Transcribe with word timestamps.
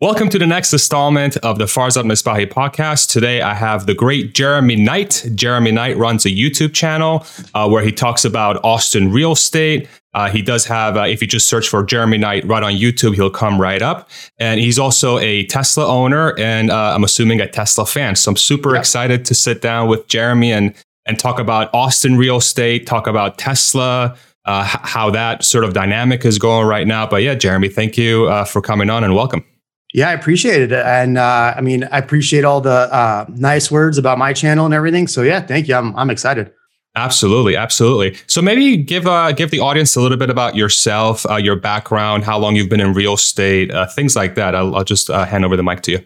Welcome 0.00 0.28
to 0.28 0.38
the 0.38 0.46
next 0.46 0.72
installment 0.72 1.36
of 1.38 1.58
the 1.58 1.64
Farzad 1.64 2.04
Mesbahi 2.04 2.46
podcast. 2.46 3.10
Today 3.10 3.42
I 3.42 3.52
have 3.52 3.86
the 3.86 3.94
great 3.94 4.32
Jeremy 4.32 4.76
Knight. 4.76 5.26
Jeremy 5.34 5.72
Knight 5.72 5.96
runs 5.96 6.24
a 6.24 6.28
YouTube 6.28 6.72
channel 6.72 7.26
uh, 7.52 7.68
where 7.68 7.82
he 7.82 7.90
talks 7.90 8.24
about 8.24 8.62
Austin 8.62 9.10
real 9.10 9.32
estate. 9.32 9.88
Uh, 10.14 10.28
he 10.30 10.40
does 10.40 10.66
have, 10.66 10.96
uh, 10.96 11.00
if 11.00 11.20
you 11.20 11.26
just 11.26 11.48
search 11.48 11.68
for 11.68 11.82
Jeremy 11.82 12.16
Knight 12.16 12.44
right 12.44 12.62
on 12.62 12.74
YouTube, 12.74 13.16
he'll 13.16 13.28
come 13.28 13.60
right 13.60 13.82
up. 13.82 14.08
And 14.38 14.60
he's 14.60 14.78
also 14.78 15.18
a 15.18 15.46
Tesla 15.46 15.84
owner 15.84 16.32
and 16.38 16.70
uh, 16.70 16.94
I'm 16.94 17.02
assuming 17.02 17.40
a 17.40 17.48
Tesla 17.48 17.84
fan. 17.84 18.14
So 18.14 18.30
I'm 18.30 18.36
super 18.36 18.76
excited 18.76 19.24
to 19.24 19.34
sit 19.34 19.60
down 19.60 19.88
with 19.88 20.06
Jeremy 20.06 20.52
and, 20.52 20.74
and 21.06 21.18
talk 21.18 21.40
about 21.40 21.74
Austin 21.74 22.16
real 22.16 22.36
estate, 22.36 22.86
talk 22.86 23.08
about 23.08 23.36
Tesla, 23.36 24.16
uh, 24.44 24.62
how 24.62 25.10
that 25.10 25.42
sort 25.42 25.64
of 25.64 25.72
dynamic 25.72 26.24
is 26.24 26.38
going 26.38 26.68
right 26.68 26.86
now. 26.86 27.04
But 27.04 27.22
yeah, 27.22 27.34
Jeremy, 27.34 27.68
thank 27.68 27.98
you 27.98 28.28
uh, 28.28 28.44
for 28.44 28.62
coming 28.62 28.90
on 28.90 29.02
and 29.02 29.16
welcome. 29.16 29.44
Yeah, 29.94 30.10
I 30.10 30.12
appreciate 30.12 30.60
it. 30.60 30.72
And 30.72 31.16
uh, 31.16 31.54
I 31.56 31.60
mean, 31.60 31.84
I 31.84 31.98
appreciate 31.98 32.44
all 32.44 32.60
the 32.60 32.70
uh, 32.70 33.24
nice 33.30 33.70
words 33.70 33.96
about 33.96 34.18
my 34.18 34.32
channel 34.32 34.66
and 34.66 34.74
everything. 34.74 35.06
So 35.06 35.22
yeah, 35.22 35.40
thank 35.40 35.66
you. 35.68 35.74
I'm, 35.74 35.96
I'm 35.96 36.10
excited. 36.10 36.52
Absolutely, 36.94 37.56
absolutely. 37.56 38.16
So 38.26 38.42
maybe 38.42 38.76
give 38.76 39.06
uh, 39.06 39.32
give 39.32 39.50
the 39.50 39.60
audience 39.60 39.94
a 39.94 40.00
little 40.00 40.18
bit 40.18 40.30
about 40.30 40.56
yourself, 40.56 41.24
uh, 41.30 41.36
your 41.36 41.56
background, 41.56 42.24
how 42.24 42.38
long 42.38 42.56
you've 42.56 42.68
been 42.68 42.80
in 42.80 42.92
real 42.92 43.14
estate, 43.14 43.70
uh, 43.70 43.86
things 43.86 44.16
like 44.16 44.34
that. 44.34 44.54
I'll, 44.54 44.74
I'll 44.74 44.84
just 44.84 45.08
uh, 45.08 45.24
hand 45.24 45.44
over 45.44 45.56
the 45.56 45.62
mic 45.62 45.82
to 45.82 45.92
you. 45.92 46.04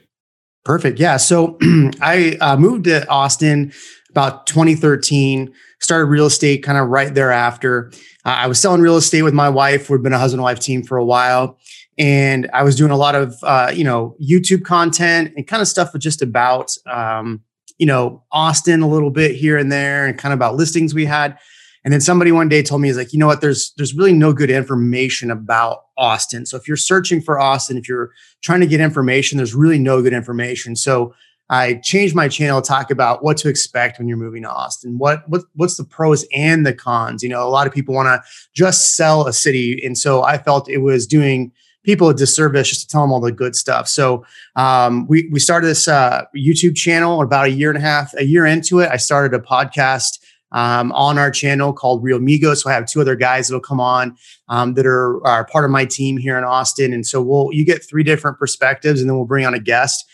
Perfect. 0.65 1.01
Yeah. 1.01 1.17
So 1.17 1.59
I 2.01 2.37
uh, 2.41 2.57
moved 2.57 2.85
to 2.85 3.09
Austin 3.09 3.73
about 4.11 4.47
2013. 4.47 5.53
Started 5.81 6.05
real 6.07 6.27
estate 6.27 6.63
kind 6.63 6.79
of 6.79 6.89
right 6.89 7.13
thereafter. 7.13 7.91
Uh, 8.25 8.29
I 8.29 8.47
was 8.47 8.61
selling 8.61 8.83
real 8.83 8.97
estate 8.97 9.23
with 9.23 9.35
my 9.35 9.49
wife. 9.49 9.91
We've 9.91 10.03
been 10.03 10.13
a 10.13 10.19
husband 10.19 10.43
wife 10.43 10.61
team 10.61 10.83
for 10.83 10.99
a 10.99 11.05
while 11.05 11.59
and 11.99 12.49
I 12.53 12.63
was 12.63 12.77
doing 12.77 12.91
a 12.91 12.97
lot 12.97 13.15
of 13.15 13.35
uh, 13.43 13.73
you 13.75 13.85
know 13.85 14.17
YouTube 14.23 14.65
content 14.65 15.33
and 15.37 15.47
kind 15.47 15.63
of 15.63 15.69
stuff 15.69 15.93
with 15.93 16.03
just 16.03 16.23
about 16.23 16.71
um, 16.87 17.43
you 17.79 17.87
know 17.87 18.23
Austin 18.33 18.83
a 18.83 18.89
little 18.89 19.11
bit 19.11 19.37
here 19.37 19.57
and 19.57 19.71
there, 19.71 20.07
and 20.07 20.19
kind 20.19 20.33
of 20.33 20.39
about 20.39 20.57
listings 20.57 20.95
we 20.95 21.05
had. 21.05 21.39
And 21.85 21.93
then 21.93 22.01
somebody 22.01 22.31
one 22.31 22.49
day 22.49 22.63
told 22.63 22.81
me, 22.81 22.89
"Is 22.89 22.97
like, 22.97 23.13
you 23.13 23.19
know 23.19 23.27
what? 23.27 23.41
There's 23.41 23.73
there's 23.77 23.95
really 23.95 24.13
no 24.13 24.33
good 24.33 24.51
information 24.51 25.31
about 25.31 25.85
Austin. 25.97 26.47
So 26.47 26.57
if 26.57 26.67
you're 26.67 26.77
searching 26.77 27.21
for 27.21 27.39
Austin, 27.39 27.77
if 27.77 27.89
you're 27.89 28.11
trying 28.41 28.61
to 28.61 28.67
get 28.67 28.81
information, 28.81 29.37
there's 29.37 29.55
really 29.55 29.79
no 29.79 30.01
good 30.01 30.13
information. 30.13 30.77
So 30.77 31.15
I 31.51 31.75
changed 31.75 32.15
my 32.15 32.29
channel 32.29 32.63
to 32.63 32.67
talk 32.67 32.91
about 32.91 33.23
what 33.23 33.37
to 33.39 33.49
expect 33.49 33.99
when 33.99 34.09
you're 34.09 34.17
moving 34.17 34.43
to 34.43 34.51
Austin. 34.51 34.97
What 34.97 35.29
what 35.29 35.43
what's 35.55 35.77
the 35.77 35.85
pros 35.85 36.25
and 36.35 36.65
the 36.65 36.73
cons? 36.73 37.23
You 37.23 37.29
know, 37.29 37.47
a 37.47 37.51
lot 37.51 37.67
of 37.67 37.75
people 37.75 37.95
want 37.95 38.07
to 38.07 38.23
just 38.55 38.97
sell 38.97 39.27
a 39.27 39.33
city, 39.33 39.81
and 39.85 39.99
so 39.99 40.23
I 40.23 40.39
felt 40.39 40.71
it 40.71 40.79
was 40.79 41.07
doing 41.07 41.53
people 41.83 42.09
a 42.09 42.15
disservice 42.15 42.69
just 42.69 42.83
to 42.83 42.89
tell 42.89 43.03
them 43.03 43.13
all 43.13 43.21
the 43.21 43.33
good 43.33 43.57
stuff. 43.57 43.89
So 43.89 44.25
um, 44.57 45.07
we 45.07 45.29
we 45.33 45.41
started 45.41 45.67
this 45.67 45.89
uh, 45.89 46.25
YouTube 46.37 46.77
channel 46.77 47.23
about 47.23 47.47
a 47.47 47.51
year 47.51 47.71
and 47.71 47.79
a 47.79 47.81
half. 47.81 48.15
A 48.15 48.25
year 48.25 48.47
into 48.47 48.81
it, 48.81 48.91
I 48.91 48.97
started 48.97 49.35
a 49.39 49.43
podcast 49.43 50.19
um, 50.53 50.93
on 50.93 51.19
our 51.19 51.31
channel 51.31 51.73
called 51.73 52.03
Real 52.03 52.19
Migos. 52.19 52.59
So 52.59 52.71
I 52.71 52.75
have 52.75 52.87
two 52.87 53.01
other 53.01 53.17
guys 53.17 53.49
that'll 53.49 53.61
come 53.61 53.81
on 53.81 54.17
um, 54.49 54.75
that 54.75 54.87
are, 54.87 55.27
are 55.27 55.47
part 55.47 55.65
of 55.65 55.71
my 55.71 55.85
team 55.85 56.17
here 56.17 56.37
in 56.39 56.45
Austin, 56.45 56.93
and 56.93 57.07
so 57.07 57.21
we'll 57.23 57.49
you 57.53 57.65
get 57.65 57.85
three 57.85 58.03
different 58.03 58.39
perspectives, 58.39 59.01
and 59.01 59.09
then 59.09 59.17
we'll 59.17 59.27
bring 59.27 59.47
on 59.47 59.55
a 59.55 59.61
guest. 59.61 60.05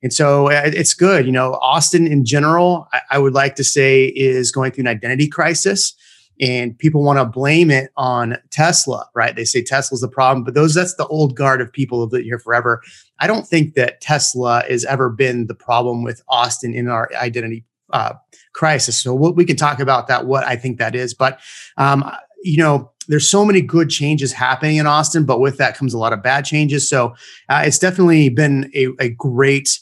And 0.00 0.12
so 0.12 0.48
uh, 0.48 0.62
it's 0.64 0.94
good. 0.94 1.26
You 1.26 1.32
know, 1.32 1.54
Austin 1.54 2.06
in 2.06 2.24
general, 2.24 2.86
I, 2.92 3.00
I 3.12 3.18
would 3.18 3.34
like 3.34 3.56
to 3.56 3.64
say 3.64 4.04
is 4.04 4.52
going 4.52 4.70
through 4.70 4.82
an 4.82 4.88
identity 4.88 5.26
crisis 5.26 5.94
and 6.40 6.78
people 6.78 7.02
want 7.02 7.18
to 7.18 7.24
blame 7.24 7.70
it 7.70 7.90
on 7.96 8.36
Tesla, 8.50 9.06
right? 9.14 9.34
They 9.34 9.44
say 9.44 9.62
Tesla's 9.62 10.00
the 10.00 10.08
problem, 10.08 10.44
but 10.44 10.54
those 10.54 10.74
that's 10.74 10.94
the 10.94 11.06
old 11.06 11.36
guard 11.36 11.60
of 11.60 11.72
people 11.72 12.06
who've 12.06 12.22
here 12.22 12.38
forever. 12.38 12.82
I 13.20 13.26
don't 13.26 13.46
think 13.46 13.74
that 13.74 14.00
Tesla 14.00 14.62
has 14.68 14.84
ever 14.84 15.10
been 15.10 15.46
the 15.46 15.54
problem 15.54 16.02
with 16.02 16.22
Austin 16.28 16.74
in 16.74 16.88
our 16.88 17.10
identity 17.14 17.64
uh, 17.92 18.14
crisis. 18.52 18.98
So 18.98 19.14
we'll, 19.14 19.32
we 19.32 19.44
can 19.44 19.56
talk 19.56 19.80
about 19.80 20.08
that, 20.08 20.26
what 20.26 20.44
I 20.44 20.56
think 20.56 20.78
that 20.78 20.94
is. 20.94 21.14
But 21.14 21.40
um, 21.76 22.10
you 22.42 22.58
know, 22.58 22.92
there's 23.08 23.28
so 23.28 23.44
many 23.44 23.60
good 23.60 23.90
changes 23.90 24.32
happening 24.32 24.76
in 24.76 24.86
Austin, 24.86 25.24
but 25.24 25.40
with 25.40 25.56
that 25.58 25.76
comes 25.76 25.94
a 25.94 25.98
lot 25.98 26.12
of 26.12 26.22
bad 26.22 26.44
changes. 26.44 26.88
So 26.88 27.14
uh, 27.48 27.62
it's 27.64 27.78
definitely 27.78 28.28
been 28.28 28.70
a, 28.74 28.88
a 29.00 29.08
great, 29.08 29.80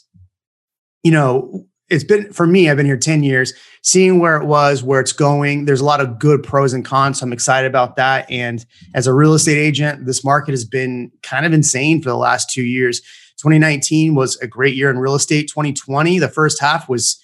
you 1.03 1.11
know, 1.11 1.65
it's 1.89 2.03
been 2.03 2.31
for 2.33 2.45
me, 2.45 2.69
I've 2.69 2.77
been 2.77 2.85
here 2.85 2.97
10 2.97 3.23
years, 3.23 3.53
seeing 3.81 4.19
where 4.19 4.35
it 4.35 4.45
was, 4.45 4.83
where 4.83 4.99
it's 4.99 5.13
going. 5.13 5.65
There's 5.65 5.81
a 5.81 5.85
lot 5.85 6.01
of 6.01 6.19
good 6.19 6.43
pros 6.43 6.73
and 6.73 6.83
cons. 6.83 7.19
So 7.19 7.25
I'm 7.25 7.33
excited 7.33 7.67
about 7.67 7.95
that. 7.95 8.29
And 8.29 8.65
as 8.93 9.07
a 9.07 9.13
real 9.13 9.33
estate 9.33 9.57
agent, 9.57 10.05
this 10.05 10.23
market 10.23 10.51
has 10.51 10.65
been 10.65 11.11
kind 11.23 11.45
of 11.45 11.53
insane 11.53 12.01
for 12.01 12.09
the 12.09 12.17
last 12.17 12.49
two 12.49 12.63
years. 12.63 12.99
2019 13.37 14.15
was 14.15 14.35
a 14.37 14.47
great 14.47 14.75
year 14.75 14.89
in 14.89 14.99
real 14.99 15.15
estate. 15.15 15.47
2020, 15.47 16.19
the 16.19 16.27
first 16.27 16.59
half 16.59 16.89
was 16.89 17.21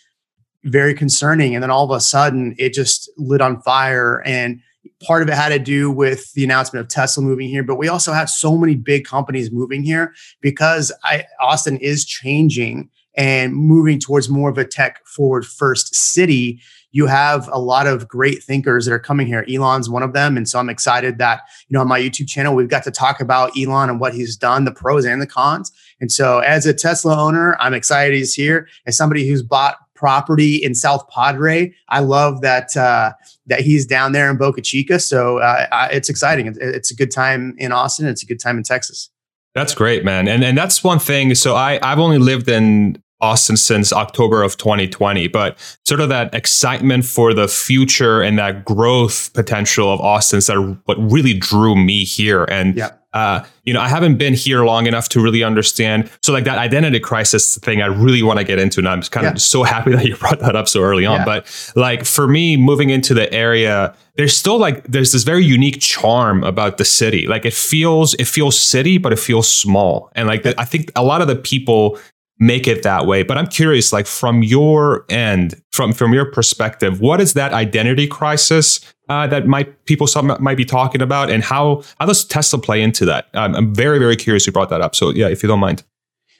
very 0.63 0.93
concerning. 0.93 1.55
And 1.55 1.63
then 1.63 1.71
all 1.71 1.83
of 1.83 1.91
a 1.95 1.99
sudden 1.99 2.55
it 2.57 2.73
just 2.73 3.11
lit 3.17 3.41
on 3.41 3.61
fire. 3.61 4.21
And 4.25 4.61
part 5.05 5.21
of 5.21 5.27
it 5.27 5.33
had 5.33 5.49
to 5.49 5.59
do 5.59 5.91
with 5.91 6.31
the 6.33 6.43
announcement 6.43 6.81
of 6.81 6.89
Tesla 6.89 7.23
moving 7.23 7.49
here, 7.49 7.63
but 7.63 7.75
we 7.75 7.87
also 7.87 8.13
have 8.13 8.29
so 8.29 8.57
many 8.57 8.75
big 8.75 9.05
companies 9.05 9.51
moving 9.51 9.83
here 9.83 10.13
because 10.41 10.91
I, 11.03 11.25
Austin 11.41 11.77
is 11.77 12.05
changing 12.05 12.89
and 13.15 13.53
moving 13.53 13.99
towards 13.99 14.29
more 14.29 14.49
of 14.49 14.57
a 14.57 14.65
tech 14.65 15.05
forward 15.05 15.45
first 15.45 15.93
city, 15.95 16.61
you 16.91 17.07
have 17.07 17.49
a 17.51 17.59
lot 17.59 17.87
of 17.87 18.07
great 18.07 18.43
thinkers 18.43 18.85
that 18.85 18.93
are 18.93 18.99
coming 18.99 19.27
here. 19.27 19.45
Elon's 19.51 19.89
one 19.89 20.03
of 20.03 20.13
them. 20.13 20.37
And 20.37 20.47
so 20.47 20.59
I'm 20.59 20.69
excited 20.69 21.17
that, 21.17 21.41
you 21.67 21.73
know, 21.73 21.81
on 21.81 21.87
my 21.87 21.99
YouTube 21.99 22.27
channel, 22.27 22.55
we've 22.55 22.69
got 22.69 22.83
to 22.83 22.91
talk 22.91 23.19
about 23.19 23.51
Elon 23.57 23.89
and 23.89 23.99
what 23.99 24.13
he's 24.13 24.37
done, 24.37 24.65
the 24.65 24.71
pros 24.71 25.05
and 25.05 25.21
the 25.21 25.27
cons. 25.27 25.71
And 25.99 26.11
so 26.11 26.39
as 26.39 26.65
a 26.65 26.73
Tesla 26.73 27.17
owner, 27.17 27.57
I'm 27.59 27.73
excited 27.73 28.15
he's 28.15 28.35
here. 28.35 28.67
As 28.85 28.95
somebody 28.95 29.27
who's 29.27 29.41
bought 29.41 29.77
property 29.95 30.57
in 30.57 30.75
South 30.75 31.07
Padre, 31.09 31.73
I 31.89 31.99
love 31.99 32.41
that 32.41 32.75
uh, 32.75 33.13
that 33.47 33.61
he's 33.61 33.85
down 33.85 34.11
there 34.11 34.29
in 34.29 34.37
Boca 34.37 34.61
Chica. 34.61 34.99
So 34.99 35.37
uh, 35.37 35.87
it's 35.91 36.09
exciting. 36.09 36.55
It's 36.59 36.91
a 36.91 36.95
good 36.95 37.11
time 37.11 37.55
in 37.57 37.71
Austin. 37.71 38.07
It's 38.07 38.21
a 38.21 38.25
good 38.25 38.39
time 38.39 38.57
in 38.57 38.63
Texas. 38.63 39.09
That's 39.55 39.75
great, 39.75 40.03
man. 40.03 40.27
And 40.27 40.43
and 40.43 40.57
that's 40.57 40.83
one 40.83 40.99
thing. 40.99 41.35
So 41.35 41.55
I 41.55 41.79
I've 41.81 41.99
only 41.99 42.17
lived 42.17 42.49
in 42.49 43.01
Austin 43.21 43.55
since 43.55 43.93
October 43.93 44.43
of 44.43 44.57
2020, 44.57 45.27
but 45.29 45.57
sort 45.85 46.01
of 46.01 46.09
that 46.09 46.33
excitement 46.35 47.05
for 47.05 47.33
the 47.33 47.47
future 47.47 48.21
and 48.21 48.37
that 48.37 48.65
growth 48.65 49.33
potential 49.33 49.91
of 49.91 50.01
Austin 50.01 50.39
is 50.39 50.49
what 50.85 50.97
really 50.99 51.33
drew 51.33 51.75
me 51.75 52.03
here. 52.03 52.43
And 52.45 52.75
yeah. 52.75 52.91
Uh, 53.13 53.45
you 53.63 53.73
know, 53.73 53.79
I 53.81 53.87
haven't 53.87 54.17
been 54.17 54.33
here 54.33 54.65
long 54.65 54.87
enough 54.87 55.07
to 55.09 55.21
really 55.21 55.43
understand. 55.43 56.09
So, 56.21 56.33
like 56.33 56.45
that 56.45 56.57
identity 56.57 56.99
crisis 56.99 57.57
thing, 57.59 57.81
I 57.81 57.85
really 57.85 58.23
want 58.23 58.39
to 58.39 58.45
get 58.45 58.59
into, 58.59 58.79
and 58.79 58.87
I'm 58.89 59.01
kind 59.03 59.27
of 59.27 59.41
so 59.41 59.63
happy 59.63 59.91
that 59.91 60.05
you 60.05 60.15
brought 60.23 60.39
that 60.39 60.55
up 60.55 60.67
so 60.67 60.81
early 60.81 61.05
on. 61.05 61.19
Yeah. 61.19 61.25
But 61.25 61.73
like 61.75 62.05
for 62.05 62.27
me, 62.27 62.57
moving 62.57 62.89
into 62.89 63.13
the 63.13 63.31
area, 63.31 63.95
there's 64.15 64.35
still 64.35 64.57
like 64.57 64.83
there's 64.83 65.11
this 65.11 65.23
very 65.23 65.45
unique 65.45 65.79
charm 65.79 66.43
about 66.43 66.77
the 66.77 66.85
city. 66.85 67.27
Like 67.27 67.45
it 67.45 67.53
feels 67.53 68.13
it 68.15 68.27
feels 68.27 68.59
city, 68.59 68.97
but 68.97 69.13
it 69.13 69.19
feels 69.19 69.49
small. 69.49 70.11
And 70.15 70.27
like 70.27 70.43
the, 70.43 70.59
I 70.59 70.65
think 70.65 70.91
a 70.95 71.03
lot 71.03 71.21
of 71.21 71.27
the 71.27 71.35
people 71.35 71.99
make 72.45 72.67
it 72.67 72.83
that 72.83 73.05
way. 73.05 73.23
But 73.23 73.37
I'm 73.37 73.47
curious, 73.47 73.93
like 73.93 74.05
from 74.07 74.43
your 74.43 75.05
end, 75.09 75.61
from 75.71 75.93
from 75.93 76.13
your 76.13 76.25
perspective, 76.25 76.99
what 76.99 77.21
is 77.21 77.33
that 77.33 77.53
identity 77.53 78.07
crisis 78.07 78.79
uh, 79.09 79.27
that 79.27 79.47
might 79.47 79.85
people 79.85 80.07
some 80.07 80.35
might 80.39 80.57
be 80.57 80.65
talking 80.65 81.01
about, 81.01 81.29
and 81.29 81.43
how 81.43 81.83
how 81.99 82.05
does 82.05 82.25
Tesla 82.25 82.59
play 82.59 82.81
into 82.81 83.05
that? 83.05 83.27
Um, 83.33 83.55
I'm 83.55 83.75
very 83.75 83.99
very 83.99 84.15
curious. 84.15 84.45
You 84.45 84.53
brought 84.53 84.69
that 84.69 84.81
up, 84.81 84.95
so 84.95 85.09
yeah, 85.11 85.27
if 85.27 85.43
you 85.43 85.47
don't 85.47 85.59
mind. 85.59 85.83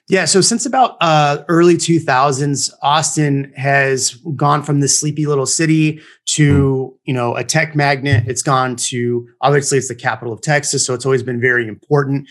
Yeah, 0.10 0.26
so 0.26 0.42
since 0.42 0.66
about 0.66 0.98
uh, 1.00 1.46
early 1.48 1.76
2000s, 1.76 2.70
Austin 2.82 3.54
has 3.56 4.16
gone 4.36 4.62
from 4.62 4.82
this 4.82 5.00
sleepy 5.00 5.26
little 5.26 5.46
city 5.46 6.02
to 6.26 6.94
mm. 6.94 7.00
you 7.06 7.14
know 7.14 7.36
a 7.36 7.44
tech 7.44 7.74
magnet. 7.74 8.26
It's 8.28 8.42
gone 8.42 8.76
to 8.76 9.28
obviously 9.40 9.78
it's 9.78 9.88
the 9.88 9.96
capital 9.96 10.34
of 10.34 10.42
Texas, 10.42 10.86
so 10.86 10.94
it's 10.94 11.06
always 11.06 11.24
been 11.24 11.40
very 11.40 11.68
important. 11.70 12.28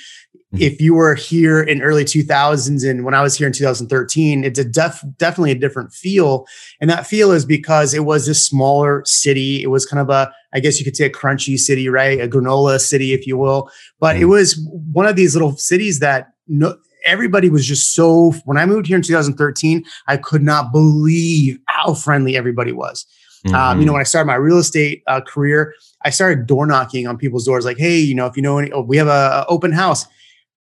Mm-hmm. 0.53 0.65
if 0.65 0.83
you 0.83 0.93
were 0.93 1.15
here 1.15 1.63
in 1.63 1.81
early 1.81 2.05
2000s 2.05 2.89
and 2.89 3.07
when 3.07 3.15
I 3.15 3.23
was 3.23 3.35
here 3.35 3.47
in 3.47 3.55
2013, 3.55 4.45
it's 4.45 4.59
a 4.59 4.65
def, 4.65 5.03
definitely 5.17 5.53
a 5.53 5.55
different 5.55 5.95
feel. 5.95 6.47
And 6.79 6.91
that 6.91 7.07
feel 7.07 7.31
is 7.31 7.47
because 7.47 7.95
it 7.95 8.05
was 8.05 8.27
this 8.27 8.45
smaller 8.45 9.03
city. 9.07 9.63
It 9.63 9.69
was 9.69 9.87
kind 9.87 9.99
of 9.99 10.11
a, 10.11 10.31
I 10.53 10.61
guess 10.61 10.79
you 10.79 10.85
could 10.85 10.95
say 10.95 11.07
a 11.07 11.11
crunchy 11.11 11.59
city, 11.59 11.89
right? 11.89 12.21
A 12.21 12.29
granola 12.29 12.81
city, 12.81 13.15
if 13.15 13.27
you 13.27 13.39
will. 13.39 13.71
But 13.99 14.17
mm-hmm. 14.17 14.25
it 14.25 14.27
was 14.27 14.61
one 14.93 15.07
of 15.07 15.17
these 15.17 15.35
little 15.35 15.57
cities 15.57 16.01
that 16.01 16.33
no, 16.49 16.77
everybody 17.07 17.49
was 17.49 17.67
just 17.67 17.95
so, 17.95 18.33
when 18.45 18.59
I 18.59 18.67
moved 18.67 18.89
here 18.89 18.97
in 18.97 19.03
2013, 19.03 19.83
I 20.07 20.19
could 20.19 20.43
not 20.43 20.71
believe 20.71 21.59
how 21.69 21.95
friendly 21.95 22.37
everybody 22.37 22.73
was. 22.73 23.07
Mm-hmm. 23.47 23.55
Um, 23.55 23.79
you 23.79 23.87
know, 23.87 23.93
mm-hmm. 23.93 23.95
when 23.95 24.01
I 24.01 24.05
started 24.05 24.27
my 24.27 24.35
real 24.35 24.59
estate 24.59 25.03
uh, 25.07 25.23
career, 25.23 25.75
I 26.05 26.11
started 26.11 26.47
door 26.47 26.67
knocking 26.67 27.07
on 27.07 27.17
people's 27.17 27.47
doors, 27.47 27.65
like, 27.65 27.79
"Hey, 27.79 27.99
you 27.99 28.15
know, 28.15 28.27
if 28.27 28.37
you 28.37 28.43
know 28.43 28.59
any, 28.59 28.71
oh, 28.73 28.83
we 28.83 28.99
have 28.99 29.09
a, 29.09 29.11
a 29.11 29.47
open 29.49 29.73
house 29.73 30.05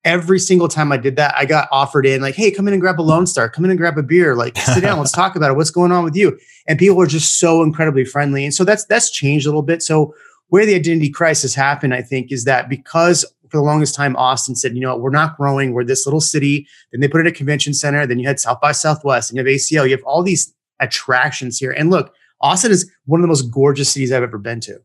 every 0.06 0.40
single 0.40 0.68
time 0.68 0.92
I 0.92 0.98
did 0.98 1.16
that, 1.18 1.34
I 1.36 1.46
got 1.46 1.68
offered 1.72 2.06
in 2.06 2.22
like, 2.22 2.36
hey, 2.36 2.52
come 2.52 2.68
in 2.68 2.74
and 2.74 2.82
grab 2.82 3.00
a 3.00 3.02
Lone 3.02 3.28
Star, 3.28 3.50
come 3.50 3.66
in 3.66 3.72
and 3.72 3.78
grab 3.78 3.98
a 3.98 4.04
beer, 4.04 4.36
like 4.36 4.58
sit 4.74 4.82
down, 4.82 5.00
let's 5.00 5.12
talk 5.12 5.36
about 5.36 5.52
it. 5.52 5.56
What's 5.56 5.72
going 5.72 5.92
on 5.92 6.04
with 6.04 6.16
you? 6.16 6.40
And 6.68 6.80
people 6.80 7.02
are 7.02 7.08
just 7.08 7.40
so 7.40 7.64
incredibly 7.64 8.06
friendly. 8.06 8.46
And 8.46 8.54
so 8.54 8.64
that's 8.64 8.86
that's 8.86 9.12
changed 9.12 9.46
a 9.46 9.50
little 9.50 9.64
bit. 9.64 9.84
So 9.84 10.16
where 10.50 10.66
the 10.66 10.76
identity 10.76 11.10
crisis 11.10 11.56
happened, 11.56 11.94
I 11.94 12.02
think, 12.02 12.32
is 12.32 12.46
that 12.46 12.70
because 12.70 13.26
for 13.50 13.58
the 13.58 13.64
longest 13.64 13.96
time, 13.96 14.16
Austin 14.16 14.56
said, 14.56 14.76
you 14.76 14.82
know, 14.82 14.96
we're 14.96 15.10
not 15.10 15.38
growing. 15.38 15.74
We're 15.74 15.84
this 15.84 16.06
little 16.06 16.22
city. 16.22 16.68
Then 16.92 17.02
they 17.02 17.08
put 17.08 17.22
in 17.22 17.28
a 17.28 17.32
convention 17.32 17.74
center. 17.74 18.06
Then 18.06 18.20
you 18.20 18.28
had 18.28 18.40
South 18.40 18.62
by 18.62 18.72
Southwest 18.72 19.30
and 19.30 19.38
you 19.38 19.46
have 19.46 19.54
ACL. 19.54 19.86
You 19.86 19.96
have 19.96 20.04
all 20.04 20.24
these 20.24 20.54
attractions 20.80 21.58
here. 21.58 21.72
And 21.72 21.90
look, 21.90 22.14
Austin 22.42 22.72
is 22.72 22.92
one 23.06 23.20
of 23.20 23.24
the 23.24 23.28
most 23.28 23.50
gorgeous 23.52 23.92
cities 23.92 24.12
I've 24.12 24.24
ever 24.24 24.38
been 24.38 24.60
to. 24.62 24.80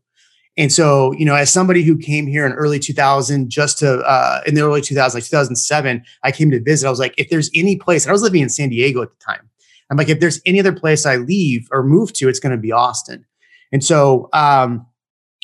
And 0.57 0.71
so, 0.71 1.13
you 1.13 1.25
know, 1.25 1.35
as 1.35 1.49
somebody 1.49 1.81
who 1.81 1.97
came 1.97 2.27
here 2.27 2.45
in 2.45 2.51
early 2.53 2.77
2000, 2.77 3.49
just 3.49 3.77
to 3.79 3.99
uh, 3.99 4.41
in 4.45 4.55
the 4.55 4.61
early 4.61 4.81
2000s, 4.81 5.13
like 5.13 5.23
2007, 5.23 6.03
I 6.23 6.31
came 6.31 6.51
to 6.51 6.61
visit. 6.61 6.87
I 6.87 6.89
was 6.89 6.99
like, 6.99 7.13
if 7.17 7.29
there's 7.29 7.49
any 7.55 7.77
place, 7.77 8.05
I 8.05 8.11
was 8.11 8.21
living 8.21 8.41
in 8.41 8.49
San 8.49 8.69
Diego 8.69 9.01
at 9.01 9.09
the 9.09 9.25
time. 9.25 9.49
I'm 9.89 9.97
like, 9.97 10.09
if 10.09 10.19
there's 10.19 10.41
any 10.45 10.59
other 10.59 10.73
place 10.73 11.05
I 11.05 11.17
leave 11.17 11.67
or 11.71 11.83
move 11.83 12.13
to, 12.13 12.29
it's 12.29 12.39
going 12.39 12.55
to 12.55 12.57
be 12.57 12.71
Austin. 12.71 13.25
And 13.71 13.83
so, 13.83 14.29
um, 14.33 14.85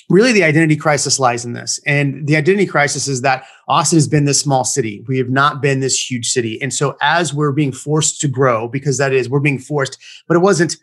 really, 0.10 0.32
the 0.32 0.44
identity 0.44 0.76
crisis 0.76 1.20
lies 1.20 1.46
in 1.46 1.54
this. 1.54 1.80
And 1.86 2.28
the 2.28 2.36
identity 2.36 2.66
crisis 2.66 3.08
is 3.08 3.22
that 3.22 3.46
Austin 3.68 3.98
has 3.98 4.08
been 4.08 4.26
this 4.26 4.40
small 4.40 4.64
city. 4.64 5.04
We 5.08 5.18
have 5.18 5.30
not 5.30 5.62
been 5.62 5.80
this 5.80 6.10
huge 6.10 6.30
city. 6.30 6.62
And 6.62 6.74
so, 6.74 6.98
as 7.02 7.34
we're 7.34 7.52
being 7.52 7.72
forced 7.72 8.20
to 8.22 8.28
grow, 8.28 8.68
because 8.68 8.98
that 8.98 9.14
is, 9.14 9.30
we're 9.30 9.40
being 9.40 9.60
forced, 9.60 9.98
but 10.28 10.36
it 10.36 10.42
wasn't 10.42 10.78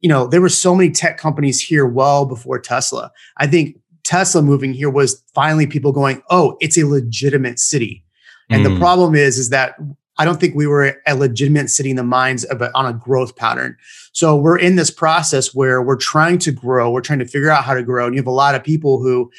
you 0.00 0.08
know, 0.08 0.26
there 0.26 0.40
were 0.40 0.48
so 0.48 0.74
many 0.74 0.90
tech 0.90 1.18
companies 1.18 1.60
here 1.60 1.86
well 1.86 2.24
before 2.24 2.58
Tesla. 2.58 3.12
I 3.36 3.46
think 3.46 3.76
Tesla 4.02 4.42
moving 4.42 4.72
here 4.72 4.90
was 4.90 5.22
finally 5.34 5.66
people 5.66 5.92
going, 5.92 6.22
"Oh, 6.30 6.56
it's 6.60 6.78
a 6.78 6.86
legitimate 6.86 7.58
city." 7.58 8.04
And 8.48 8.64
mm. 8.64 8.72
the 8.72 8.78
problem 8.80 9.14
is, 9.14 9.38
is 9.38 9.50
that 9.50 9.76
I 10.18 10.24
don't 10.24 10.40
think 10.40 10.54
we 10.54 10.66
were 10.66 10.96
a 11.06 11.14
legitimate 11.14 11.70
city 11.70 11.90
in 11.90 11.96
the 11.96 12.04
minds 12.04 12.44
of 12.44 12.60
a, 12.60 12.76
on 12.76 12.86
a 12.86 12.92
growth 12.92 13.36
pattern. 13.36 13.76
So 14.12 14.36
we're 14.36 14.58
in 14.58 14.76
this 14.76 14.90
process 14.90 15.54
where 15.54 15.80
we're 15.80 15.96
trying 15.96 16.38
to 16.40 16.52
grow. 16.52 16.90
We're 16.90 17.00
trying 17.00 17.20
to 17.20 17.26
figure 17.26 17.50
out 17.50 17.64
how 17.64 17.74
to 17.74 17.82
grow, 17.82 18.06
and 18.06 18.14
you 18.14 18.20
have 18.20 18.26
a 18.26 18.32
lot 18.32 18.54
of 18.54 18.64
people 18.64 19.02
who 19.02 19.30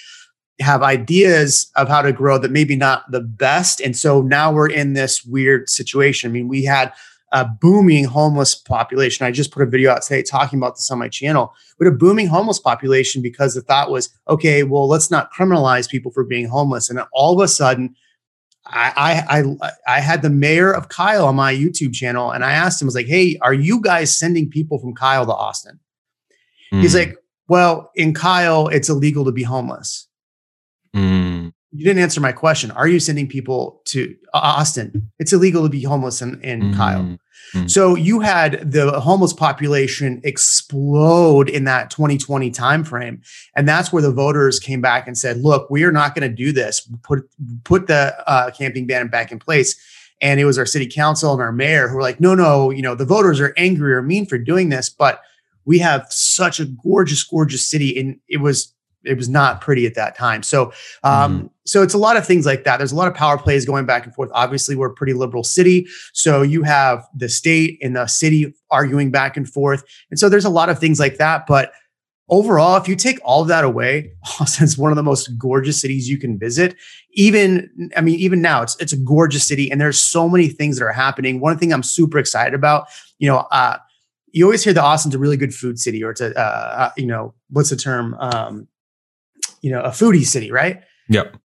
have 0.59 0.83
ideas 0.83 1.71
of 1.75 1.87
how 1.87 2.01
to 2.01 2.13
grow 2.13 2.37
that 2.37 2.51
maybe 2.51 2.75
not 2.75 3.09
the 3.11 3.21
best. 3.21 3.81
And 3.81 3.97
so 3.97 4.21
now 4.21 4.51
we're 4.51 4.69
in 4.69 4.93
this 4.93 5.23
weird 5.23 5.69
situation. 5.69 6.29
I 6.29 6.33
mean, 6.33 6.47
we 6.47 6.63
had 6.63 6.93
a 7.31 7.45
booming 7.45 8.03
homeless 8.03 8.55
population. 8.55 9.25
I 9.25 9.31
just 9.31 9.51
put 9.51 9.63
a 9.63 9.65
video 9.65 9.91
out 9.91 10.01
today 10.01 10.21
talking 10.21 10.59
about 10.59 10.75
this 10.75 10.91
on 10.91 10.99
my 10.99 11.07
channel. 11.07 11.53
But 11.77 11.87
a 11.87 11.91
booming 11.91 12.27
homeless 12.27 12.59
population 12.59 13.21
because 13.21 13.53
the 13.53 13.61
thought 13.61 13.89
was, 13.89 14.09
okay, 14.27 14.63
well, 14.63 14.87
let's 14.87 15.09
not 15.09 15.31
criminalize 15.33 15.89
people 15.89 16.11
for 16.11 16.23
being 16.23 16.47
homeless. 16.47 16.89
And 16.89 16.99
all 17.13 17.39
of 17.39 17.43
a 17.43 17.47
sudden, 17.47 17.95
I, 18.65 19.23
I 19.29 19.39
I 19.39 19.71
I 19.87 19.99
had 20.01 20.21
the 20.21 20.29
mayor 20.29 20.71
of 20.71 20.89
Kyle 20.89 21.25
on 21.25 21.35
my 21.35 21.51
YouTube 21.51 21.93
channel, 21.93 22.31
and 22.31 22.45
I 22.45 22.51
asked 22.51 22.79
him, 22.79 22.85
I 22.85 22.89
was 22.89 22.95
like, 22.95 23.07
"Hey, 23.07 23.39
are 23.41 23.55
you 23.55 23.81
guys 23.81 24.15
sending 24.15 24.51
people 24.51 24.77
from 24.77 24.93
Kyle 24.93 25.25
to 25.25 25.33
Austin?" 25.33 25.79
Mm. 26.71 26.81
He's 26.81 26.91
hmm. 26.91 26.99
like, 26.99 27.17
"Well, 27.47 27.91
in 27.95 28.13
Kyle, 28.13 28.67
it's 28.67 28.87
illegal 28.87 29.25
to 29.25 29.31
be 29.31 29.41
homeless." 29.41 30.07
Mm 30.95 31.30
you 31.71 31.85
didn't 31.85 32.01
answer 32.01 32.19
my 32.19 32.31
question. 32.31 32.71
Are 32.71 32.87
you 32.87 32.99
sending 32.99 33.27
people 33.27 33.81
to 33.85 34.15
Austin? 34.33 35.11
It's 35.19 35.31
illegal 35.31 35.63
to 35.63 35.69
be 35.69 35.83
homeless 35.83 36.21
in, 36.21 36.41
in 36.43 36.61
mm-hmm. 36.61 36.73
Kyle. 36.77 37.01
Mm-hmm. 37.01 37.67
So 37.67 37.95
you 37.95 38.21
had 38.21 38.71
the 38.71 38.99
homeless 38.99 39.33
population 39.33 40.21
explode 40.23 41.49
in 41.49 41.65
that 41.65 41.89
2020 41.89 42.51
timeframe. 42.51 43.25
And 43.55 43.67
that's 43.67 43.91
where 43.91 44.01
the 44.01 44.11
voters 44.11 44.59
came 44.59 44.81
back 44.81 45.07
and 45.07 45.17
said, 45.17 45.37
look, 45.37 45.69
we 45.69 45.83
are 45.83 45.91
not 45.91 46.15
going 46.15 46.29
to 46.29 46.35
do 46.35 46.51
this. 46.51 46.89
Put 47.03 47.29
put 47.63 47.87
the 47.87 48.15
uh, 48.29 48.51
camping 48.51 48.87
ban 48.87 49.07
back 49.07 49.31
in 49.31 49.39
place. 49.39 49.79
And 50.21 50.39
it 50.39 50.45
was 50.45 50.57
our 50.57 50.65
city 50.65 50.87
council 50.87 51.33
and 51.33 51.41
our 51.41 51.51
mayor 51.51 51.87
who 51.87 51.95
were 51.95 52.01
like, 52.01 52.19
no, 52.19 52.35
no, 52.35 52.69
you 52.69 52.81
know, 52.81 52.95
the 52.95 53.05
voters 53.05 53.39
are 53.39 53.53
angry 53.57 53.93
or 53.93 54.01
mean 54.01 54.25
for 54.25 54.37
doing 54.37 54.69
this, 54.69 54.87
but 54.89 55.21
we 55.65 55.79
have 55.79 56.05
such 56.09 56.59
a 56.59 56.65
gorgeous, 56.65 57.23
gorgeous 57.23 57.65
city. 57.65 57.99
And 57.99 58.19
it 58.29 58.37
was 58.37 58.73
it 59.03 59.17
was 59.17 59.29
not 59.29 59.61
pretty 59.61 59.85
at 59.85 59.95
that 59.95 60.17
time. 60.17 60.43
So, 60.43 60.73
um, 61.03 61.37
mm-hmm. 61.37 61.47
so 61.65 61.81
it's 61.81 61.93
a 61.93 61.97
lot 61.97 62.17
of 62.17 62.25
things 62.25 62.45
like 62.45 62.63
that. 62.63 62.77
There's 62.77 62.91
a 62.91 62.95
lot 62.95 63.07
of 63.07 63.15
power 63.15 63.37
plays 63.37 63.65
going 63.65 63.85
back 63.85 64.05
and 64.05 64.13
forth. 64.13 64.29
Obviously, 64.33 64.75
we're 64.75 64.91
a 64.91 64.93
pretty 64.93 65.13
liberal 65.13 65.43
city, 65.43 65.87
so 66.13 66.41
you 66.41 66.63
have 66.63 67.07
the 67.15 67.29
state 67.29 67.79
and 67.81 67.95
the 67.95 68.07
city 68.07 68.53
arguing 68.69 69.11
back 69.11 69.37
and 69.37 69.47
forth, 69.49 69.83
and 70.09 70.19
so 70.19 70.29
there's 70.29 70.45
a 70.45 70.49
lot 70.49 70.69
of 70.69 70.79
things 70.79 70.99
like 70.99 71.17
that. 71.17 71.45
But 71.47 71.73
overall, 72.31 72.77
if 72.77 72.87
you 72.87 72.95
take 72.95 73.19
all 73.23 73.41
of 73.43 73.47
that 73.49 73.63
away, 73.63 74.13
Austin's 74.39 74.77
one 74.77 74.91
of 74.91 74.95
the 74.95 75.03
most 75.03 75.37
gorgeous 75.37 75.79
cities 75.79 76.09
you 76.09 76.17
can 76.17 76.39
visit. 76.39 76.75
Even, 77.13 77.91
I 77.95 78.01
mean, 78.01 78.17
even 78.19 78.41
now, 78.41 78.63
it's 78.63 78.75
it's 78.79 78.93
a 78.93 78.97
gorgeous 78.97 79.45
city, 79.45 79.69
and 79.69 79.79
there's 79.79 79.99
so 79.99 80.27
many 80.27 80.47
things 80.47 80.79
that 80.79 80.85
are 80.85 80.93
happening. 80.93 81.39
One 81.39 81.57
thing 81.57 81.71
I'm 81.71 81.83
super 81.83 82.17
excited 82.17 82.55
about, 82.55 82.87
you 83.19 83.27
know. 83.27 83.39
Uh, 83.51 83.77
you 84.33 84.45
always 84.45 84.63
hear 84.63 84.71
that 84.71 84.81
Austin's 84.81 85.13
a 85.13 85.19
really 85.19 85.35
good 85.35 85.53
food 85.53 85.77
city, 85.77 86.01
or 86.03 86.11
it's 86.11 86.21
a, 86.21 86.33
uh, 86.39 86.41
uh 86.41 86.89
you 86.95 87.05
know, 87.05 87.33
what's 87.49 87.69
the 87.69 87.75
term? 87.75 88.15
Um, 88.19 88.67
you 89.61 89.71
know, 89.71 89.81
a 89.81 89.89
foodie 89.89 90.25
city, 90.25 90.51
right? 90.51 90.81
Yep. 91.09 91.37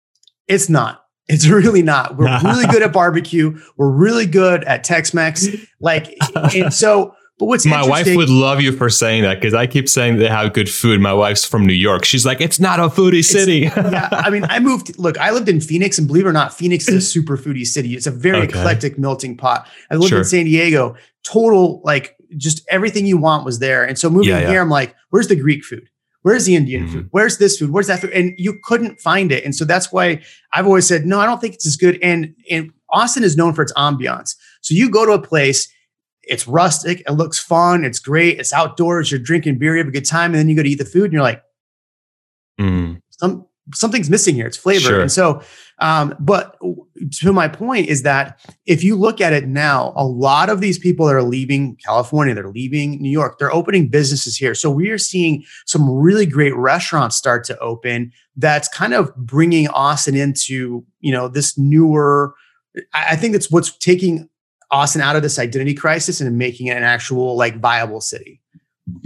It's 0.47 0.69
not. 0.69 1.05
It's 1.27 1.47
really 1.47 1.81
not. 1.81 2.17
We're 2.17 2.39
really 2.43 2.67
good 2.67 2.83
at 2.83 2.93
barbecue. 2.93 3.59
We're 3.77 3.91
really 3.91 4.25
good 4.25 4.63
at 4.63 4.83
Tex-Mex. 4.83 5.47
Like, 5.79 6.15
and 6.55 6.73
so, 6.73 7.15
but 7.37 7.47
what's 7.47 7.65
my 7.65 7.85
wife 7.85 8.07
would 8.15 8.29
love 8.29 8.61
you 8.61 8.71
for 8.71 8.89
saying 8.89 9.23
that 9.23 9.35
because 9.35 9.53
I 9.53 9.67
keep 9.67 9.89
saying 9.89 10.19
they 10.19 10.29
have 10.29 10.53
good 10.53 10.69
food. 10.69 11.01
My 11.01 11.13
wife's 11.13 11.43
from 11.43 11.65
New 11.65 11.73
York. 11.73 12.05
She's 12.05 12.25
like, 12.25 12.39
it's 12.39 12.61
not 12.61 12.79
a 12.79 12.83
foodie 12.83 13.25
city. 13.25 13.59
yeah, 13.75 14.07
I 14.09 14.29
mean, 14.29 14.45
I 14.45 14.59
moved. 14.59 14.97
Look, 14.97 15.17
I 15.17 15.31
lived 15.31 15.49
in 15.49 15.59
Phoenix, 15.59 15.97
and 15.97 16.07
believe 16.07 16.25
it 16.25 16.29
or 16.29 16.33
not, 16.33 16.53
Phoenix 16.53 16.87
is 16.87 16.95
a 16.95 17.01
super 17.01 17.37
foodie 17.37 17.67
city. 17.67 17.93
It's 17.93 18.07
a 18.07 18.11
very 18.11 18.47
okay. 18.47 18.57
eclectic 18.57 18.97
melting 18.97 19.35
pot. 19.35 19.67
I 19.91 19.95
lived 19.95 20.09
sure. 20.09 20.19
in 20.19 20.23
San 20.23 20.45
Diego. 20.45 20.95
Total, 21.23 21.81
like, 21.83 22.15
just 22.37 22.65
everything 22.69 23.05
you 23.05 23.17
want 23.17 23.43
was 23.43 23.59
there. 23.59 23.83
And 23.83 23.99
so 23.99 24.09
moving 24.09 24.29
yeah, 24.29 24.41
yeah. 24.41 24.49
here, 24.51 24.61
I'm 24.61 24.69
like, 24.69 24.95
where's 25.09 25.27
the 25.27 25.35
Greek 25.35 25.65
food? 25.65 25.89
Where's 26.25 26.45
the 26.45 26.55
Indian 26.55 26.85
mm-hmm. 26.85 26.93
food? 26.93 27.07
Where's 27.11 27.37
this 27.37 27.59
food? 27.59 27.69
Where's 27.69 27.85
that 27.85 27.99
food? 27.99 28.09
And 28.09 28.33
you 28.39 28.57
couldn't 28.63 28.99
find 28.99 29.31
it. 29.31 29.45
And 29.45 29.53
so 29.53 29.63
that's 29.63 29.91
why 29.91 30.23
I've 30.53 30.65
always 30.65 30.87
said, 30.87 31.05
no, 31.05 31.19
I 31.19 31.27
don't 31.27 31.39
think 31.39 31.53
it's 31.53 31.67
as 31.67 31.75
good. 31.75 31.99
And, 32.01 32.33
and 32.49 32.71
Austin 32.89 33.23
is 33.23 33.37
known 33.37 33.53
for 33.53 33.61
its 33.61 33.71
ambiance. 33.73 34.35
So 34.61 34.73
you 34.73 34.89
go 34.89 35.05
to 35.05 35.11
a 35.11 35.21
place, 35.21 35.71
it's 36.23 36.47
rustic, 36.47 37.01
it 37.01 37.11
looks 37.11 37.37
fun, 37.37 37.85
it's 37.85 37.99
great, 37.99 38.39
it's 38.39 38.51
outdoors, 38.51 39.11
you're 39.11 39.19
drinking 39.19 39.59
beer, 39.59 39.73
you 39.73 39.77
have 39.77 39.87
a 39.87 39.91
good 39.91 40.03
time, 40.03 40.31
and 40.31 40.39
then 40.39 40.49
you 40.49 40.55
go 40.55 40.63
to 40.63 40.69
eat 40.69 40.79
the 40.79 40.85
food 40.85 41.03
and 41.03 41.13
you're 41.13 41.21
like, 41.21 41.43
mm. 42.59 42.99
some 43.11 43.45
something's 43.75 44.09
missing 44.09 44.33
here. 44.33 44.47
It's 44.47 44.57
flavor. 44.57 44.79
Sure. 44.79 45.01
And 45.01 45.11
so, 45.11 45.43
um, 45.79 46.15
but 46.19 46.57
to 47.19 47.33
my 47.33 47.47
point 47.47 47.87
is 47.87 48.03
that 48.03 48.39
if 48.65 48.83
you 48.83 48.95
look 48.95 49.19
at 49.19 49.33
it 49.33 49.47
now, 49.47 49.93
a 49.95 50.05
lot 50.05 50.49
of 50.49 50.61
these 50.61 50.79
people 50.79 51.05
that 51.07 51.15
are 51.15 51.23
leaving 51.23 51.75
California, 51.77 52.33
they're 52.33 52.49
leaving 52.49 53.01
New 53.01 53.09
York, 53.09 53.39
they're 53.39 53.53
opening 53.53 53.89
businesses 53.89 54.37
here. 54.37 54.55
So 54.55 54.69
we 54.69 54.89
are 54.89 54.97
seeing 54.97 55.43
some 55.65 55.89
really 55.89 56.25
great 56.25 56.55
restaurants 56.55 57.15
start 57.17 57.43
to 57.45 57.59
open. 57.59 58.11
That's 58.37 58.67
kind 58.69 58.93
of 58.93 59.13
bringing 59.15 59.67
Austin 59.69 60.15
into 60.15 60.85
you 61.01 61.11
know 61.11 61.27
this 61.27 61.57
newer. 61.57 62.35
I 62.93 63.15
think 63.15 63.33
that's 63.33 63.51
what's 63.51 63.75
taking 63.77 64.29
Austin 64.71 65.01
out 65.01 65.15
of 65.15 65.23
this 65.23 65.39
identity 65.39 65.73
crisis 65.73 66.21
and 66.21 66.37
making 66.37 66.67
it 66.67 66.77
an 66.77 66.83
actual 66.83 67.35
like 67.35 67.59
viable 67.59 68.01
city. 68.01 68.41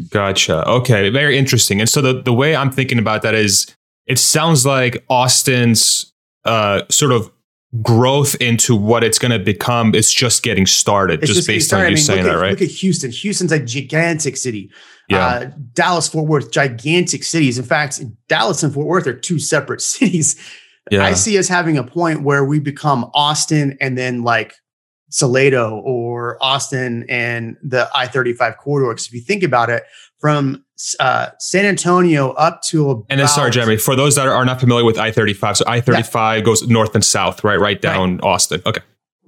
Gotcha. 0.09 0.67
Okay, 0.67 1.09
very 1.09 1.37
interesting. 1.37 1.79
And 1.79 1.89
so 1.89 2.01
the 2.01 2.21
the 2.21 2.33
way 2.33 2.55
I'm 2.55 2.71
thinking 2.71 2.99
about 2.99 3.23
that 3.23 3.33
is 3.33 3.75
it 4.05 4.19
sounds 4.19 4.65
like 4.65 5.03
Austin's 5.09 6.13
uh, 6.49 6.83
sort 6.89 7.11
of 7.11 7.31
growth 7.83 8.35
into 8.35 8.75
what 8.75 9.03
it's 9.03 9.19
going 9.19 9.31
to 9.31 9.39
become 9.39 9.93
is 9.93 10.11
just 10.11 10.41
getting 10.41 10.65
started, 10.65 11.21
just, 11.21 11.35
just, 11.35 11.47
based 11.47 11.71
on 11.71 11.81
you 11.81 11.85
I 11.85 11.89
mean, 11.89 11.97
saying 11.97 12.25
that, 12.25 12.33
right? 12.33 12.51
Look 12.51 12.61
at 12.61 12.69
Houston. 12.69 13.11
Houston's 13.11 13.51
a 13.51 13.59
gigantic 13.59 14.35
city. 14.37 14.71
Yeah. 15.07 15.25
Uh, 15.25 15.51
Dallas, 15.73 16.07
Fort 16.07 16.27
Worth, 16.27 16.51
gigantic 16.51 17.23
cities. 17.23 17.59
In 17.59 17.65
fact, 17.65 18.01
Dallas 18.27 18.63
and 18.63 18.73
Fort 18.73 18.87
Worth 18.87 19.07
are 19.07 19.13
two 19.13 19.39
separate 19.39 19.81
cities. 19.95 20.35
Yeah. 20.89 21.05
I 21.05 21.13
see 21.13 21.37
us 21.37 21.47
having 21.47 21.77
a 21.77 21.83
point 21.83 22.23
where 22.23 22.43
we 22.43 22.59
become 22.59 23.09
Austin 23.13 23.77
and 23.79 23.95
then 23.97 24.23
like 24.23 24.55
Salado 25.11 25.79
or 25.79 26.08
Austin 26.41 27.05
and 27.09 27.57
the 27.63 27.89
I 27.95 28.07
35 28.07 28.57
corridor. 28.57 28.91
Because 28.91 29.07
if 29.07 29.13
you 29.13 29.21
think 29.21 29.43
about 29.43 29.69
it, 29.69 29.83
from 30.19 30.63
uh, 30.99 31.27
San 31.39 31.65
Antonio 31.65 32.31
up 32.31 32.61
to 32.63 32.91
about, 32.91 33.05
and 33.09 33.19
then 33.19 33.27
sorry, 33.27 33.51
Jeremy, 33.51 33.77
for 33.77 33.95
those 33.95 34.15
that 34.15 34.27
are 34.27 34.45
not 34.45 34.59
familiar 34.59 34.83
with 34.83 34.97
I 34.97 35.11
thirty 35.11 35.33
five, 35.33 35.57
so 35.57 35.63
I 35.65 35.81
thirty 35.81 36.03
five 36.03 36.43
goes 36.43 36.67
north 36.67 36.93
and 36.93 37.03
south, 37.03 37.43
right, 37.43 37.59
right 37.59 37.81
down 37.81 38.17
right. 38.17 38.23
Austin. 38.23 38.61
Okay. 38.65 38.81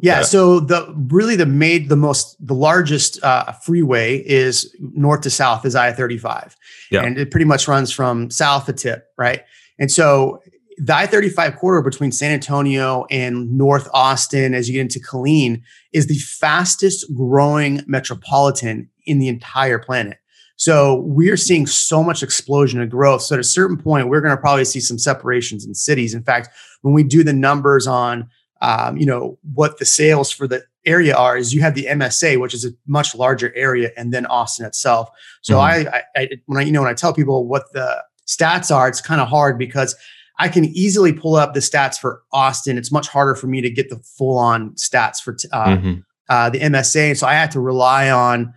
Yeah, 0.04 0.24
so 0.24 0.60
the 0.60 0.94
really 1.12 1.36
the 1.36 1.46
made 1.46 1.90
the 1.90 1.96
most 1.96 2.36
the 2.46 2.56
largest 2.56 3.24
uh, 3.24 3.52
freeway 3.52 4.18
is 4.18 4.76
north 4.80 5.22
to 5.22 5.30
south 5.30 5.66
is 5.66 5.76
I 5.76 5.92
thirty 5.92 6.18
five, 6.18 6.56
yeah, 6.90 7.04
and 7.04 7.18
it 7.18 7.32
pretty 7.32 7.46
much 7.46 7.68
runs 7.68 7.92
from 7.92 8.32
south 8.32 8.66
to 8.66 8.74
tip, 8.74 9.08
right? 9.18 9.44
And 9.80 9.92
so 9.92 10.42
the 10.78 10.96
I 10.96 11.06
thirty 11.06 11.30
five 11.30 11.58
corridor 11.58 11.88
between 11.88 12.12
San 12.12 12.32
Antonio 12.32 13.06
and 13.10 13.52
North 13.58 13.88
Austin, 13.94 14.54
as 14.54 14.70
you 14.70 14.74
get 14.74 14.82
into 14.82 15.00
Killeen, 15.00 15.62
is 15.94 16.08
the 16.08 16.18
fastest 16.18 17.06
growing 17.16 17.82
metropolitan 17.88 18.90
in 19.06 19.20
the 19.20 19.28
entire 19.28 19.80
planet. 19.80 20.18
So 20.62 21.02
we're 21.08 21.38
seeing 21.38 21.66
so 21.66 22.04
much 22.04 22.22
explosion 22.22 22.82
of 22.82 22.90
growth. 22.92 23.24
So 23.24 23.34
at 23.34 23.40
a 23.40 23.44
certain 23.44 23.78
point, 23.78 24.10
we're 24.10 24.22
going 24.22 24.36
to 24.36 24.40
probably 24.40 24.66
see 24.66 24.80
some 24.80 25.00
separations 25.00 25.66
in 25.66 25.74
cities. 25.74 26.14
In 26.14 26.22
fact, 26.22 26.50
when 26.82 26.94
we 26.94 27.04
do 27.04 27.24
the 27.24 27.34
numbers 27.34 27.88
on, 27.88 28.30
um, 28.62 28.96
you 28.96 29.08
know, 29.08 29.40
what 29.56 29.80
the 29.80 29.86
sales 29.86 30.30
for 30.30 30.48
the 30.48 30.64
area 30.86 31.16
are, 31.16 31.36
is 31.36 31.52
you 31.52 31.62
have 31.62 31.74
the 31.74 31.86
MSA, 31.86 32.40
which 32.40 32.54
is 32.54 32.64
a 32.64 32.70
much 32.86 33.16
larger 33.16 33.52
area, 33.56 33.90
and 33.98 34.14
then 34.14 34.28
Austin 34.28 34.68
itself. 34.68 35.10
So 35.42 35.56
mm-hmm. 35.56 35.88
I, 35.88 36.02
I, 36.16 36.22
I, 36.22 36.30
when 36.46 36.60
I, 36.60 36.62
you 36.62 36.72
know, 36.72 36.82
when 36.82 36.92
I 36.92 36.94
tell 36.94 37.12
people 37.12 37.48
what 37.48 37.74
the 37.74 38.04
stats 38.28 38.74
are, 38.74 38.88
it's 38.88 39.02
kind 39.02 39.20
of 39.20 39.28
hard 39.28 39.58
because 39.58 39.96
I 40.42 40.50
can 40.50 40.66
easily 40.66 41.14
pull 41.14 41.36
up 41.36 41.54
the 41.54 41.60
stats 41.60 42.00
for 42.00 42.24
Austin. 42.34 42.76
It's 42.76 42.92
much 42.92 43.08
harder 43.08 43.36
for 43.36 43.46
me 43.46 43.62
to 43.62 43.70
get 43.70 43.90
the 43.90 43.98
full 43.98 44.40
on 44.40 44.72
stats 44.72 45.22
for 45.22 45.38
uh, 45.54 45.66
mm-hmm. 45.66 45.94
uh, 46.30 46.50
the 46.50 46.60
MSA, 46.60 47.10
and 47.10 47.18
so 47.18 47.28
I 47.28 47.34
had 47.34 47.52
to 47.52 47.60
rely 47.60 48.10
on 48.10 48.52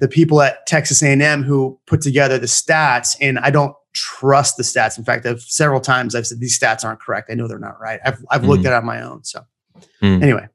the 0.00 0.08
people 0.08 0.42
at 0.42 0.66
Texas 0.66 1.04
A&M 1.04 1.44
who 1.44 1.78
put 1.86 2.00
together 2.00 2.36
the 2.36 2.46
stats, 2.46 3.16
and 3.20 3.38
I 3.38 3.50
don't 3.50 3.76
trust 3.92 4.56
the 4.56 4.64
stats. 4.64 4.98
In 4.98 5.04
fact, 5.04 5.24
I've 5.24 5.40
several 5.40 5.80
times 5.80 6.16
I've 6.16 6.26
said 6.26 6.40
these 6.40 6.58
stats 6.58 6.84
aren't 6.84 7.00
correct. 7.00 7.30
I 7.30 7.34
know 7.34 7.46
they're 7.46 7.60
not 7.60 7.80
right. 7.80 8.00
I've 8.04 8.18
I've 8.28 8.42
mm. 8.42 8.48
looked 8.48 8.66
at 8.66 8.72
it 8.72 8.76
on 8.76 8.84
my 8.84 9.00
own. 9.00 9.22
So 9.22 9.40
mm. 10.02 10.20
anyway. 10.20 10.48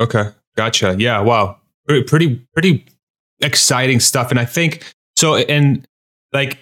Okay. 0.00 0.30
Gotcha. 0.56 0.96
Yeah. 0.98 1.20
Wow. 1.20 1.60
Pretty 1.86 2.44
pretty 2.52 2.86
exciting 3.40 4.00
stuff. 4.00 4.32
And 4.32 4.40
I 4.40 4.46
think 4.46 4.84
so 5.16 5.36
and 5.36 5.86
like 6.32 6.58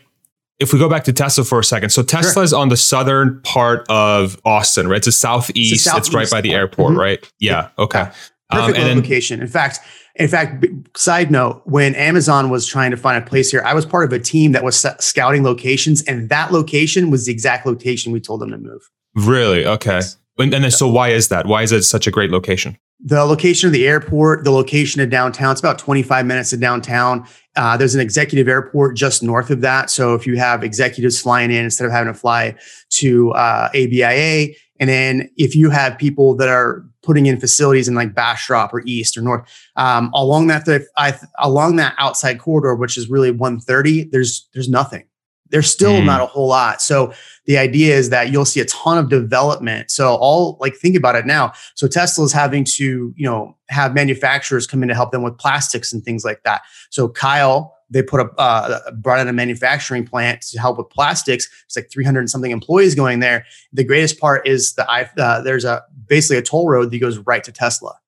if 0.60 0.72
we 0.72 0.78
go 0.78 0.88
back 0.88 1.04
to 1.04 1.12
Tesla 1.12 1.42
for 1.44 1.58
a 1.58 1.64
second, 1.64 1.90
so 1.90 2.02
Tesla 2.02 2.32
sure. 2.32 2.42
is 2.42 2.52
on 2.52 2.68
the 2.68 2.76
southern 2.76 3.40
part 3.42 3.86
of 3.88 4.40
Austin, 4.44 4.88
right? 4.88 4.98
It's 4.98 5.06
a 5.06 5.12
southeast. 5.12 5.72
It's, 5.72 5.82
southeast 5.84 6.08
it's 6.08 6.14
right 6.14 6.30
by 6.30 6.42
the 6.42 6.52
airport, 6.52 6.90
mm-hmm. 6.90 7.00
right? 7.00 7.32
Yeah. 7.40 7.52
yeah. 7.78 7.84
Okay. 7.84 8.10
Perfect 8.50 8.78
um, 8.78 8.96
location. 8.98 9.40
in 9.40 9.46
fact, 9.46 9.80
in 10.16 10.28
fact, 10.28 10.66
side 10.96 11.30
note, 11.30 11.62
when 11.64 11.94
Amazon 11.94 12.50
was 12.50 12.66
trying 12.66 12.90
to 12.90 12.96
find 12.96 13.22
a 13.22 13.26
place 13.26 13.50
here, 13.50 13.62
I 13.64 13.74
was 13.74 13.86
part 13.86 14.04
of 14.04 14.12
a 14.12 14.22
team 14.22 14.52
that 14.52 14.62
was 14.62 14.84
scouting 14.98 15.44
locations, 15.44 16.02
and 16.02 16.28
that 16.28 16.52
location 16.52 17.10
was 17.10 17.26
the 17.26 17.32
exact 17.32 17.64
location 17.64 18.12
we 18.12 18.20
told 18.20 18.40
them 18.40 18.50
to 18.50 18.58
move. 18.58 18.82
Really? 19.14 19.64
Okay. 19.64 19.96
Yes. 19.96 20.18
And, 20.38 20.52
and 20.52 20.64
then, 20.64 20.70
so 20.70 20.88
why 20.88 21.10
is 21.10 21.28
that? 21.28 21.46
Why 21.46 21.62
is 21.62 21.72
it 21.72 21.82
such 21.82 22.06
a 22.06 22.10
great 22.10 22.30
location? 22.30 22.76
The 23.02 23.24
location 23.24 23.66
of 23.66 23.72
the 23.72 23.88
airport, 23.88 24.44
the 24.44 24.50
location 24.50 25.00
of 25.00 25.08
downtown, 25.08 25.52
it's 25.52 25.60
about 25.60 25.78
25 25.78 26.26
minutes 26.26 26.52
of 26.52 26.60
downtown. 26.60 27.26
Uh, 27.56 27.76
there's 27.76 27.94
an 27.94 28.00
executive 28.00 28.46
airport 28.46 28.96
just 28.96 29.22
north 29.22 29.50
of 29.50 29.62
that. 29.62 29.90
So 29.90 30.14
if 30.14 30.26
you 30.26 30.36
have 30.36 30.62
executives 30.62 31.20
flying 31.20 31.50
in 31.50 31.64
instead 31.64 31.86
of 31.86 31.92
having 31.92 32.12
to 32.12 32.18
fly 32.18 32.56
to 32.90 33.32
uh, 33.32 33.70
ABIA, 33.74 34.54
and 34.78 34.88
then 34.88 35.30
if 35.36 35.54
you 35.54 35.70
have 35.70 35.98
people 35.98 36.34
that 36.36 36.48
are 36.48 36.84
putting 37.02 37.26
in 37.26 37.40
facilities 37.40 37.88
in 37.88 37.94
like 37.94 38.14
Bastrop 38.14 38.72
or 38.72 38.82
East 38.84 39.16
or 39.16 39.22
North 39.22 39.48
um, 39.76 40.10
along 40.14 40.48
that 40.48 40.64
th- 40.64 40.82
I, 40.96 41.18
along 41.38 41.76
that 41.76 41.94
outside 41.98 42.38
corridor, 42.38 42.74
which 42.74 42.96
is 42.96 43.08
really 43.08 43.30
130, 43.30 44.04
there's 44.04 44.48
there's 44.52 44.68
nothing. 44.68 45.04
There's 45.50 45.70
still 45.70 46.00
mm. 46.00 46.04
not 46.04 46.20
a 46.20 46.26
whole 46.26 46.48
lot. 46.48 46.80
So 46.80 47.12
the 47.46 47.58
idea 47.58 47.96
is 47.96 48.10
that 48.10 48.30
you'll 48.30 48.44
see 48.44 48.60
a 48.60 48.64
ton 48.66 48.98
of 48.98 49.08
development. 49.08 49.90
So 49.90 50.14
all 50.16 50.56
like 50.60 50.76
think 50.76 50.96
about 50.96 51.16
it 51.16 51.26
now. 51.26 51.52
So 51.74 51.88
Tesla 51.88 52.24
is 52.24 52.32
having 52.32 52.64
to 52.76 53.12
you 53.16 53.26
know 53.26 53.56
have 53.68 53.94
manufacturers 53.94 54.66
come 54.66 54.82
in 54.82 54.88
to 54.88 54.94
help 54.94 55.12
them 55.12 55.22
with 55.22 55.38
plastics 55.38 55.92
and 55.92 56.04
things 56.04 56.24
like 56.24 56.42
that. 56.44 56.62
So 56.90 57.08
Kyle 57.08 57.76
they 57.90 58.02
put 58.02 58.20
a 58.20 58.30
uh, 58.38 58.92
brought 58.92 59.18
in 59.18 59.28
a 59.28 59.32
manufacturing 59.32 60.06
plant 60.06 60.42
to 60.42 60.60
help 60.60 60.78
with 60.78 60.88
plastics. 60.90 61.48
It's 61.66 61.76
like 61.76 61.90
300 61.90 62.30
something 62.30 62.52
employees 62.52 62.94
going 62.94 63.18
there. 63.18 63.44
The 63.72 63.84
greatest 63.84 64.20
part 64.20 64.46
is 64.46 64.74
the 64.74 64.88
uh, 64.88 65.42
there's 65.42 65.64
a 65.64 65.82
basically 66.06 66.36
a 66.36 66.42
toll 66.42 66.68
road 66.68 66.90
that 66.90 66.98
goes 66.98 67.18
right 67.18 67.42
to 67.44 67.52
Tesla 67.52 67.98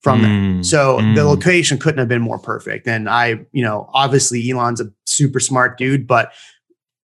from 0.00 0.20
mm, 0.20 0.22
there. 0.54 0.62
So 0.62 0.98
mm. 0.98 1.16
the 1.16 1.24
location 1.24 1.78
couldn't 1.78 1.98
have 1.98 2.08
been 2.08 2.22
more 2.22 2.38
perfect. 2.38 2.86
And 2.86 3.10
I, 3.10 3.40
you 3.50 3.62
know, 3.62 3.90
obviously 3.92 4.48
Elon's 4.48 4.80
a 4.80 4.92
super 5.04 5.40
smart 5.40 5.78
dude, 5.78 6.06
but 6.06 6.32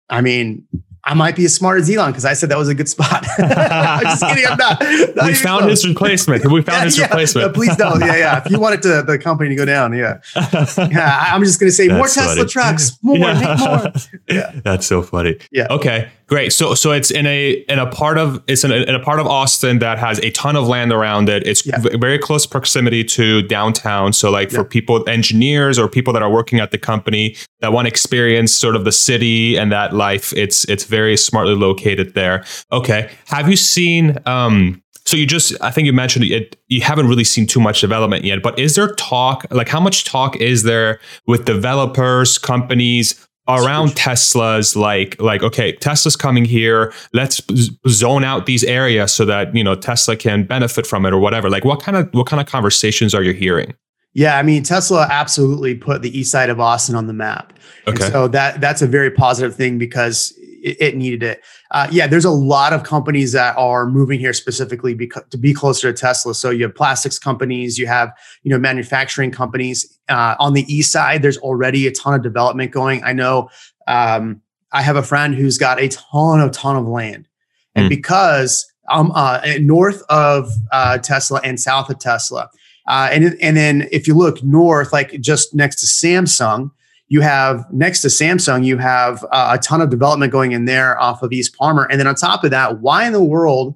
I 0.10 0.22
mean, 0.22 0.68
I 1.08 1.14
might 1.14 1.38
be 1.38 1.46
as 1.46 1.56
smart 1.56 1.80
as 1.80 1.90
Elon 1.90 2.12
because 2.12 2.26
I 2.26 2.34
said 2.34 2.50
that 2.50 2.58
was 2.58 2.68
a 2.68 2.76
good 2.76 2.90
spot. 2.90 3.26
I'm 3.40 4.04
just 4.04 4.22
kidding. 4.26 4.46
I'm 4.46 4.58
not. 4.58 4.82
not 5.16 5.26
we 5.26 5.34
found 5.34 5.62
close. 5.62 5.82
his 5.82 5.88
replacement. 5.88 6.52
We 6.52 6.62
found 6.62 6.68
yeah, 6.80 6.84
his 6.84 6.98
yeah. 6.98 7.06
replacement. 7.06 7.54
please 7.54 7.76
don't. 7.78 8.02
Yeah, 8.02 8.18
yeah. 8.18 8.44
If 8.44 8.52
you 8.52 8.60
wanted 8.60 8.82
to 8.82 9.04
the 9.04 9.18
company 9.18 9.50
to 9.50 9.56
go 9.56 9.64
down, 9.64 9.94
yeah. 9.94 10.20
Yeah. 10.78 11.20
I'm 11.32 11.44
just 11.46 11.62
going 11.62 11.70
to 11.70 11.76
say 11.76 11.88
That's 11.88 11.98
more 11.98 12.26
Tesla 12.26 12.46
trucks, 12.46 12.98
more, 13.02 13.18
yeah. 13.18 13.34
make 13.40 13.60
more. 13.60 13.94
Yeah. 14.28 14.60
That's 14.66 14.86
so 14.86 15.02
funny. 15.02 15.40
Yeah. 15.50 15.68
Okay. 15.70 16.10
Great. 16.28 16.52
So 16.52 16.76
so 16.76 16.92
it's 16.92 17.10
in 17.10 17.26
a 17.26 17.52
in 17.70 17.80
a 17.80 17.90
part 17.90 18.18
of 18.18 18.44
it's 18.48 18.66
in 18.66 18.72
a, 18.72 18.76
in 18.76 18.94
a 18.94 19.00
part 19.00 19.22
of 19.22 19.28
Austin 19.28 19.80
that 19.80 19.98
has 19.98 20.20
a 20.20 20.30
ton 20.32 20.58
of 20.58 20.68
land 20.68 20.92
around 20.92 21.30
it. 21.30 21.48
It's 21.48 21.66
yeah. 21.66 21.80
very 21.80 22.20
close 22.20 22.46
proximity 22.46 23.06
to 23.06 23.44
downtown. 23.44 24.12
So 24.12 24.30
like 24.30 24.52
yeah. 24.52 24.60
for 24.60 24.66
people 24.66 25.08
engineers 25.08 25.80
or 25.80 25.88
people 25.88 26.12
that 26.14 26.22
are 26.22 26.30
working 26.30 26.60
at 26.60 26.72
the 26.72 26.78
company 26.78 27.38
that 27.62 27.72
want 27.72 27.86
to 27.86 27.90
experience 27.90 28.54
sort 28.54 28.76
of 28.76 28.84
the 28.84 28.92
city 28.92 29.58
and 29.58 29.72
that 29.72 29.94
life, 29.94 30.34
it's 30.34 30.66
it's 30.66 30.84
very 30.84 31.16
smartly 31.16 31.56
located 31.56 32.14
there. 32.14 32.44
Okay. 32.74 33.10
Have 33.28 33.50
you 33.50 33.56
seen 33.56 34.18
um 34.26 34.84
so 35.06 35.16
you 35.16 35.26
just 35.26 35.56
I 35.62 35.72
think 35.72 35.86
you 35.86 35.94
mentioned 35.94 36.26
it 36.26 36.58
you 36.68 36.82
haven't 36.82 37.08
really 37.08 37.24
seen 37.24 37.48
too 37.48 37.62
much 37.62 37.80
development 37.80 38.26
yet, 38.26 38.44
but 38.44 38.60
is 38.60 38.76
there 38.76 38.94
talk 38.96 39.46
like 39.50 39.70
how 39.70 39.80
much 39.80 40.04
talk 40.04 40.36
is 40.36 40.64
there 40.64 41.00
with 41.26 41.46
developers, 41.46 42.38
companies 42.38 43.27
around 43.48 43.96
Tesla's 43.96 44.76
like 44.76 45.20
like 45.22 45.44
okay 45.44 45.74
Tesla's 45.74 46.16
coming 46.16 46.46
here. 46.46 46.94
Let's 47.14 47.42
zone 47.88 48.24
out 48.24 48.46
these 48.46 48.64
areas 48.64 49.14
so 49.14 49.26
that 49.26 49.56
you 49.56 49.64
know 49.64 49.76
Tesla 49.76 50.16
can 50.16 50.44
benefit 50.44 50.86
from 50.86 51.06
it 51.06 51.14
or 51.14 51.20
whatever. 51.20 51.50
Like 51.50 51.66
what 51.66 51.82
kind 51.82 51.98
of 51.98 52.10
what 52.14 52.28
kind 52.28 52.42
of 52.42 52.48
conversations 52.48 53.14
are 53.14 53.24
you 53.24 53.34
hearing? 53.34 53.74
Yeah 54.14 54.38
I 54.38 54.44
mean 54.44 54.64
Tesla 54.64 55.08
absolutely 55.10 55.76
put 55.76 56.02
the 56.02 56.18
east 56.18 56.32
side 56.32 56.50
of 56.50 56.60
Austin 56.60 56.96
on 56.96 57.08
the 57.08 57.14
map. 57.14 57.54
Okay. 57.88 58.04
and 58.04 58.12
so 58.12 58.28
that 58.30 58.60
that's 58.62 58.82
a 58.82 58.88
very 58.88 59.12
positive 59.12 59.56
thing 59.56 59.78
because 59.78 60.34
it, 60.40 60.78
it 60.80 60.96
needed 60.98 61.24
it. 61.24 61.42
Uh, 61.72 61.88
yeah, 61.92 62.08
there's 62.08 62.26
a 62.26 62.32
lot 62.32 62.74
of 62.74 62.84
companies 62.84 63.32
that 63.34 63.58
are 63.58 63.86
moving 63.88 64.20
here 64.20 64.34
specifically 64.34 64.94
because, 64.94 65.24
to 65.30 65.38
be 65.38 65.54
closer 65.54 65.92
to 65.92 66.00
Tesla. 66.00 66.34
So 66.34 66.50
you 66.50 66.64
have 66.64 66.76
plastics 66.76 67.20
companies, 67.20 67.78
you 67.78 67.88
have 67.88 68.12
you 68.44 68.52
know 68.52 68.58
manufacturing 68.58 69.32
companies. 69.32 70.00
Uh, 70.08 70.36
on 70.40 70.54
the 70.54 70.64
east 70.74 70.92
side, 70.92 71.22
there's 71.22 71.38
already 71.40 71.88
a 71.88 71.92
ton 71.92 72.14
of 72.14 72.24
development 72.24 72.72
going. 72.72 73.04
I 73.04 73.14
know 73.14 73.50
um, 73.88 74.42
I 74.72 74.82
have 74.82 74.96
a 74.96 75.04
friend 75.04 75.36
who's 75.36 75.58
got 75.58 75.80
a 75.80 75.90
ton 75.90 76.40
of 76.40 76.52
ton 76.52 76.76
of 76.78 76.88
land, 76.88 77.28
and 77.76 77.88
mm. 77.88 77.90
because 77.90 78.66
I'm 78.90 79.12
uh, 79.12 79.42
north 79.60 80.04
of 80.10 80.50
uh, 80.72 80.98
Tesla 81.00 81.42
and 81.44 81.60
south 81.60 81.90
of 81.90 82.00
Tesla. 82.00 82.50
Uh, 82.88 83.10
and 83.12 83.38
and 83.42 83.58
then 83.58 83.88
if 83.92 84.08
you 84.08 84.14
look 84.14 84.42
north, 84.44 84.94
like 84.94 85.20
just 85.20 85.54
next 85.54 85.82
to 85.82 85.86
Samsung, 85.86 86.72
you 87.10 87.22
have 87.22 87.72
next 87.72 88.02
to 88.02 88.10
Samsung, 88.10 88.66
you 88.66 88.78
have 88.78 89.24
uh, 89.32 89.58
a 89.58 89.62
ton 89.62 89.82
of 89.82 89.90
development 89.90 90.32
going 90.32 90.52
in 90.52 90.66
there 90.66 91.00
off 91.00 91.24
of 91.24 91.32
East 91.32 91.56
Palmer. 91.58 91.88
And 91.90 92.00
then 92.00 92.08
on 92.08 92.16
top 92.16 92.44
of 92.44 92.52
that, 92.52 92.80
why 92.80 93.06
in 93.06 93.14
the 93.14 93.24
world 93.24 93.76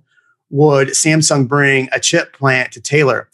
would 0.49 0.89
Samsung 0.89 1.47
bring 1.47 1.87
a 1.93 1.99
chip 1.99 2.33
plant 2.33 2.73
to 2.73 2.81
Taylor? 2.81 3.29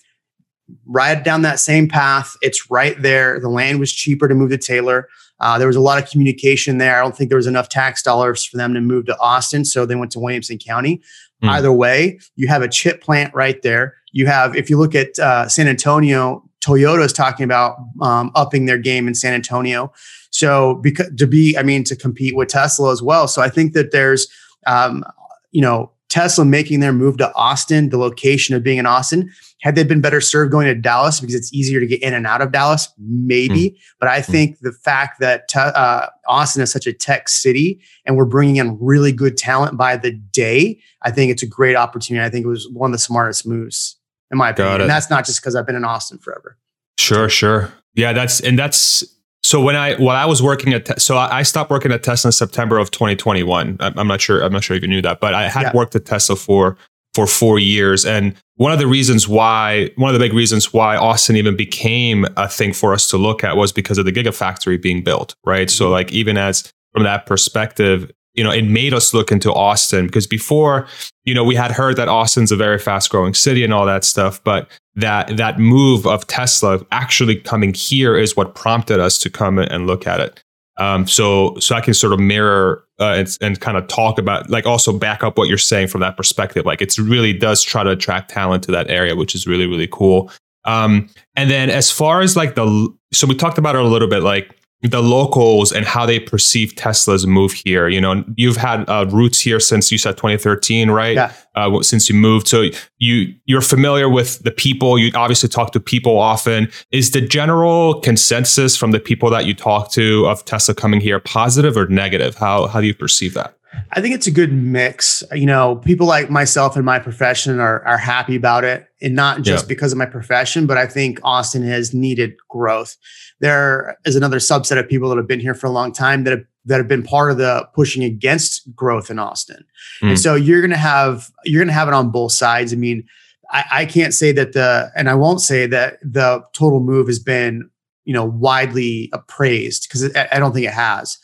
Right 0.86 1.24
down 1.24 1.42
that 1.44 1.60
same 1.60 1.88
path. 1.88 2.36
It's 2.42 2.70
right 2.70 3.02
there. 3.02 3.40
The 3.40 3.50
land 3.50 3.80
was 3.80 3.92
cheaper 3.92 4.28
to 4.28 4.36
move 4.36 4.52
to 4.52 4.58
Taylor. 4.58 5.08
Uh, 5.40 5.58
there 5.58 5.68
was 5.68 5.76
a 5.76 5.82
lot 5.82 6.02
of 6.02 6.10
communication 6.10 6.78
there. 6.78 6.98
I 6.98 7.02
don't 7.02 7.16
think 7.16 7.30
there 7.30 7.38
was 7.38 7.48
enough 7.48 7.70
tax 7.70 8.04
dollars 8.04 8.44
for 8.44 8.58
them 8.58 8.74
to 8.74 8.82
move 8.82 9.06
to 9.06 9.18
Austin. 9.20 9.66
So 9.66 9.86
they 9.86 9.96
went 9.96 10.12
to 10.12 10.20
Williamson 10.20 10.58
County. 10.58 11.02
Mm. 11.44 11.50
Either 11.50 11.72
way, 11.72 12.20
you 12.36 12.48
have 12.48 12.62
a 12.62 12.68
chip 12.68 13.02
plant 13.02 13.34
right 13.34 13.62
there. 13.62 13.96
You 14.12 14.26
have, 14.28 14.56
if 14.56 14.70
you 14.70 14.78
look 14.78 14.96
at 14.96 15.18
uh, 15.20 15.48
San 15.48 15.68
Antonio, 15.68 16.47
Toyota 16.68 17.06
is 17.06 17.14
talking 17.14 17.46
about 17.46 17.78
um, 18.02 18.32
upping 18.36 18.66
their 18.66 18.78
game 18.78 19.08
in 19.08 19.16
San 19.16 19.34
Antonio. 19.34 19.94
So 20.32 20.76
because 20.76 21.10
to 21.16 21.26
be, 21.26 21.58
I 21.58 21.64
mean, 21.64 21.84
to 21.86 21.96
compete 21.96 22.36
with 22.36 22.50
Tesla 22.50 22.92
as 22.92 23.02
well. 23.02 23.28
So 23.28 23.42
I 23.42 23.50
think 23.50 23.74
that 23.74 23.92
there's, 23.92 24.28
um, 24.66 25.04
you 25.52 25.62
know, 25.62 25.92
Tesla 26.10 26.46
making 26.46 26.80
their 26.80 26.94
move 26.94 27.18
to 27.18 27.34
Austin, 27.36 27.90
the 27.90 27.98
location 27.98 28.56
of 28.56 28.64
being 28.64 28.78
in 28.78 28.86
Austin. 28.86 29.30
Had 29.62 29.76
they 29.76 29.84
been 29.84 30.02
better 30.02 30.22
served 30.22 30.52
going 30.52 30.68
to 30.68 30.76
Dallas 30.76 31.20
because 31.20 31.36
it's 31.36 31.52
easier 31.54 31.80
to 31.80 31.88
get 31.88 32.02
in 32.02 32.14
and 32.14 32.26
out 32.26 32.42
of 32.42 32.52
Dallas? 32.52 32.88
Maybe. 32.98 33.72
Mm. 33.72 33.78
But 34.00 34.10
I 34.10 34.20
mm. 34.20 34.26
think 34.26 34.60
the 34.60 34.72
fact 34.72 35.20
that 35.20 35.48
te- 35.48 35.60
uh, 35.60 36.08
Austin 36.28 36.62
is 36.62 36.72
such 36.72 36.88
a 36.88 36.94
tech 36.94 37.28
city 37.28 37.82
and 38.06 38.16
we're 38.16 38.26
bringing 38.26 38.58
in 38.58 38.78
really 38.80 39.12
good 39.12 39.38
talent 39.38 39.78
by 39.78 39.98
the 39.98 40.12
day, 40.12 40.80
I 41.02 41.12
think 41.12 41.32
it's 41.32 41.44
a 41.44 41.48
great 41.48 41.76
opportunity. 41.76 42.26
I 42.26 42.30
think 42.30 42.46
it 42.46 42.50
was 42.50 42.70
one 42.70 42.92
of 42.92 42.94
the 42.94 43.00
smartest 43.00 43.46
moves 43.48 43.97
in 44.32 44.38
my 44.38 44.50
opinion. 44.50 44.82
And 44.82 44.90
that's 44.90 45.10
not 45.10 45.26
just 45.26 45.42
because 45.42 45.56
I've 45.56 45.66
been 45.66 45.76
in 45.76 45.86
Austin 45.86 46.18
forever. 46.18 46.58
Sure, 47.00 47.30
sure. 47.30 47.72
Yeah, 47.96 48.14
that's 48.14 48.40
and 48.40 48.58
that's 48.58 49.04
so 49.44 49.62
when 49.62 49.76
I 49.76 49.96
while 49.96 50.16
I 50.16 50.26
was 50.26 50.42
working 50.42 50.74
at 50.74 51.02
so 51.02 51.18
I 51.18 51.44
stopped 51.44 51.72
working 51.72 51.92
at 51.92 52.04
Tesla 52.04 52.30
in 52.30 52.32
September 52.34 52.78
of 52.78 52.92
2021. 52.92 53.78
I'm 53.80 54.08
not 54.08 54.22
sure 54.22 54.42
I'm 54.42 54.52
not 54.52 54.64
sure 54.64 54.76
if 54.76 54.82
you 54.84 54.88
knew 54.88 55.02
that, 55.02 55.20
but 55.20 55.34
I 55.34 55.50
had 55.50 55.64
yeah. 55.64 55.72
worked 55.74 55.96
at 55.96 56.06
Tesla 56.06 56.36
for 56.36 56.78
for 57.14 57.26
four 57.26 57.58
years, 57.58 58.06
and 58.06 58.36
one 58.56 58.72
of 58.72 58.78
the 58.78 58.86
reasons 58.86 59.28
why 59.28 59.90
one 59.96 60.14
of 60.14 60.20
the 60.20 60.24
big 60.24 60.34
reasons 60.34 60.74
why 60.74 60.96
Austin 60.98 61.36
even 61.36 61.56
became 61.56 62.26
a 62.36 62.48
thing 62.48 62.74
for 62.74 62.94
us 62.94 63.10
to 63.10 63.18
look 63.18 63.44
at 63.44 63.56
was 63.56 63.72
because 63.72 63.98
of 63.98 64.06
the 64.06 64.12
Gigafactory 64.12 64.82
being 64.82 65.04
built, 65.04 65.36
right? 65.46 65.68
Mm-hmm. 65.68 65.78
So 65.78 65.90
like 65.90 66.12
even 66.12 66.38
as 66.38 66.72
from 66.94 67.04
that 67.04 67.26
perspective, 67.26 68.12
you 68.38 68.44
know, 68.44 68.52
it 68.52 68.62
made 68.62 68.94
us 68.94 69.14
look 69.14 69.32
into 69.32 69.52
Austin 69.52 70.06
because 70.06 70.28
before, 70.28 70.88
you 71.26 71.34
know, 71.34 71.44
we 71.44 71.56
had 71.56 71.72
heard 71.72 71.96
that 71.98 72.08
Austin's 72.08 72.52
a 72.52 72.56
very 72.56 72.78
fast 72.78 73.10
growing 73.10 73.34
city 73.34 73.64
and 73.64 73.74
all 73.74 73.86
that 73.88 74.06
stuff, 74.06 74.42
but 74.44 74.70
that 74.96 75.36
that 75.38 75.60
move 75.60 76.06
of 76.06 76.26
Tesla 76.28 76.80
actually 76.92 77.36
coming 77.36 77.74
here 77.74 78.16
is 78.16 78.38
what 78.38 78.56
prompted 78.56 79.00
us 79.00 79.18
to 79.20 79.30
come 79.30 79.58
and 79.58 79.88
look 79.88 80.06
at 80.08 80.20
it. 80.20 80.42
Um, 80.78 81.08
so 81.08 81.58
so 81.58 81.76
I 81.76 81.82
can 81.82 81.96
sort 81.96 82.14
of 82.14 82.20
mirror 82.20 82.84
uh, 83.00 83.16
and, 83.18 83.38
and 83.42 83.60
kind 83.60 83.76
of 83.76 83.88
talk 83.88 84.20
about 84.20 84.50
like 84.52 84.68
also 84.68 84.98
back 84.98 85.24
up 85.24 85.38
what 85.38 85.50
you're 85.50 85.58
saying 85.58 85.88
from 85.88 86.02
that 86.02 86.16
perspective. 86.16 86.66
Like 86.66 86.82
it 86.82 86.96
really 87.00 87.34
does 87.34 87.64
try 87.64 87.84
to 87.84 87.90
attract 87.90 88.30
talent 88.30 88.64
to 88.66 88.72
that 88.72 88.90
area, 88.90 89.16
which 89.16 89.34
is 89.34 89.48
really 89.48 89.66
really 89.66 89.88
cool. 89.92 90.32
Um, 90.66 91.10
and 91.36 91.50
then 91.50 91.72
as 91.72 91.90
far 91.90 92.22
as 92.22 92.36
like 92.36 92.54
the 92.54 92.96
so 93.14 93.26
we 93.26 93.34
talked 93.34 93.58
about 93.58 93.76
it 93.76 93.82
a 93.82 93.88
little 93.88 94.08
bit, 94.08 94.22
like 94.22 94.56
the 94.84 95.02
locals 95.02 95.72
and 95.72 95.86
how 95.86 96.06
they 96.06 96.20
perceive 96.20 96.76
Tesla's 96.76 97.26
move 97.26 97.52
here. 97.52 97.88
You 97.88 98.00
know, 98.00 98.24
you've 98.36 98.58
had 98.58 98.88
uh, 98.88 99.08
roots 99.10 99.40
here 99.40 99.60
since 99.60 99.92
you 99.92 99.98
said 99.98 100.18
2013, 100.18 100.92
right? 100.92 101.16
Yeah. 101.16 101.34
Uh, 101.56 101.82
since 101.82 102.08
you 102.08 102.16
moved, 102.16 102.48
so 102.48 102.70
you 103.00 103.34
you're 103.46 103.62
familiar 103.62 104.08
with 104.08 104.44
the 104.44 104.52
people. 104.52 105.00
You 105.00 105.12
obviously 105.16 105.50
talk 105.50 105.72
to 105.72 105.80
people 105.80 106.20
often. 106.20 106.70
Is 106.92 107.12
the 107.12 107.22
general 107.22 108.00
consensus 108.02 108.78
from 108.78 108.92
the 108.92 109.00
people 109.00 109.32
that 109.32 109.46
you 109.46 109.56
talk 109.56 109.92
to 109.94 110.28
of 110.28 110.46
Tesla 110.46 110.76
coming 110.76 111.02
here 111.02 111.20
positive 111.20 111.76
or 111.76 111.88
negative? 111.88 112.36
How 112.36 112.68
how 112.68 112.80
do 112.80 112.86
you 112.86 112.94
perceive 112.94 113.34
that? 113.34 113.58
I 113.92 114.02
think 114.02 114.16
it's 114.16 114.28
a 114.28 114.32
good 114.32 114.54
mix. 114.54 115.24
You 115.34 115.46
know, 115.46 115.78
people 115.78 116.08
like 116.08 116.30
myself 116.30 116.76
and 116.76 116.86
my 116.86 117.00
profession 117.00 117.60
are 117.60 117.84
are 117.86 117.98
happy 117.98 118.36
about 118.36 118.64
it, 118.64 118.88
and 119.02 119.16
not 119.16 119.42
just 119.42 119.66
yeah. 119.66 119.68
because 119.68 119.92
of 119.92 119.98
my 119.98 120.06
profession, 120.06 120.68
but 120.68 120.78
I 120.78 120.86
think 120.86 121.20
Austin 121.24 121.64
has 121.64 121.94
needed 121.94 122.36
growth. 122.50 122.96
There 123.40 123.98
is 124.06 124.16
another 124.16 124.38
subset 124.38 124.80
of 124.80 124.90
people 124.90 125.10
that 125.10 125.18
have 125.18 125.28
been 125.28 125.40
here 125.40 125.54
for 125.54 125.68
a 125.68 125.72
long 125.72 125.92
time 125.92 126.24
that 126.24 126.32
have 126.32 126.46
that 126.66 126.78
have 126.78 126.88
been 126.88 127.04
part 127.04 127.32
of 127.32 127.38
the 127.38 127.68
pushing 127.74 128.04
against 128.04 128.76
growth 128.76 129.10
in 129.10 129.20
Austin, 129.20 129.64
mm. 130.02 130.10
and 130.10 130.20
so 130.20 130.36
you're 130.36 130.62
going 130.62 130.72
to 130.72 130.78
have 130.78 131.30
you're 131.46 131.62
going 131.62 131.68
to 131.68 131.74
have 131.74 131.88
it 131.88 131.94
on 131.94 132.10
both 132.10 132.32
sides. 132.32 132.74
I 132.74 132.78
mean, 132.78 133.06
I, 133.52 133.64
I 133.72 133.86
can't 133.86 134.14
say 134.14 134.32
that 134.34 134.54
the 134.54 134.92
and 134.96 135.10
I 135.10 135.16
won't 135.16 135.42
say 135.42 135.68
that 135.68 136.00
the 136.02 136.44
total 136.54 136.80
move 136.80 137.08
has 137.08 137.20
been 137.20 137.70
you 138.06 138.14
know 138.14 138.26
widely 138.26 139.10
appraised 139.14 139.88
because 139.88 140.16
I 140.16 140.40
don't 140.40 140.54
think 140.54 140.66
it 140.66 140.74
has 140.74 141.18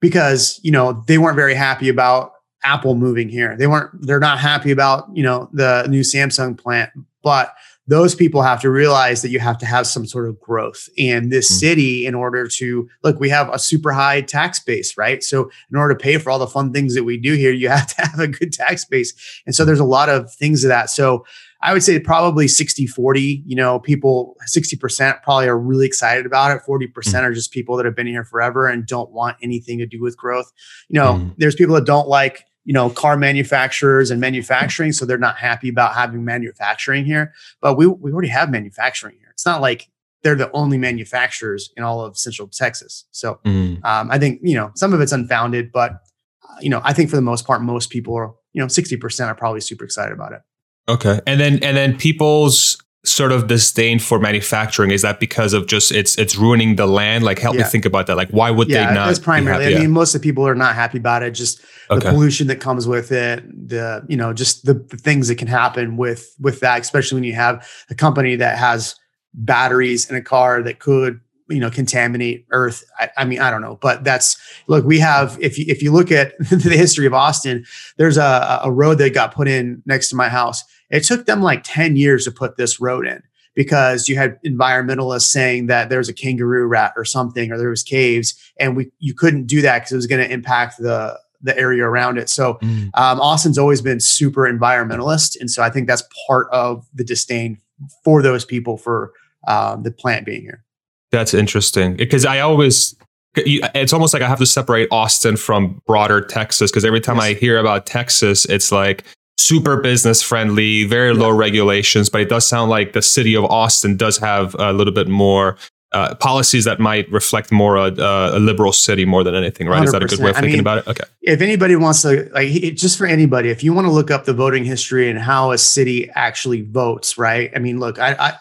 because 0.00 0.58
you 0.62 0.70
know 0.70 1.04
they 1.06 1.18
weren't 1.18 1.36
very 1.36 1.54
happy 1.54 1.88
about 1.88 2.32
Apple 2.64 2.94
moving 2.94 3.28
here. 3.28 3.56
They 3.56 3.66
weren't 3.66 3.90
they're 4.00 4.18
not 4.18 4.40
happy 4.40 4.70
about, 4.70 5.08
you 5.14 5.22
know, 5.22 5.48
the 5.52 5.86
new 5.88 6.00
Samsung 6.00 6.58
plant, 6.58 6.90
but 7.22 7.54
those 7.86 8.14
people 8.14 8.42
have 8.42 8.60
to 8.62 8.70
realize 8.70 9.22
that 9.22 9.30
you 9.30 9.38
have 9.38 9.58
to 9.58 9.66
have 9.66 9.86
some 9.86 10.06
sort 10.06 10.28
of 10.28 10.40
growth 10.40 10.88
in 10.96 11.28
this 11.28 11.50
mm-hmm. 11.50 11.58
city 11.58 12.06
in 12.06 12.14
order 12.14 12.46
to 12.46 12.88
look 13.02 13.20
we 13.20 13.28
have 13.28 13.48
a 13.50 13.58
super 13.58 13.92
high 13.92 14.20
tax 14.20 14.58
base 14.58 14.96
right 14.96 15.22
so 15.22 15.50
in 15.70 15.76
order 15.76 15.94
to 15.94 16.02
pay 16.02 16.18
for 16.18 16.30
all 16.30 16.38
the 16.38 16.46
fun 16.46 16.72
things 16.72 16.94
that 16.94 17.04
we 17.04 17.16
do 17.16 17.34
here 17.34 17.52
you 17.52 17.68
have 17.74 17.86
to 17.86 18.02
have 18.02 18.20
a 18.20 18.28
good 18.28 18.52
tax 18.52 18.84
base 18.84 19.42
and 19.46 19.54
so 19.54 19.64
there's 19.64 19.80
a 19.80 19.84
lot 19.84 20.08
of 20.08 20.32
things 20.32 20.64
of 20.64 20.68
that 20.68 20.90
so 20.90 21.24
I 21.64 21.72
would 21.72 21.82
say 21.82 21.98
probably 21.98 22.46
60 22.46 22.86
40. 22.86 23.42
You 23.46 23.56
know, 23.56 23.78
people 23.80 24.36
60% 24.54 25.22
probably 25.22 25.48
are 25.48 25.58
really 25.58 25.86
excited 25.86 26.26
about 26.26 26.54
it. 26.54 26.62
40% 26.68 26.92
mm. 26.92 27.22
are 27.22 27.32
just 27.32 27.52
people 27.52 27.78
that 27.78 27.86
have 27.86 27.96
been 27.96 28.06
here 28.06 28.22
forever 28.22 28.68
and 28.68 28.86
don't 28.86 29.10
want 29.10 29.38
anything 29.42 29.78
to 29.78 29.86
do 29.86 30.02
with 30.02 30.14
growth. 30.14 30.52
You 30.88 31.00
know, 31.00 31.14
mm. 31.14 31.34
there's 31.38 31.54
people 31.54 31.74
that 31.76 31.86
don't 31.86 32.06
like, 32.06 32.44
you 32.64 32.72
know, 32.72 32.90
car 32.90 33.16
manufacturers 33.16 34.10
and 34.10 34.20
manufacturing. 34.20 34.92
So 34.92 35.04
they're 35.04 35.18
not 35.18 35.36
happy 35.36 35.68
about 35.68 35.94
having 35.94 36.24
manufacturing 36.24 37.04
here. 37.04 37.32
But 37.60 37.76
we, 37.76 37.86
we 37.86 38.12
already 38.12 38.28
have 38.28 38.50
manufacturing 38.50 39.16
here. 39.18 39.28
It's 39.30 39.46
not 39.46 39.60
like 39.60 39.88
they're 40.22 40.34
the 40.34 40.50
only 40.52 40.78
manufacturers 40.78 41.70
in 41.76 41.82
all 41.82 42.00
of 42.00 42.16
central 42.16 42.48
Texas. 42.48 43.04
So 43.10 43.40
mm. 43.44 43.84
um, 43.84 44.10
I 44.10 44.18
think, 44.18 44.40
you 44.42 44.54
know, 44.54 44.72
some 44.74 44.94
of 44.94 45.00
it's 45.00 45.12
unfounded, 45.12 45.70
but, 45.70 45.92
uh, 45.92 46.56
you 46.60 46.70
know, 46.70 46.80
I 46.82 46.94
think 46.94 47.10
for 47.10 47.16
the 47.16 47.22
most 47.22 47.46
part, 47.46 47.60
most 47.60 47.90
people 47.90 48.14
are, 48.16 48.32
you 48.54 48.60
know, 48.60 48.66
60% 48.66 49.26
are 49.26 49.34
probably 49.34 49.60
super 49.60 49.84
excited 49.84 50.14
about 50.14 50.32
it. 50.32 50.40
Okay. 50.88 51.20
And 51.26 51.40
then 51.40 51.62
and 51.62 51.76
then 51.76 51.96
people's 51.96 52.78
sort 53.04 53.32
of 53.32 53.46
disdain 53.46 53.98
for 53.98 54.18
manufacturing? 54.18 54.90
Is 54.90 55.02
that 55.02 55.20
because 55.20 55.52
of 55.52 55.66
just 55.66 55.92
it's 55.92 56.16
it's 56.18 56.36
ruining 56.36 56.76
the 56.76 56.86
land? 56.86 57.24
Like 57.24 57.38
help 57.38 57.56
yeah. 57.56 57.62
me 57.62 57.68
think 57.68 57.84
about 57.84 58.06
that. 58.06 58.16
Like 58.16 58.30
why 58.30 58.50
would 58.50 58.68
yeah, 58.68 58.88
they 58.88 58.94
not 58.94 59.06
that's 59.06 59.18
primarily 59.18 59.74
i 59.74 59.78
mean 59.80 59.90
most 59.90 60.14
of 60.14 60.20
the 60.20 60.26
people 60.28 60.46
are 60.46 60.54
not 60.54 60.74
happy 60.74 60.98
about 60.98 61.22
it 61.22 61.32
just 61.32 61.60
the 61.88 61.96
okay. 61.96 62.10
pollution 62.10 62.46
that 62.46 62.60
comes 62.60 62.86
with 62.86 63.12
it 63.12 63.44
the 63.68 64.04
you 64.08 64.16
know 64.16 64.32
just 64.32 64.64
the, 64.64 64.74
the, 64.74 64.96
things 64.96 65.28
that 65.28 65.36
can 65.36 65.48
happen 65.48 65.96
with 65.96 66.34
with 66.40 66.60
that 66.60 66.80
especially 66.80 67.16
when 67.16 67.24
you 67.24 67.34
have 67.34 67.68
a 67.90 67.94
company 67.94 68.36
that 68.36 68.58
has 68.58 68.96
batteries 69.34 70.08
in 70.08 70.16
a 70.16 70.22
car 70.22 70.62
that 70.62 70.78
could 70.78 71.20
you 71.50 71.60
know 71.60 71.70
contaminate 71.70 72.46
earth. 72.50 72.84
I, 72.98 73.10
I, 73.18 73.24
mean 73.24 73.40
i 73.40 73.50
don't 73.50 73.60
know 73.60 73.78
but 73.80 74.04
that's 74.04 74.36
look 74.66 74.84
we 74.84 74.98
have 75.00 75.36
if 75.40 75.58
you 75.58 75.66
if 75.68 75.82
you 75.82 75.92
look 75.92 76.10
at 76.10 76.36
the 76.38 76.76
history 76.76 77.06
of 77.06 77.12
austin 77.12 77.64
there's 77.96 78.16
a, 78.16 78.60
a 78.64 78.72
road 78.72 78.98
that 78.98 79.12
got 79.12 79.34
put 79.34 79.48
in 79.48 79.82
next 79.84 80.08
to 80.10 80.16
my 80.16 80.28
house 80.28 80.64
it 80.90 81.04
took 81.04 81.26
them 81.26 81.42
like 81.42 81.62
10 81.64 81.96
years 81.96 82.24
to 82.24 82.30
put 82.30 82.56
this 82.56 82.80
road 82.80 83.06
in 83.06 83.22
because 83.54 84.08
you 84.08 84.16
had 84.16 84.38
environmentalists 84.42 85.22
saying 85.22 85.66
that 85.66 85.88
there's 85.88 86.08
a 86.08 86.12
kangaroo 86.12 86.66
rat 86.66 86.92
or 86.96 87.04
something, 87.04 87.52
or 87.52 87.58
there 87.58 87.70
was 87.70 87.82
caves, 87.82 88.34
and 88.58 88.76
we 88.76 88.90
you 88.98 89.14
couldn't 89.14 89.46
do 89.46 89.62
that 89.62 89.80
because 89.80 89.92
it 89.92 89.96
was 89.96 90.06
going 90.06 90.26
to 90.26 90.32
impact 90.32 90.78
the 90.78 91.18
the 91.40 91.56
area 91.58 91.84
around 91.84 92.18
it. 92.18 92.28
So 92.30 92.54
mm. 92.54 92.90
um, 92.94 93.20
Austin's 93.20 93.58
always 93.58 93.82
been 93.82 94.00
super 94.00 94.42
environmentalist, 94.42 95.38
and 95.38 95.50
so 95.50 95.62
I 95.62 95.70
think 95.70 95.86
that's 95.86 96.02
part 96.26 96.48
of 96.50 96.86
the 96.94 97.04
disdain 97.04 97.58
for 98.02 98.22
those 98.22 98.44
people 98.44 98.76
for 98.76 99.12
um, 99.46 99.82
the 99.82 99.90
plant 99.90 100.26
being 100.26 100.42
here. 100.42 100.64
That's 101.12 101.34
interesting 101.34 101.96
because 101.96 102.26
I 102.26 102.40
always 102.40 102.96
it's 103.36 103.92
almost 103.92 104.14
like 104.14 104.22
I 104.22 104.28
have 104.28 104.38
to 104.38 104.46
separate 104.46 104.88
Austin 104.90 105.36
from 105.36 105.80
broader 105.86 106.20
Texas 106.20 106.70
because 106.70 106.84
every 106.84 107.00
time 107.00 107.16
yes. 107.16 107.24
I 107.24 107.34
hear 107.34 107.58
about 107.58 107.86
Texas, 107.86 108.44
it's 108.46 108.70
like 108.70 109.04
super 109.38 109.76
business 109.76 110.22
friendly, 110.22 110.84
very 110.84 111.12
yeah. 111.12 111.20
low 111.20 111.30
regulations, 111.30 112.08
but 112.08 112.20
it 112.20 112.28
does 112.28 112.46
sound 112.46 112.70
like 112.70 112.92
the 112.92 113.02
city 113.02 113.34
of 113.34 113.44
Austin 113.44 113.96
does 113.96 114.18
have 114.18 114.54
a 114.58 114.72
little 114.72 114.92
bit 114.92 115.08
more 115.08 115.56
uh, 115.92 116.12
policies 116.16 116.64
that 116.64 116.80
might 116.80 117.10
reflect 117.12 117.52
more 117.52 117.76
a, 117.76 117.92
a, 117.92 118.40
liberal 118.40 118.72
city 118.72 119.04
more 119.04 119.22
than 119.22 119.34
anything, 119.34 119.68
right? 119.68 119.84
Is 119.84 119.92
that 119.92 120.02
a 120.02 120.06
good 120.06 120.18
way 120.18 120.30
of 120.30 120.36
thinking 120.36 120.54
I 120.54 120.56
mean, 120.56 120.60
about 120.60 120.78
it? 120.78 120.88
Okay. 120.88 121.04
If 121.22 121.40
anybody 121.40 121.76
wants 121.76 122.02
to, 122.02 122.28
like, 122.34 122.48
just 122.74 122.98
for 122.98 123.06
anybody, 123.06 123.50
if 123.50 123.62
you 123.62 123.72
want 123.72 123.86
to 123.86 123.92
look 123.92 124.10
up 124.10 124.24
the 124.24 124.32
voting 124.32 124.64
history 124.64 125.08
and 125.08 125.20
how 125.20 125.52
a 125.52 125.58
city 125.58 126.10
actually 126.16 126.62
votes, 126.62 127.16
right? 127.16 127.52
I 127.54 127.60
mean, 127.60 127.78
look, 127.78 128.00
I, 128.00 128.16
I 128.18 128.32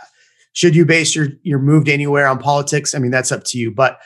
should 0.54 0.76
you 0.76 0.84
base 0.84 1.16
your 1.16 1.28
your 1.44 1.60
move 1.60 1.86
to 1.86 1.94
anywhere 1.94 2.28
on 2.28 2.40
politics? 2.40 2.96
I 2.96 3.00
mean, 3.00 3.12
that's 3.12 3.32
up 3.32 3.44
to 3.46 3.60
you, 3.60 3.70
but 3.70 4.00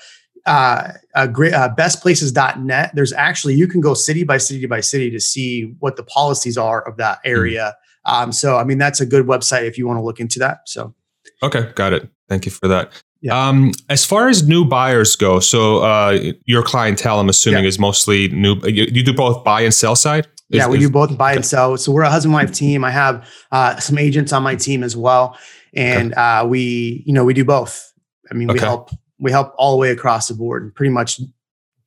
uh, 0.48 0.94
uh, 1.14 1.28
great, 1.28 1.54
uh, 1.54 1.70
bestplaces.net, 1.78 2.92
there's 2.96 3.14
actually, 3.14 3.54
you 3.54 3.68
can 3.68 3.82
go 3.82 3.94
city 3.94 4.24
by 4.24 4.38
city 4.38 4.66
by 4.66 4.80
city 4.80 5.12
to 5.12 5.20
see 5.20 5.76
what 5.80 5.98
the 5.98 6.04
policies 6.04 6.58
are 6.58 6.88
of 6.88 6.98
that 6.98 7.20
hmm. 7.24 7.30
area. 7.30 7.76
Mm. 8.08 8.12
Um, 8.12 8.32
so, 8.32 8.58
I 8.58 8.64
mean, 8.64 8.78
that's 8.78 9.02
a 9.02 9.06
good 9.06 9.28
website 9.28 9.64
if 9.64 9.78
you 9.78 9.86
want 9.86 9.98
to 9.98 10.04
look 10.04 10.20
into 10.20 10.40
that. 10.40 10.60
So, 10.66 10.96
okay, 11.44 11.72
got 11.76 11.92
it. 11.92 12.10
Thank 12.30 12.46
you 12.46 12.52
for 12.52 12.70
that. 12.70 12.92
Yeah. 13.20 13.48
Um, 13.48 13.74
as 13.90 14.06
far 14.06 14.30
as 14.30 14.48
new 14.48 14.64
buyers 14.64 15.16
go, 15.16 15.40
so 15.40 15.80
uh, 15.80 16.32
your 16.46 16.64
clientele, 16.64 17.20
I'm 17.20 17.28
assuming, 17.28 17.64
yeah. 17.64 17.68
is 17.68 17.80
mostly 17.80 18.30
new. 18.30 18.56
You, 18.64 18.86
you, 18.90 19.04
do 19.04 19.14
both 19.14 19.44
buy 19.44 19.62
and 19.62 19.74
sell 19.74 19.96
side. 19.96 20.28
Is, 20.50 20.60
yeah, 20.60 20.68
we 20.68 20.78
do 20.78 20.90
both 20.90 21.18
buy 21.18 21.34
and 21.34 21.46
sell. 21.46 21.76
So 21.78 21.92
we're 21.92 22.04
a 22.04 22.10
husband 22.10 22.34
wife 22.34 22.54
team. 22.54 22.86
I 22.86 22.92
have 22.92 23.28
uh, 23.52 23.78
some 23.78 23.98
agents 23.98 24.32
on 24.32 24.44
my 24.44 24.56
team 24.56 24.84
as 24.84 24.96
well, 24.96 25.38
and 25.76 26.14
okay. 26.14 26.22
uh, 26.22 26.46
we, 26.46 27.04
you 27.06 27.12
know, 27.12 27.26
we 27.26 27.34
do 27.34 27.44
both. 27.44 27.92
I 28.32 28.36
mean, 28.36 28.50
okay. 28.50 28.60
we 28.60 28.66
help 28.66 28.92
we 29.20 29.32
help 29.32 29.54
all 29.58 29.72
the 29.72 29.78
way 29.78 29.92
across 29.92 30.28
the 30.28 30.34
board, 30.34 30.74
pretty 30.76 30.92
much 30.92 31.20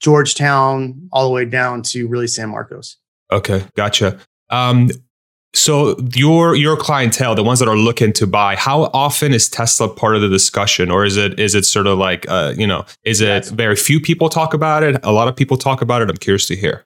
Georgetown 0.01 1.09
all 1.13 1.29
the 1.29 1.35
way 1.35 1.45
down 1.45 1.83
to 1.83 2.09
really 2.09 2.27
San 2.27 2.49
Marcos. 2.49 2.97
Okay, 3.31 3.65
gotcha. 3.77 4.19
Um, 4.49 4.91
so 5.53 5.97
your 6.15 6.55
your 6.55 6.77
clientele, 6.77 7.35
the 7.35 7.43
ones 7.43 7.59
that 7.59 7.69
are 7.69 7.77
looking 7.77 8.13
to 8.15 8.27
buy, 8.27 8.57
how 8.57 8.85
often 8.95 9.35
is 9.35 9.49
Tesla 9.49 9.89
part 9.89 10.15
of 10.15 10.23
the 10.23 10.29
discussion, 10.29 10.91
or 10.91 11.05
is 11.05 11.17
it 11.17 11.39
is 11.41 11.55
it 11.55 11.65
sort 11.65 11.87
of 11.87 11.99
like 11.99 12.25
uh, 12.29 12.55
you 12.57 12.67
know, 12.67 12.85
is 13.05 13.21
it 13.21 13.47
very 13.47 13.77
few 13.77 14.01
people 14.01 14.29
talk 14.29 14.55
about 14.55 14.83
it? 14.83 14.97
A 15.05 15.13
lot 15.13 15.29
of 15.29 15.35
people 15.35 15.57
talk 15.57 15.83
about 15.83 16.03
it. 16.03 16.11
I'm 16.11 16.17
curious 16.17 16.47
to 16.47 16.57
hear. 16.57 16.85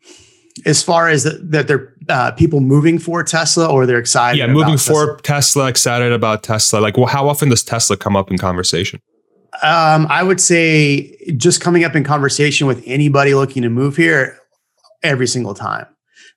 As 0.64 0.82
far 0.82 1.08
as 1.08 1.24
the, 1.24 1.30
that, 1.42 1.66
they're 1.66 1.94
uh, 2.08 2.30
people 2.32 2.60
moving 2.60 2.98
for 2.98 3.22
Tesla, 3.22 3.66
or 3.66 3.86
they're 3.86 3.98
excited. 3.98 4.38
Yeah, 4.38 4.46
moving 4.46 4.78
for 4.78 5.16
Tesla? 5.16 5.20
Tesla, 5.22 5.66
excited 5.68 6.12
about 6.12 6.42
Tesla. 6.42 6.78
Like, 6.78 6.96
well, 6.96 7.06
how 7.06 7.28
often 7.28 7.48
does 7.48 7.64
Tesla 7.64 7.96
come 7.96 8.16
up 8.16 8.30
in 8.30 8.38
conversation? 8.38 9.00
Um, 9.62 10.06
I 10.10 10.22
would 10.22 10.40
say 10.40 11.16
just 11.36 11.60
coming 11.60 11.84
up 11.84 11.94
in 11.94 12.04
conversation 12.04 12.66
with 12.66 12.82
anybody 12.86 13.34
looking 13.34 13.62
to 13.62 13.68
move 13.68 13.96
here 13.96 14.38
every 15.02 15.26
single 15.26 15.54
time. 15.54 15.86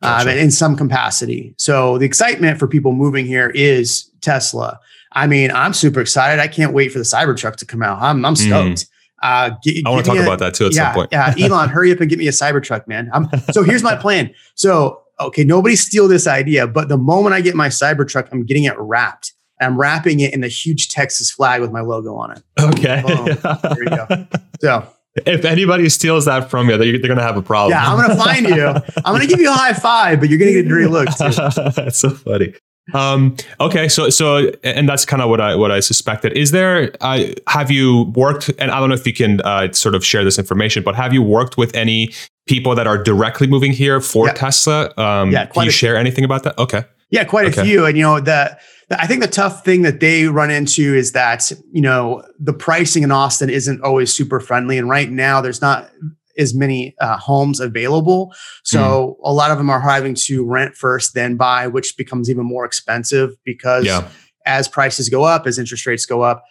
Um, 0.04 0.28
in 0.28 0.52
some 0.52 0.76
capacity. 0.76 1.56
So 1.58 1.98
the 1.98 2.06
excitement 2.06 2.60
for 2.60 2.68
people 2.68 2.92
moving 2.92 3.26
here 3.26 3.50
is 3.50 4.12
Tesla. 4.22 4.80
I 5.14 5.26
mean, 5.26 5.50
I'm 5.50 5.74
super 5.74 6.00
excited. 6.00 6.40
I 6.40 6.48
can't 6.48 6.72
wait 6.72 6.92
for 6.92 7.00
the 7.00 7.04
Cybertruck 7.04 7.56
to 7.56 7.66
come 7.66 7.82
out. 7.82 8.00
I'm, 8.00 8.24
I'm 8.24 8.36
mm. 8.36 8.38
stoked. 8.38 8.86
Mm. 8.86 8.88
Uh, 9.24 9.56
get, 9.64 9.88
I 9.88 9.90
want 9.90 10.06
to 10.06 10.12
talk 10.12 10.20
a, 10.20 10.22
about 10.22 10.38
that 10.38 10.54
too 10.54 10.68
at 10.68 10.76
yeah, 10.76 10.86
some 10.86 10.94
point. 10.94 11.10
yeah, 11.12 11.34
Elon, 11.40 11.70
hurry 11.70 11.92
up 11.92 12.00
and 12.00 12.08
get 12.12 12.20
me 12.20 12.28
a 12.28 12.32
Cybertruck, 12.32 12.88
man. 12.88 13.10
I'm, 13.12 13.28
so 13.52 13.64
here's 13.64 13.82
my 13.82 13.96
plan. 13.96 14.32
So 14.54 15.02
okay, 15.20 15.44
nobody 15.44 15.76
steal 15.76 16.08
this 16.08 16.28
idea, 16.28 16.68
but 16.68 16.90
the 16.90 16.98
moment 16.98 17.34
I 17.34 17.42
get 17.42 17.56
my 17.56 17.70
Cybertruck, 17.70 18.30
I'm 18.32 18.46
getting 18.46 18.66
it 18.66 18.78
wrapped. 18.78 19.34
I'm 19.60 19.80
wrapping 19.80 20.20
it 20.20 20.34
in 20.34 20.44
a 20.44 20.48
huge 20.48 20.90
Texas 20.90 21.32
flag 21.32 21.62
with 21.62 21.72
my 21.72 21.82
logo 21.82 22.16
on 22.16 22.32
it. 22.32 22.44
Okay. 22.60 23.02
there 23.06 23.84
you 23.84 23.90
go. 23.90 24.28
So 24.62 24.88
if 25.26 25.46
anybody 25.46 25.90
steals 25.90 26.26
that 26.26 26.50
from 26.50 26.70
you, 26.70 26.78
they're, 26.78 26.92
they're 26.94 27.08
going 27.08 27.18
to 27.18 27.24
have 27.24 27.38
a 27.38 27.42
problem. 27.42 27.72
Yeah, 27.72 27.92
I'm 27.92 27.98
going 27.98 28.18
to 28.18 28.24
find 28.24 28.48
you. 28.48 28.68
I'm 29.06 29.16
going 29.16 29.22
to 29.22 29.28
give 29.28 29.40
you 29.40 29.50
a 29.50 29.54
high 29.54 29.74
five, 29.74 30.20
but 30.20 30.30
you're 30.30 30.40
going 30.40 30.54
to 30.54 30.62
get 30.62 30.66
a 30.66 30.70
dirty 30.70 30.88
look 30.88 31.10
that's 31.18 32.00
so 32.00 32.10
funny. 32.12 32.54
Um, 32.94 33.36
okay, 33.60 33.90
so 33.90 34.10
so 34.10 34.52
and 34.64 34.88
that's 34.88 35.04
kind 35.04 35.22
of 35.22 35.30
what 35.30 35.42
I 35.42 35.56
what 35.56 35.72
I 35.72 35.82
suspected. 35.82 36.38
Is 36.38 36.52
there 36.52 36.92
uh, 37.02 37.26
have 37.48 37.70
you 37.70 38.14
worked? 38.16 38.50
And 38.60 38.72
I 38.72 38.80
don't 38.80 38.90
know 38.90 38.96
if 38.96 39.06
you 39.06 39.14
can 39.14 39.42
uh, 39.42 39.74
sort 39.74 39.94
of 39.94 40.06
share 40.06 40.24
this 40.24 40.40
information, 40.40 40.84
but 40.84 40.96
have 40.96 41.14
you 41.14 41.22
worked 41.22 41.58
with 41.58 41.76
any 41.76 42.14
people 42.48 42.76
that 42.76 42.88
are 42.88 42.98
directly 42.98 43.48
moving 43.48 43.74
here 43.74 44.00
for 44.00 44.28
yeah. 44.28 44.34
Tesla? 44.34 44.94
Um, 44.98 45.32
yeah, 45.32 45.48
can 45.48 45.66
you 45.66 45.72
share 45.72 45.98
anything 45.98 46.24
about 46.24 46.44
that? 46.44 46.58
Okay. 46.58 46.86
Yeah, 47.10 47.24
quite 47.26 47.48
okay. 47.48 47.62
a 47.62 47.66
few. 47.66 47.86
And 47.86 47.98
you 47.98 48.04
know 48.04 48.20
that 48.22 48.62
I 48.90 49.06
think 49.06 49.22
the 49.22 49.28
tough 49.28 49.66
thing 49.66 49.82
that 49.82 50.00
they 50.00 50.26
run 50.28 50.50
into 50.50 50.96
is 50.96 51.12
that, 51.12 51.52
you 51.74 51.82
know, 51.82 52.24
the 52.40 52.54
pricing 52.54 53.04
in 53.04 53.12
Austin 53.12 53.50
isn't 53.50 53.82
always 53.82 54.14
super 54.14 54.40
friendly. 54.40 54.78
And 54.78 54.90
right 54.90 55.10
now, 55.10 55.42
there's 55.42 55.62
not 55.62 55.90
as 56.38 56.54
many 56.54 56.96
uh, 57.02 57.18
homes 57.18 57.60
available. 57.60 58.34
So 58.64 59.18
mm. 59.20 59.30
a 59.30 59.34
lot 59.34 59.52
of 59.52 59.58
them 59.58 59.70
are 59.70 59.82
having 59.82 60.14
to 60.16 60.46
rent 60.46 60.76
first, 60.76 61.14
then 61.14 61.36
buy, 61.36 61.68
which 61.68 61.98
becomes 61.98 62.30
even 62.30 62.46
more 62.46 62.64
expensive 62.64 63.32
because 63.44 63.86
yeah. 63.86 64.08
as 64.46 64.68
prices 64.68 65.10
go 65.10 65.24
up, 65.24 65.48
as 65.48 65.60
interest 65.60 65.86
rates 65.86 66.06
go 66.06 66.22
up, 66.22 66.44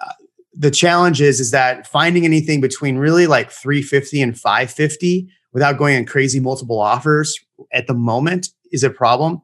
uh, 0.00 0.12
the 0.54 0.70
challenge 0.70 1.20
is 1.20 1.38
is 1.38 1.50
that 1.50 1.86
finding 1.86 2.24
anything 2.24 2.60
between 2.60 2.96
really 2.96 3.26
like 3.26 3.50
350 3.50 4.22
and 4.22 4.38
550 4.38 5.28
without 5.52 5.78
going 5.78 5.96
on 5.96 6.04
crazy 6.04 6.40
multiple 6.40 6.80
offers 6.80 7.38
at 7.72 7.86
the 7.86 7.94
moment 7.94 8.48
is 8.72 8.82
a 8.82 8.90
problem. 8.90 9.40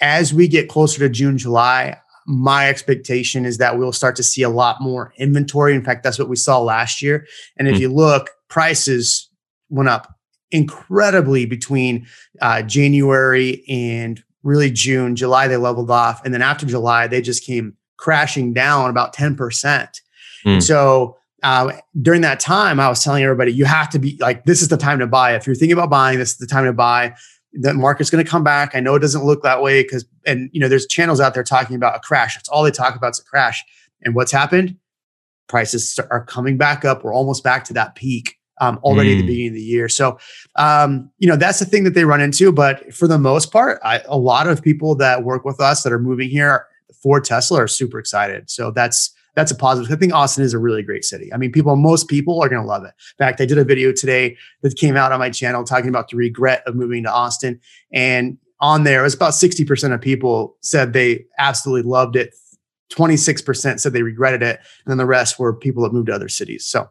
As 0.00 0.32
we 0.32 0.48
get 0.48 0.68
closer 0.68 0.98
to 1.00 1.08
June, 1.08 1.38
July, 1.38 1.98
my 2.26 2.68
expectation 2.68 3.44
is 3.44 3.58
that 3.58 3.78
we'll 3.78 3.92
start 3.92 4.16
to 4.16 4.22
see 4.22 4.42
a 4.42 4.48
lot 4.48 4.80
more 4.80 5.12
inventory. 5.18 5.74
In 5.74 5.84
fact, 5.84 6.02
that's 6.02 6.18
what 6.18 6.28
we 6.28 6.36
saw 6.36 6.60
last 6.60 7.02
year. 7.02 7.26
And 7.58 7.68
if 7.68 7.76
mm. 7.76 7.80
you 7.80 7.88
look, 7.88 8.30
prices 8.48 9.28
went 9.68 9.88
up 9.88 10.14
incredibly 10.50 11.46
between 11.46 12.06
uh, 12.40 12.62
January 12.62 13.64
and 13.68 14.22
really 14.42 14.70
June. 14.70 15.16
July, 15.16 15.48
they 15.48 15.56
leveled 15.56 15.90
off. 15.90 16.24
And 16.24 16.32
then 16.34 16.42
after 16.42 16.66
July, 16.66 17.06
they 17.06 17.20
just 17.20 17.44
came 17.44 17.76
crashing 17.96 18.52
down 18.52 18.90
about 18.90 19.14
10%. 19.14 20.00
Mm. 20.46 20.62
So 20.62 21.16
uh, 21.42 21.72
during 22.00 22.22
that 22.22 22.40
time, 22.40 22.80
I 22.80 22.88
was 22.88 23.02
telling 23.02 23.22
everybody, 23.22 23.52
you 23.52 23.64
have 23.64 23.90
to 23.90 23.98
be 23.98 24.16
like, 24.20 24.44
this 24.44 24.62
is 24.62 24.68
the 24.68 24.76
time 24.76 24.98
to 24.98 25.06
buy. 25.06 25.34
If 25.34 25.46
you're 25.46 25.56
thinking 25.56 25.72
about 25.72 25.90
buying, 25.90 26.18
this 26.18 26.30
is 26.30 26.38
the 26.38 26.46
time 26.46 26.64
to 26.64 26.72
buy. 26.72 27.14
The 27.52 27.74
market's 27.74 28.10
going 28.10 28.24
to 28.24 28.30
come 28.30 28.44
back. 28.44 28.74
I 28.74 28.80
know 28.80 28.94
it 28.94 29.00
doesn't 29.00 29.24
look 29.24 29.42
that 29.42 29.62
way 29.62 29.82
because, 29.82 30.04
and 30.26 30.48
you 30.52 30.60
know, 30.60 30.68
there's 30.68 30.86
channels 30.86 31.20
out 31.20 31.34
there 31.34 31.42
talking 31.42 31.76
about 31.76 31.96
a 31.96 32.00
crash. 32.00 32.34
That's 32.34 32.48
all 32.48 32.62
they 32.62 32.70
talk 32.70 32.96
about 32.96 33.12
is 33.12 33.20
a 33.20 33.24
crash. 33.24 33.64
And 34.02 34.14
what's 34.14 34.32
happened? 34.32 34.76
Prices 35.48 35.98
are 36.10 36.24
coming 36.24 36.56
back 36.56 36.84
up. 36.84 37.02
We're 37.02 37.14
almost 37.14 37.42
back 37.42 37.64
to 37.64 37.72
that 37.74 37.96
peak 37.96 38.38
um, 38.60 38.78
already 38.82 39.10
mm. 39.10 39.12
at 39.14 39.16
the 39.18 39.24
mm. 39.24 39.26
beginning 39.26 39.48
of 39.48 39.54
the 39.54 39.62
year. 39.62 39.88
So, 39.88 40.18
um, 40.56 41.10
you 41.18 41.26
know, 41.28 41.36
that's 41.36 41.58
the 41.58 41.64
thing 41.64 41.84
that 41.84 41.94
they 41.94 42.04
run 42.04 42.20
into. 42.20 42.52
But 42.52 42.94
for 42.94 43.08
the 43.08 43.18
most 43.18 43.50
part, 43.50 43.80
I, 43.82 44.02
a 44.06 44.16
lot 44.16 44.46
of 44.46 44.62
people 44.62 44.94
that 44.96 45.24
work 45.24 45.44
with 45.44 45.60
us 45.60 45.82
that 45.82 45.92
are 45.92 45.98
moving 45.98 46.30
here 46.30 46.66
for 47.02 47.20
Tesla 47.20 47.62
are 47.62 47.68
super 47.68 47.98
excited. 47.98 48.50
So 48.50 48.70
that's 48.70 49.12
that's 49.34 49.50
a 49.50 49.54
positive. 49.54 49.90
I 49.90 49.96
think 49.96 50.12
Austin 50.12 50.44
is 50.44 50.54
a 50.54 50.58
really 50.58 50.82
great 50.82 51.04
city. 51.04 51.32
I 51.32 51.36
mean, 51.36 51.52
people, 51.52 51.74
most 51.76 52.08
people 52.08 52.42
are 52.42 52.48
going 52.48 52.62
to 52.62 52.66
love 52.66 52.84
it. 52.84 52.88
In 53.18 53.26
fact, 53.26 53.40
I 53.40 53.46
did 53.46 53.58
a 53.58 53.64
video 53.64 53.92
today 53.92 54.36
that 54.62 54.76
came 54.76 54.96
out 54.96 55.12
on 55.12 55.18
my 55.18 55.30
channel 55.30 55.64
talking 55.64 55.88
about 55.88 56.08
the 56.08 56.16
regret 56.16 56.62
of 56.66 56.74
moving 56.74 57.02
to 57.04 57.10
Austin, 57.10 57.60
and 57.92 58.38
on 58.60 58.84
there, 58.84 59.00
it 59.00 59.04
was 59.04 59.14
about 59.14 59.34
sixty 59.34 59.64
percent 59.64 59.92
of 59.92 60.00
people 60.00 60.56
said 60.60 60.92
they 60.92 61.24
absolutely 61.38 61.88
loved 61.88 62.16
it. 62.16 62.34
26% 62.92 63.78
said 63.78 63.92
they 63.92 64.02
regretted 64.02 64.42
it. 64.42 64.58
And 64.84 64.90
then 64.90 64.98
the 64.98 65.06
rest 65.06 65.38
were 65.38 65.54
people 65.54 65.84
that 65.84 65.92
moved 65.92 66.08
to 66.08 66.12
other 66.12 66.28
cities. 66.28 66.66
So 66.66 66.88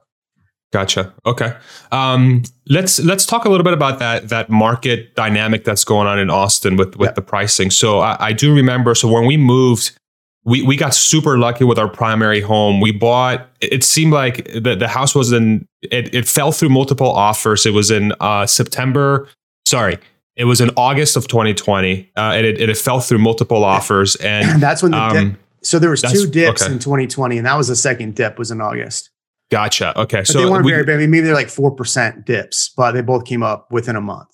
Gotcha. 0.71 1.13
Okay. 1.25 1.56
Um, 1.91 2.43
let's 2.67 2.99
let's 2.99 3.25
talk 3.25 3.45
a 3.45 3.49
little 3.49 3.63
bit 3.63 3.73
about 3.73 3.97
that 3.99 4.30
that 4.30 4.52
market 4.52 5.15
dynamic 5.15 5.63
that's 5.63 5.84
going 5.84 6.08
on 6.08 6.19
in 6.19 6.30
Austin 6.30 6.75
with 6.75 6.95
with 6.95 7.15
the 7.15 7.23
pricing. 7.23 7.71
So 7.71 8.02
I, 8.02 8.17
I, 8.19 8.34
do 8.34 8.54
remember. 8.54 8.93
So 8.93 9.08
when 9.08 9.25
we 9.25 9.36
moved, 9.36 9.97
we 10.45 10.62
we 10.62 10.75
got 10.75 10.93
super 10.93 11.38
lucky 11.38 11.63
with 11.63 11.78
our 11.78 11.89
primary 11.89 12.41
home. 12.41 12.82
We 12.82 12.91
bought. 12.91 13.49
It 13.62 13.84
seemed 13.84 14.13
like 14.13 14.45
the 14.45 14.75
the 14.75 14.88
house 14.88 15.13
was 15.13 15.32
in. 15.32 15.67
It, 15.82 16.13
it 16.13 16.28
fell 16.28 16.52
through 16.52 16.69
multiple 16.69 17.10
offers. 17.10 17.65
It 17.65 17.73
was 17.73 17.91
in 17.91 18.13
uh, 18.19 18.45
September. 18.45 19.28
Sorry, 19.65 19.97
it 20.36 20.45
was 20.45 20.62
in 20.62 20.71
August 20.78 21.17
of 21.17 21.28
2020, 21.28 22.12
uh, 22.15 22.19
and 22.19 22.45
it, 22.45 22.62
it 22.62 22.78
fell 22.78 23.02
through 23.02 23.19
multiple 23.19 23.63
offers. 23.63 24.15
And 24.17 24.62
that's 24.62 24.82
when 24.82 24.91
the 24.91 24.97
um, 24.97 25.32
dip. 25.32 25.39
So 25.62 25.78
there 25.78 25.89
was 25.89 26.02
two 26.02 26.25
dips 26.25 26.63
okay. 26.63 26.71
in 26.71 26.80
2020, 26.80 27.38
and 27.38 27.45
that 27.45 27.56
was 27.56 27.67
the 27.67 27.75
second 27.75 28.15
dip 28.15 28.39
was 28.39 28.49
in 28.49 28.62
August. 28.62 29.10
Gotcha. 29.52 29.99
Okay. 29.99 30.19
But 30.19 30.28
so 30.28 30.39
they 30.39 30.49
weren't 30.49 30.63
we, 30.63 30.71
very 30.71 30.86
big. 30.86 30.95
I 30.95 30.97
mean, 30.99 31.12
maybe 31.12 31.25
they're 31.25 31.34
like 31.34 31.47
4% 31.47 32.23
dips, 32.23 32.69
but 32.69 32.93
they 32.93 33.02
both 33.02 33.25
came 33.25 33.43
up 33.43 33.71
within 33.71 33.95
a 33.95 34.02
month. 34.02 34.30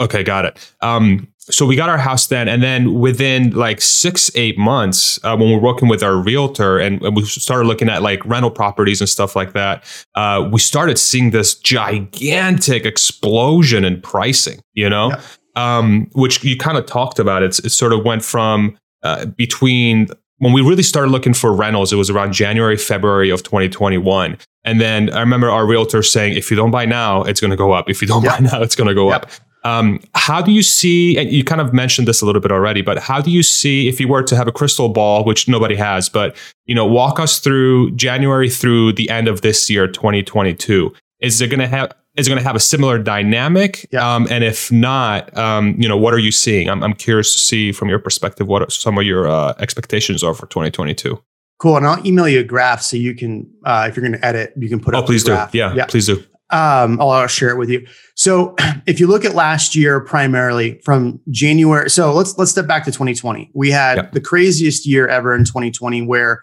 Okay. 0.00 0.22
Got 0.22 0.44
it. 0.44 0.74
Um, 0.80 1.28
so 1.50 1.66
we 1.66 1.76
got 1.76 1.88
our 1.88 1.98
house 1.98 2.26
then, 2.26 2.48
and 2.48 2.62
then 2.62 3.00
within 3.00 3.50
like 3.50 3.80
six, 3.80 4.30
eight 4.34 4.58
months, 4.58 5.18
uh, 5.24 5.36
when 5.36 5.50
we're 5.50 5.60
working 5.60 5.88
with 5.88 6.02
our 6.02 6.16
realtor 6.16 6.78
and, 6.78 7.02
and, 7.02 7.16
we 7.16 7.24
started 7.24 7.66
looking 7.66 7.88
at 7.88 8.02
like 8.02 8.24
rental 8.24 8.50
properties 8.50 9.00
and 9.00 9.08
stuff 9.08 9.36
like 9.36 9.52
that, 9.52 9.84
uh, 10.14 10.48
we 10.50 10.58
started 10.58 10.98
seeing 10.98 11.30
this 11.30 11.54
gigantic 11.54 12.84
explosion 12.84 13.84
in 13.84 14.00
pricing, 14.00 14.60
you 14.74 14.88
know, 14.88 15.10
yeah. 15.10 15.78
um, 15.78 16.08
which 16.14 16.42
you 16.44 16.56
kind 16.56 16.78
of 16.78 16.86
talked 16.86 17.18
about. 17.18 17.42
It's, 17.42 17.58
it 17.60 17.70
sort 17.70 17.92
of 17.92 18.04
went 18.04 18.24
from 18.24 18.78
uh, 19.02 19.26
between 19.26 20.08
when 20.38 20.54
we 20.54 20.62
really 20.62 20.82
started 20.82 21.10
looking 21.10 21.34
for 21.34 21.54
rentals, 21.54 21.92
it 21.92 21.96
was 21.96 22.08
around 22.08 22.32
January, 22.32 22.76
February 22.76 23.28
of 23.28 23.42
2021. 23.42 24.38
And 24.64 24.80
then 24.80 25.10
I 25.10 25.20
remember 25.20 25.50
our 25.50 25.66
realtor 25.66 26.02
saying, 26.02 26.34
if 26.34 26.50
you 26.50 26.56
don't 26.56 26.70
buy 26.70 26.86
now, 26.86 27.22
it's 27.22 27.40
going 27.40 27.50
to 27.50 27.56
go 27.56 27.72
up. 27.72 27.90
If 27.90 28.00
you 28.00 28.08
don't 28.08 28.24
buy 28.24 28.38
now, 28.40 28.62
it's 28.62 28.74
going 28.74 28.88
to 28.88 28.94
go 28.94 29.10
up. 29.10 29.30
Um, 29.64 30.00
how 30.14 30.40
do 30.40 30.52
you 30.52 30.62
see, 30.62 31.18
and 31.18 31.30
you 31.30 31.44
kind 31.44 31.60
of 31.60 31.72
mentioned 31.72 32.08
this 32.08 32.22
a 32.22 32.26
little 32.26 32.40
bit 32.40 32.50
already, 32.50 32.82
but 32.82 32.98
how 32.98 33.20
do 33.20 33.30
you 33.30 33.42
see 33.42 33.88
if 33.88 34.00
you 34.00 34.08
were 34.08 34.22
to 34.22 34.36
have 34.36 34.48
a 34.48 34.52
crystal 34.52 34.88
ball, 34.88 35.24
which 35.24 35.48
nobody 35.48 35.76
has, 35.76 36.08
but 36.08 36.36
you 36.66 36.74
know, 36.74 36.86
walk 36.86 37.20
us 37.20 37.38
through 37.38 37.90
January 37.92 38.48
through 38.48 38.92
the 38.92 39.10
end 39.10 39.28
of 39.28 39.42
this 39.42 39.68
year, 39.68 39.86
2022. 39.86 40.92
Is 41.20 41.40
it 41.40 41.48
going 41.48 41.60
to 41.60 41.68
have 41.68 41.92
is 42.16 42.28
going 42.28 42.38
to 42.38 42.44
have 42.44 42.56
a 42.56 42.60
similar 42.60 42.98
dynamic? 42.98 43.88
Yeah. 43.92 44.14
Um, 44.14 44.26
and 44.30 44.42
if 44.42 44.70
not, 44.72 45.36
um, 45.36 45.76
you 45.78 45.88
know, 45.88 45.96
what 45.96 46.12
are 46.12 46.18
you 46.18 46.32
seeing? 46.32 46.68
I'm, 46.68 46.82
I'm 46.82 46.94
curious 46.94 47.32
to 47.34 47.38
see 47.38 47.72
from 47.72 47.88
your 47.88 47.98
perspective 47.98 48.48
what 48.48 48.70
some 48.72 48.98
of 48.98 49.04
your 49.04 49.28
uh, 49.28 49.54
expectations 49.58 50.22
are 50.22 50.34
for 50.34 50.46
2022. 50.46 51.22
Cool. 51.58 51.76
And 51.76 51.86
I'll 51.86 52.04
email 52.06 52.28
you 52.28 52.40
a 52.40 52.44
graph 52.44 52.82
so 52.82 52.96
you 52.96 53.14
can, 53.14 53.48
uh, 53.64 53.86
if 53.88 53.96
you're 53.96 54.06
going 54.06 54.18
to 54.18 54.26
edit, 54.26 54.54
you 54.56 54.68
can 54.68 54.80
put 54.80 54.94
oh, 54.94 55.00
up. 55.00 55.06
please 55.06 55.24
do. 55.24 55.32
Yeah, 55.52 55.74
yeah, 55.74 55.86
please 55.86 56.06
do. 56.06 56.24
Um, 56.52 57.00
I'll, 57.00 57.10
I'll 57.10 57.26
share 57.26 57.50
it 57.50 57.56
with 57.56 57.70
you. 57.70 57.86
So, 58.14 58.54
if 58.86 59.00
you 59.00 59.06
look 59.06 59.24
at 59.24 59.34
last 59.34 59.74
year, 59.74 60.00
primarily 60.00 60.80
from 60.84 61.20
January, 61.30 61.90
so 61.90 62.12
let's 62.12 62.36
let's 62.38 62.50
step 62.50 62.66
back 62.66 62.84
to 62.84 62.90
2020. 62.90 63.50
We 63.54 63.70
had 63.70 63.96
yep. 63.96 64.12
the 64.12 64.20
craziest 64.20 64.86
year 64.86 65.06
ever 65.06 65.34
in 65.34 65.44
2020, 65.44 66.02
where 66.02 66.42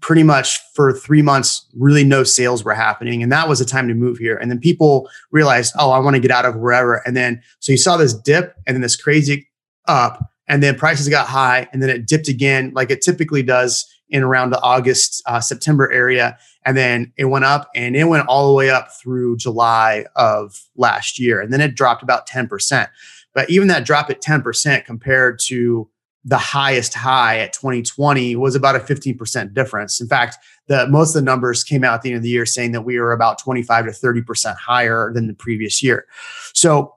pretty 0.00 0.22
much 0.22 0.58
for 0.74 0.92
three 0.92 1.22
months, 1.22 1.66
really 1.74 2.04
no 2.04 2.24
sales 2.24 2.64
were 2.64 2.74
happening. 2.74 3.22
And 3.22 3.30
that 3.30 3.48
was 3.48 3.60
a 3.60 3.64
time 3.64 3.88
to 3.88 3.94
move 3.94 4.18
here. 4.18 4.36
And 4.36 4.50
then 4.50 4.58
people 4.58 5.08
realized, 5.30 5.74
oh, 5.78 5.90
I 5.90 5.98
want 5.98 6.16
to 6.16 6.20
get 6.20 6.30
out 6.30 6.46
of 6.46 6.56
wherever. 6.56 6.96
And 7.06 7.16
then, 7.16 7.42
so 7.60 7.72
you 7.72 7.78
saw 7.78 7.96
this 7.96 8.14
dip 8.14 8.54
and 8.66 8.74
then 8.74 8.80
this 8.80 8.96
crazy 8.96 9.48
up, 9.86 10.24
and 10.48 10.62
then 10.62 10.76
prices 10.76 11.08
got 11.08 11.26
high 11.26 11.68
and 11.72 11.82
then 11.82 11.90
it 11.90 12.06
dipped 12.06 12.28
again, 12.28 12.72
like 12.74 12.90
it 12.90 13.02
typically 13.02 13.42
does 13.42 13.86
in 14.12 14.22
around 14.22 14.50
the 14.50 14.60
August, 14.60 15.22
uh, 15.26 15.40
September 15.40 15.90
area. 15.90 16.38
And 16.64 16.76
then 16.76 17.12
it 17.16 17.24
went 17.24 17.44
up 17.44 17.68
and 17.74 17.96
it 17.96 18.04
went 18.04 18.28
all 18.28 18.46
the 18.46 18.54
way 18.54 18.70
up 18.70 18.92
through 18.92 19.38
July 19.38 20.04
of 20.14 20.60
last 20.76 21.18
year. 21.18 21.40
And 21.40 21.52
then 21.52 21.60
it 21.60 21.74
dropped 21.74 22.02
about 22.02 22.28
10%. 22.28 22.88
But 23.34 23.50
even 23.50 23.68
that 23.68 23.84
drop 23.84 24.10
at 24.10 24.22
10% 24.22 24.84
compared 24.84 25.40
to 25.46 25.88
the 26.24 26.38
highest 26.38 26.94
high 26.94 27.38
at 27.38 27.52
2020 27.52 28.36
was 28.36 28.54
about 28.54 28.76
a 28.76 28.78
15% 28.78 29.54
difference. 29.54 30.00
In 30.00 30.06
fact, 30.06 30.36
the 30.68 30.86
most 30.86 31.10
of 31.10 31.14
the 31.14 31.24
numbers 31.24 31.64
came 31.64 31.82
out 31.82 31.94
at 31.94 32.02
the 32.02 32.10
end 32.10 32.18
of 32.18 32.22
the 32.22 32.28
year 32.28 32.46
saying 32.46 32.72
that 32.72 32.82
we 32.82 32.98
were 33.00 33.12
about 33.12 33.38
25 33.38 33.86
to 33.86 33.90
30% 33.90 34.56
higher 34.56 35.10
than 35.12 35.26
the 35.26 35.34
previous 35.34 35.82
year. 35.82 36.06
So 36.52 36.94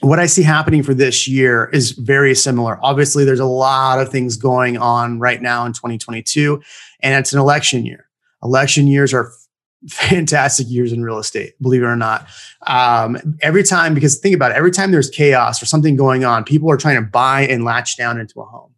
what 0.00 0.18
I 0.18 0.26
see 0.26 0.42
happening 0.42 0.82
for 0.82 0.94
this 0.94 1.28
year 1.28 1.68
is 1.72 1.92
very 1.92 2.34
similar. 2.34 2.78
Obviously, 2.82 3.24
there's 3.24 3.40
a 3.40 3.44
lot 3.44 4.00
of 4.00 4.08
things 4.08 4.36
going 4.36 4.78
on 4.78 5.18
right 5.18 5.40
now 5.40 5.66
in 5.66 5.72
2022, 5.72 6.60
and 7.00 7.14
it's 7.14 7.32
an 7.32 7.38
election 7.38 7.84
year. 7.84 8.06
Election 8.42 8.86
years 8.86 9.12
are 9.12 9.32
fantastic 9.88 10.68
years 10.68 10.92
in 10.92 11.02
real 11.02 11.18
estate, 11.18 11.54
believe 11.60 11.82
it 11.82 11.86
or 11.86 11.96
not. 11.96 12.26
Um, 12.66 13.38
every 13.42 13.62
time, 13.62 13.94
because 13.94 14.18
think 14.18 14.34
about 14.34 14.52
it, 14.52 14.56
every 14.56 14.70
time 14.70 14.90
there's 14.90 15.10
chaos 15.10 15.62
or 15.62 15.66
something 15.66 15.96
going 15.96 16.24
on, 16.24 16.44
people 16.44 16.70
are 16.70 16.76
trying 16.76 16.96
to 16.96 17.02
buy 17.02 17.42
and 17.42 17.64
latch 17.64 17.96
down 17.96 18.18
into 18.18 18.40
a 18.40 18.44
home, 18.44 18.74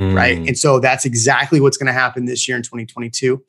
mm. 0.00 0.14
right? 0.14 0.38
And 0.38 0.56
so 0.56 0.80
that's 0.80 1.04
exactly 1.04 1.60
what's 1.60 1.76
going 1.76 1.86
to 1.88 1.92
happen 1.92 2.24
this 2.24 2.46
year 2.46 2.56
in 2.56 2.62
2022. 2.62 3.42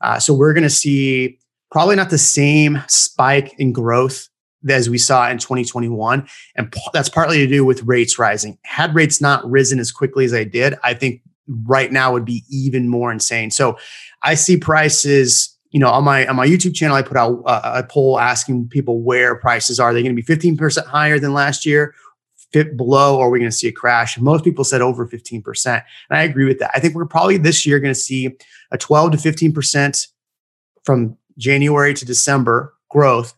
Uh, 0.00 0.18
so 0.18 0.32
we're 0.32 0.54
going 0.54 0.64
to 0.64 0.70
see 0.70 1.38
probably 1.70 1.94
not 1.94 2.10
the 2.10 2.18
same 2.18 2.82
spike 2.88 3.54
in 3.58 3.72
growth 3.72 4.29
as 4.68 4.90
we 4.90 4.98
saw 4.98 5.28
in 5.30 5.38
2021. 5.38 6.28
And 6.56 6.74
that's 6.92 7.08
partly 7.08 7.38
to 7.38 7.46
do 7.46 7.64
with 7.64 7.82
rates 7.84 8.18
rising. 8.18 8.58
Had 8.64 8.94
rates 8.94 9.20
not 9.20 9.48
risen 9.48 9.78
as 9.78 9.92
quickly 9.92 10.24
as 10.24 10.32
they 10.32 10.44
did, 10.44 10.74
I 10.82 10.94
think 10.94 11.22
right 11.66 11.90
now 11.90 12.12
would 12.12 12.24
be 12.24 12.44
even 12.50 12.88
more 12.88 13.10
insane. 13.10 13.50
So 13.50 13.78
I 14.22 14.34
see 14.34 14.56
prices 14.56 15.56
you 15.70 15.78
know, 15.78 15.88
on 15.88 16.04
my 16.04 16.26
on 16.26 16.36
my 16.36 16.46
YouTube 16.46 16.74
channel, 16.74 16.96
I 16.96 17.02
put 17.02 17.16
out 17.16 17.42
uh, 17.46 17.60
a 17.76 17.84
poll 17.84 18.18
asking 18.18 18.68
people 18.68 19.02
where 19.02 19.36
prices 19.36 19.78
are. 19.78 19.94
They 19.94 20.02
going 20.02 20.14
to 20.14 20.20
be 20.20 20.56
15% 20.56 20.84
higher 20.86 21.18
than 21.18 21.32
last 21.32 21.64
year, 21.64 21.94
fit 22.52 22.76
below, 22.76 23.16
or 23.16 23.28
are 23.28 23.30
we 23.30 23.38
going 23.38 23.50
to 23.50 23.56
see 23.56 23.68
a 23.68 23.72
crash? 23.72 24.18
Most 24.18 24.42
people 24.42 24.64
said 24.64 24.80
over 24.80 25.06
15%. 25.06 25.66
And 26.10 26.18
I 26.18 26.22
agree 26.22 26.46
with 26.46 26.58
that. 26.58 26.72
I 26.74 26.80
think 26.80 26.94
we're 26.94 27.06
probably 27.06 27.36
this 27.36 27.64
year 27.64 27.78
going 27.78 27.94
to 27.94 28.00
see 28.00 28.36
a 28.72 28.78
12 28.78 29.12
to 29.12 29.16
15% 29.16 30.08
from 30.84 31.16
January 31.38 31.94
to 31.94 32.04
December 32.04 32.74
growth. 32.90 33.32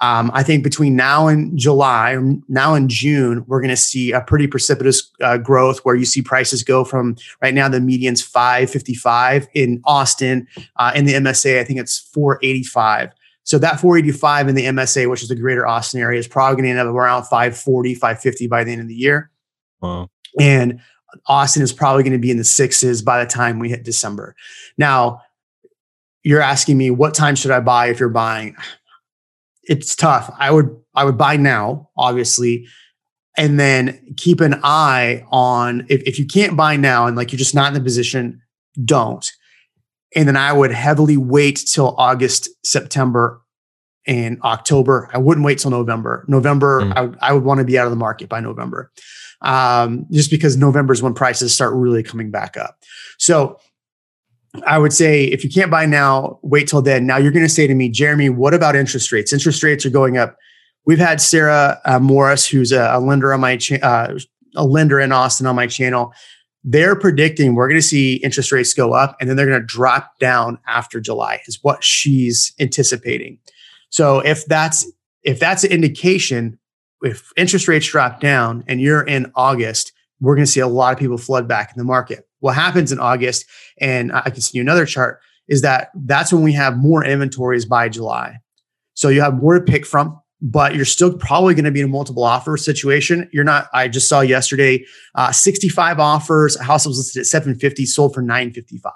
Um, 0.00 0.30
I 0.34 0.42
think 0.42 0.64
between 0.64 0.96
now 0.96 1.28
and 1.28 1.56
July, 1.56 2.18
now 2.48 2.74
and 2.74 2.88
June, 2.88 3.44
we're 3.46 3.60
going 3.60 3.70
to 3.70 3.76
see 3.76 4.10
a 4.10 4.20
pretty 4.20 4.46
precipitous 4.46 5.10
uh, 5.20 5.36
growth 5.36 5.80
where 5.84 5.94
you 5.94 6.04
see 6.04 6.22
prices 6.22 6.64
go 6.64 6.84
from 6.84 7.16
right 7.40 7.54
now 7.54 7.68
the 7.68 7.80
median's 7.80 8.22
555 8.22 9.48
in 9.54 9.80
Austin. 9.84 10.48
Uh, 10.76 10.92
in 10.94 11.04
the 11.04 11.12
MSA, 11.14 11.60
I 11.60 11.64
think 11.64 11.78
it's 11.78 11.98
485. 11.98 13.12
So 13.44 13.58
that 13.58 13.80
485 13.80 14.48
in 14.48 14.54
the 14.54 14.64
MSA, 14.66 15.10
which 15.10 15.22
is 15.22 15.28
the 15.28 15.36
greater 15.36 15.66
Austin 15.66 16.00
area, 16.00 16.18
is 16.18 16.28
probably 16.28 16.56
going 16.56 16.64
to 16.64 16.70
end 16.70 16.88
up 16.88 16.94
around 16.94 17.24
540, 17.24 17.94
550 17.94 18.46
by 18.46 18.64
the 18.64 18.72
end 18.72 18.80
of 18.80 18.88
the 18.88 18.94
year. 18.94 19.30
Wow. 19.80 20.10
And 20.40 20.80
Austin 21.26 21.62
is 21.62 21.72
probably 21.72 22.02
going 22.02 22.12
to 22.12 22.18
be 22.18 22.30
in 22.30 22.38
the 22.38 22.44
sixes 22.44 23.02
by 23.02 23.22
the 23.22 23.30
time 23.30 23.58
we 23.58 23.68
hit 23.68 23.84
December. 23.84 24.34
Now, 24.78 25.20
you're 26.22 26.40
asking 26.40 26.78
me 26.78 26.90
what 26.90 27.14
time 27.14 27.34
should 27.34 27.50
I 27.50 27.60
buy 27.60 27.88
if 27.88 28.00
you're 28.00 28.08
buying? 28.08 28.56
It's 29.64 29.94
tough. 29.94 30.34
I 30.38 30.50
would 30.50 30.76
I 30.94 31.04
would 31.04 31.16
buy 31.16 31.36
now, 31.36 31.90
obviously, 31.96 32.66
and 33.36 33.58
then 33.58 34.14
keep 34.16 34.40
an 34.40 34.60
eye 34.62 35.24
on 35.30 35.86
if, 35.88 36.02
if 36.02 36.18
you 36.18 36.26
can't 36.26 36.56
buy 36.56 36.76
now 36.76 37.06
and 37.06 37.16
like 37.16 37.32
you're 37.32 37.38
just 37.38 37.54
not 37.54 37.68
in 37.68 37.74
the 37.74 37.80
position, 37.80 38.42
don't. 38.84 39.30
And 40.14 40.28
then 40.28 40.36
I 40.36 40.52
would 40.52 40.72
heavily 40.72 41.16
wait 41.16 41.62
till 41.72 41.94
August, 41.96 42.50
September, 42.64 43.40
and 44.06 44.40
October. 44.42 45.08
I 45.12 45.18
wouldn't 45.18 45.46
wait 45.46 45.58
till 45.58 45.70
November. 45.70 46.24
November, 46.28 46.82
mm. 46.82 46.92
I, 46.94 47.00
would, 47.02 47.18
I 47.22 47.32
would 47.32 47.44
want 47.44 47.58
to 47.58 47.64
be 47.64 47.78
out 47.78 47.86
of 47.86 47.90
the 47.92 47.96
market 47.96 48.28
by 48.28 48.40
November, 48.40 48.90
um, 49.40 50.06
just 50.10 50.30
because 50.30 50.56
November 50.56 50.92
is 50.92 51.02
when 51.02 51.14
prices 51.14 51.54
start 51.54 51.72
really 51.74 52.02
coming 52.02 52.30
back 52.30 52.56
up. 52.56 52.78
So 53.18 53.58
I 54.66 54.78
would 54.78 54.92
say 54.92 55.24
if 55.24 55.44
you 55.44 55.50
can't 55.50 55.70
buy 55.70 55.86
now, 55.86 56.38
wait 56.42 56.68
till 56.68 56.82
then. 56.82 57.06
Now 57.06 57.16
you're 57.16 57.32
going 57.32 57.44
to 57.44 57.48
say 57.48 57.66
to 57.66 57.74
me, 57.74 57.88
Jeremy, 57.88 58.28
what 58.28 58.54
about 58.54 58.76
interest 58.76 59.10
rates? 59.10 59.32
Interest 59.32 59.62
rates 59.62 59.86
are 59.86 59.90
going 59.90 60.18
up. 60.18 60.36
We've 60.84 60.98
had 60.98 61.20
Sarah 61.20 61.80
uh, 61.84 61.98
Morris, 62.00 62.46
who's 62.46 62.72
a, 62.72 62.90
a, 62.92 63.00
lender 63.00 63.32
on 63.32 63.40
my 63.40 63.56
cha- 63.56 63.76
uh, 63.76 64.18
a 64.54 64.64
lender 64.64 65.00
in 65.00 65.12
Austin 65.12 65.46
on 65.46 65.56
my 65.56 65.66
channel. 65.66 66.12
They're 66.64 66.96
predicting 66.96 67.54
we're 67.54 67.68
going 67.68 67.80
to 67.80 67.86
see 67.86 68.16
interest 68.16 68.52
rates 68.52 68.74
go 68.74 68.92
up 68.92 69.16
and 69.20 69.28
then 69.28 69.36
they're 69.36 69.46
going 69.46 69.60
to 69.60 69.66
drop 69.66 70.18
down 70.18 70.58
after 70.66 71.00
July, 71.00 71.40
is 71.46 71.58
what 71.62 71.82
she's 71.82 72.52
anticipating. 72.60 73.38
So 73.88 74.20
if 74.20 74.46
that's 74.46 74.90
if 75.22 75.38
that's 75.38 75.64
an 75.64 75.70
indication, 75.70 76.58
if 77.02 77.32
interest 77.36 77.68
rates 77.68 77.86
drop 77.86 78.20
down 78.20 78.64
and 78.66 78.80
you're 78.80 79.02
in 79.02 79.30
August, 79.34 79.92
we're 80.20 80.34
going 80.34 80.46
to 80.46 80.50
see 80.50 80.60
a 80.60 80.68
lot 80.68 80.92
of 80.92 80.98
people 80.98 81.16
flood 81.16 81.48
back 81.48 81.72
in 81.74 81.78
the 81.78 81.84
market. 81.84 82.28
What 82.42 82.56
happens 82.56 82.90
in 82.90 82.98
August, 82.98 83.46
and 83.78 84.12
I 84.12 84.22
can 84.22 84.40
send 84.40 84.54
you 84.54 84.62
another 84.62 84.84
chart, 84.84 85.20
is 85.46 85.62
that 85.62 85.90
that's 85.94 86.32
when 86.32 86.42
we 86.42 86.52
have 86.54 86.76
more 86.76 87.04
inventories 87.04 87.64
by 87.64 87.88
July. 87.88 88.38
So 88.94 89.08
you 89.08 89.20
have 89.20 89.40
more 89.40 89.54
to 89.54 89.60
pick 89.60 89.86
from, 89.86 90.20
but 90.40 90.74
you're 90.74 90.84
still 90.84 91.16
probably 91.16 91.54
going 91.54 91.66
to 91.66 91.70
be 91.70 91.78
in 91.78 91.86
a 91.86 91.88
multiple 91.88 92.24
offer 92.24 92.56
situation. 92.56 93.30
You're 93.32 93.44
not. 93.44 93.68
I 93.72 93.86
just 93.86 94.08
saw 94.08 94.22
yesterday, 94.22 94.84
uh, 95.14 95.30
65 95.30 96.00
offers. 96.00 96.56
A 96.56 96.64
house 96.64 96.84
was 96.84 96.98
listed 96.98 97.20
at 97.20 97.26
750, 97.26 97.86
sold 97.86 98.12
for 98.12 98.22
955. 98.22 98.92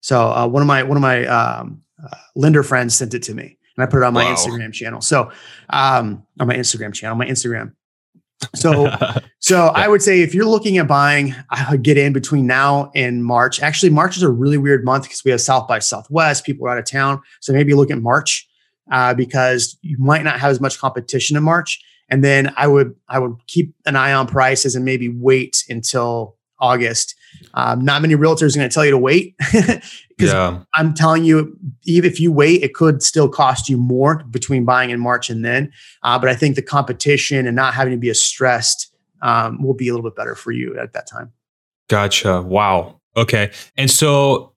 So 0.00 0.32
uh, 0.32 0.48
one 0.48 0.60
of 0.60 0.66
my 0.66 0.82
one 0.82 0.96
of 0.96 1.02
my 1.02 1.24
um, 1.26 1.82
uh, 2.04 2.16
lender 2.34 2.64
friends 2.64 2.96
sent 2.96 3.14
it 3.14 3.22
to 3.22 3.34
me, 3.34 3.56
and 3.76 3.84
I 3.84 3.86
put 3.86 3.98
it 3.98 4.02
on 4.02 4.12
my 4.12 4.24
wow. 4.24 4.34
Instagram 4.34 4.72
channel. 4.72 5.00
So 5.00 5.30
um, 5.70 6.26
on 6.40 6.48
my 6.48 6.56
Instagram 6.56 6.92
channel, 6.92 7.16
my 7.16 7.26
Instagram. 7.26 7.74
So, 8.54 8.94
so. 9.38 9.66
I 9.68 9.88
would 9.88 10.02
say 10.02 10.20
if 10.20 10.34
you're 10.34 10.44
looking 10.46 10.78
at 10.78 10.88
buying, 10.88 11.34
I 11.50 11.66
would 11.70 11.82
get 11.82 11.98
in 11.98 12.12
between 12.12 12.46
now 12.46 12.90
and 12.94 13.24
March. 13.24 13.60
Actually, 13.60 13.90
March 13.90 14.16
is 14.16 14.22
a 14.22 14.30
really 14.30 14.58
weird 14.58 14.84
month 14.84 15.04
because 15.04 15.24
we 15.24 15.30
have 15.30 15.40
South 15.40 15.68
by 15.68 15.78
Southwest. 15.78 16.44
People 16.44 16.66
are 16.66 16.70
out 16.70 16.78
of 16.78 16.90
town, 16.90 17.20
so 17.40 17.52
maybe 17.52 17.74
look 17.74 17.90
at 17.90 17.98
March 17.98 18.46
uh, 18.90 19.14
because 19.14 19.76
you 19.82 19.96
might 19.98 20.24
not 20.24 20.40
have 20.40 20.50
as 20.50 20.60
much 20.60 20.78
competition 20.78 21.36
in 21.36 21.42
March. 21.42 21.80
And 22.08 22.22
then 22.22 22.52
I 22.56 22.66
would 22.66 22.94
I 23.08 23.18
would 23.18 23.36
keep 23.46 23.74
an 23.86 23.96
eye 23.96 24.12
on 24.12 24.26
prices 24.26 24.76
and 24.76 24.84
maybe 24.84 25.08
wait 25.08 25.64
until 25.68 26.36
August. 26.60 27.14
Um, 27.54 27.84
not 27.84 28.02
many 28.02 28.16
realtors 28.16 28.54
are 28.54 28.58
going 28.58 28.68
to 28.68 28.74
tell 28.74 28.84
you 28.84 28.90
to 28.90 28.98
wait 28.98 29.36
because 29.52 30.32
yeah. 30.32 30.60
I'm 30.74 30.92
telling 30.92 31.24
you, 31.24 31.56
even 31.84 32.10
if 32.10 32.18
you 32.18 32.32
wait, 32.32 32.62
it 32.62 32.74
could 32.74 33.02
still 33.02 33.28
cost 33.28 33.68
you 33.68 33.76
more 33.76 34.24
between 34.30 34.64
buying 34.64 34.90
in 34.90 34.98
March 34.98 35.30
and 35.30 35.44
then. 35.44 35.72
Uh, 36.02 36.18
but 36.18 36.28
I 36.28 36.34
think 36.34 36.56
the 36.56 36.62
competition 36.62 37.46
and 37.46 37.54
not 37.54 37.74
having 37.74 37.92
to 37.92 37.98
be 37.98 38.10
as 38.10 38.20
stressed 38.20 38.92
um, 39.22 39.62
will 39.62 39.74
be 39.74 39.88
a 39.88 39.94
little 39.94 40.08
bit 40.08 40.16
better 40.16 40.34
for 40.34 40.50
you 40.50 40.78
at 40.78 40.92
that 40.92 41.06
time. 41.06 41.32
Gotcha. 41.88 42.42
Wow. 42.42 43.00
Okay. 43.16 43.52
And 43.76 43.90
so 43.90 44.54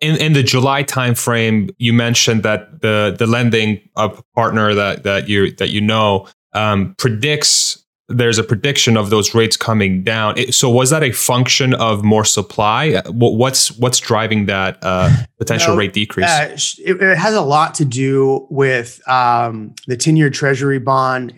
in, 0.00 0.16
in 0.16 0.32
the 0.32 0.42
July 0.42 0.82
timeframe, 0.82 1.70
you 1.78 1.92
mentioned 1.92 2.42
that 2.42 2.80
the 2.82 3.14
the 3.16 3.26
lending 3.26 3.80
uh, 3.96 4.08
partner 4.34 4.74
that 4.74 5.04
that 5.04 5.28
you 5.28 5.52
that 5.52 5.70
you 5.70 5.80
know 5.80 6.26
um, 6.52 6.94
predicts 6.98 7.84
there's 8.08 8.38
a 8.38 8.44
prediction 8.44 8.96
of 8.96 9.10
those 9.10 9.34
rates 9.34 9.56
coming 9.56 10.02
down. 10.02 10.52
so 10.52 10.70
was 10.70 10.90
that 10.90 11.02
a 11.02 11.10
function 11.10 11.74
of 11.74 12.04
more 12.04 12.24
supply? 12.24 13.00
What's 13.08 13.76
what's 13.78 13.98
driving 13.98 14.46
that 14.46 14.78
uh, 14.82 15.10
potential 15.38 15.72
no, 15.72 15.78
rate 15.78 15.92
decrease? 15.92 16.26
Uh, 16.28 16.56
it, 16.84 17.02
it, 17.02 17.18
has 17.18 17.34
a 17.34 17.40
lot 17.40 17.74
to 17.74 17.84
do 17.84 18.46
with 18.48 19.06
um, 19.08 19.74
the 19.88 19.96
ten-year 19.96 20.30
Treasury 20.30 20.78
bond 20.78 21.34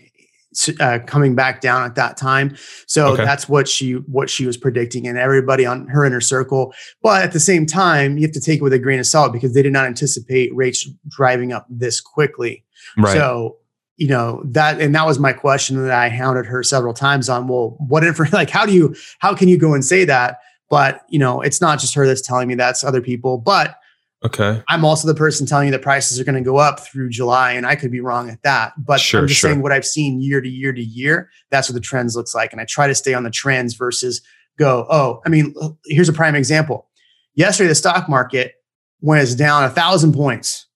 uh, 0.80 0.98
coming 1.06 1.34
back 1.34 1.60
down 1.60 1.84
at 1.84 1.94
that 1.94 2.16
time. 2.16 2.56
So 2.86 3.12
okay. 3.12 3.24
that's 3.24 3.48
what 3.48 3.66
she 3.66 3.92
what 3.92 4.28
she 4.28 4.46
was 4.46 4.56
predicting, 4.56 5.06
and 5.06 5.16
everybody 5.16 5.64
on 5.64 5.86
her 5.88 6.04
inner 6.04 6.20
circle. 6.20 6.74
But 7.02 7.22
at 7.22 7.32
the 7.32 7.40
same 7.40 7.64
time, 7.64 8.18
you 8.18 8.26
have 8.26 8.32
to 8.32 8.40
take 8.40 8.60
it 8.60 8.62
with 8.62 8.74
a 8.74 8.78
grain 8.78 8.98
of 8.98 9.06
salt 9.06 9.32
because 9.32 9.54
they 9.54 9.62
did 9.62 9.72
not 9.72 9.86
anticipate 9.86 10.54
rates 10.54 10.86
driving 11.08 11.52
up 11.52 11.66
this 11.70 12.00
quickly. 12.00 12.64
Right. 12.98 13.14
So 13.14 13.56
you 13.98 14.08
know 14.08 14.40
that 14.44 14.80
and 14.80 14.94
that 14.94 15.04
was 15.04 15.18
my 15.18 15.32
question 15.32 15.82
that 15.82 15.92
i 15.92 16.08
hounded 16.08 16.46
her 16.46 16.62
several 16.62 16.94
times 16.94 17.28
on 17.28 17.48
well 17.48 17.76
what 17.78 18.04
if 18.04 18.18
like 18.32 18.48
how 18.48 18.64
do 18.64 18.72
you 18.72 18.94
how 19.18 19.34
can 19.34 19.48
you 19.48 19.58
go 19.58 19.74
and 19.74 19.84
say 19.84 20.04
that? 20.04 20.38
But 20.70 21.02
you 21.08 21.18
know 21.18 21.40
it's 21.40 21.60
not 21.60 21.78
just 21.78 21.94
her 21.94 22.06
that's 22.06 22.20
telling 22.20 22.48
me 22.48 22.54
that's 22.54 22.84
other 22.84 23.00
people. 23.00 23.38
But 23.38 23.76
okay. 24.24 24.62
I'm 24.68 24.84
also 24.84 25.08
the 25.08 25.14
person 25.14 25.46
telling 25.46 25.66
you 25.66 25.72
that 25.72 25.82
prices 25.82 26.18
are 26.20 26.24
going 26.24 26.42
to 26.42 26.48
go 26.48 26.56
up 26.56 26.80
through 26.80 27.08
july 27.10 27.52
and 27.52 27.66
i 27.66 27.74
could 27.74 27.90
be 27.90 28.00
wrong 28.00 28.30
at 28.30 28.42
that. 28.42 28.72
But 28.78 29.00
sure, 29.00 29.20
i'm 29.20 29.26
just 29.26 29.40
sure. 29.40 29.50
saying 29.50 29.62
what 29.62 29.72
i've 29.72 29.86
seen 29.86 30.20
year 30.20 30.40
to 30.40 30.48
year 30.48 30.72
to 30.72 30.82
year 30.82 31.30
that's 31.50 31.68
what 31.68 31.74
the 31.74 31.80
trends 31.80 32.16
looks 32.16 32.34
like. 32.34 32.52
And 32.52 32.60
i 32.60 32.64
try 32.64 32.86
to 32.86 32.94
stay 32.94 33.14
on 33.14 33.24
the 33.24 33.30
trends 33.30 33.74
versus 33.74 34.22
go 34.58 34.86
oh 34.90 35.20
i 35.26 35.28
mean 35.28 35.54
here's 35.86 36.08
a 36.08 36.12
prime 36.14 36.34
example. 36.34 36.86
Yesterday 37.34 37.68
the 37.68 37.74
stock 37.74 38.08
market 38.08 38.54
was 39.00 39.34
down 39.34 39.64
a 39.64 39.70
thousand 39.70 40.12
points 40.12 40.66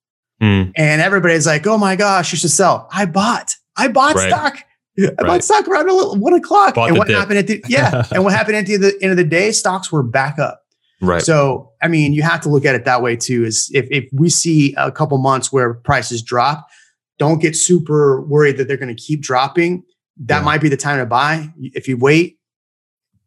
Mm. 0.43 0.73
And 0.77 1.01
everybody's 1.01 1.47
like, 1.47 1.67
oh 1.67 1.79
my 1.79 1.95
gosh, 1.95 2.33
you 2.33 2.39
should 2.39 2.51
sell. 2.51 2.89
I 2.93 3.07
bought, 3.07 3.55
I 3.77 3.89
bought 3.89 4.17
right. 4.17 4.29
stock. 4.29 4.59
I 4.99 5.03
right. 5.03 5.17
bought 5.19 5.45
stock 5.45 5.69
around 5.69 5.89
one 6.21 6.35
o'clock. 6.35 6.75
Bought 6.75 6.89
and 6.89 6.99
what 6.99 7.07
dip. 7.07 7.17
happened 7.17 7.39
at 7.39 7.47
the, 7.47 7.65
yeah. 7.69 8.05
and 8.13 8.25
what 8.25 8.33
happened 8.33 8.57
at 8.57 8.67
the 8.67 8.99
end 9.01 9.13
of 9.13 9.17
the 9.17 9.25
day, 9.25 9.53
stocks 9.53 9.93
were 9.93 10.03
back 10.03 10.39
up. 10.39 10.61
Right. 11.01 11.23
So, 11.23 11.73
I 11.81 11.89
mean, 11.89 12.13
you 12.13 12.23
have 12.23 12.41
to 12.43 12.49
look 12.49 12.65
at 12.65 12.75
it 12.75 12.85
that 12.85 13.03
way 13.03 13.17
too. 13.17 13.45
Is 13.45 13.71
if, 13.73 13.87
if 13.91 14.09
we 14.13 14.29
see 14.29 14.75
a 14.77 14.91
couple 14.91 15.19
months 15.19 15.53
where 15.53 15.75
prices 15.75 16.23
drop, 16.23 16.67
don't 17.19 17.41
get 17.41 17.57
super 17.57 18.21
worried 18.23 18.57
that 18.57 18.69
they're 18.69 18.77
going 18.77 18.95
to 18.95 19.01
keep 19.01 19.21
dropping. 19.21 19.85
That 20.17 20.39
yeah. 20.39 20.45
might 20.45 20.61
be 20.61 20.69
the 20.69 20.77
time 20.77 20.99
to 20.99 21.07
buy. 21.07 21.53
If 21.59 21.89
you 21.89 21.97
wait, 21.97 22.39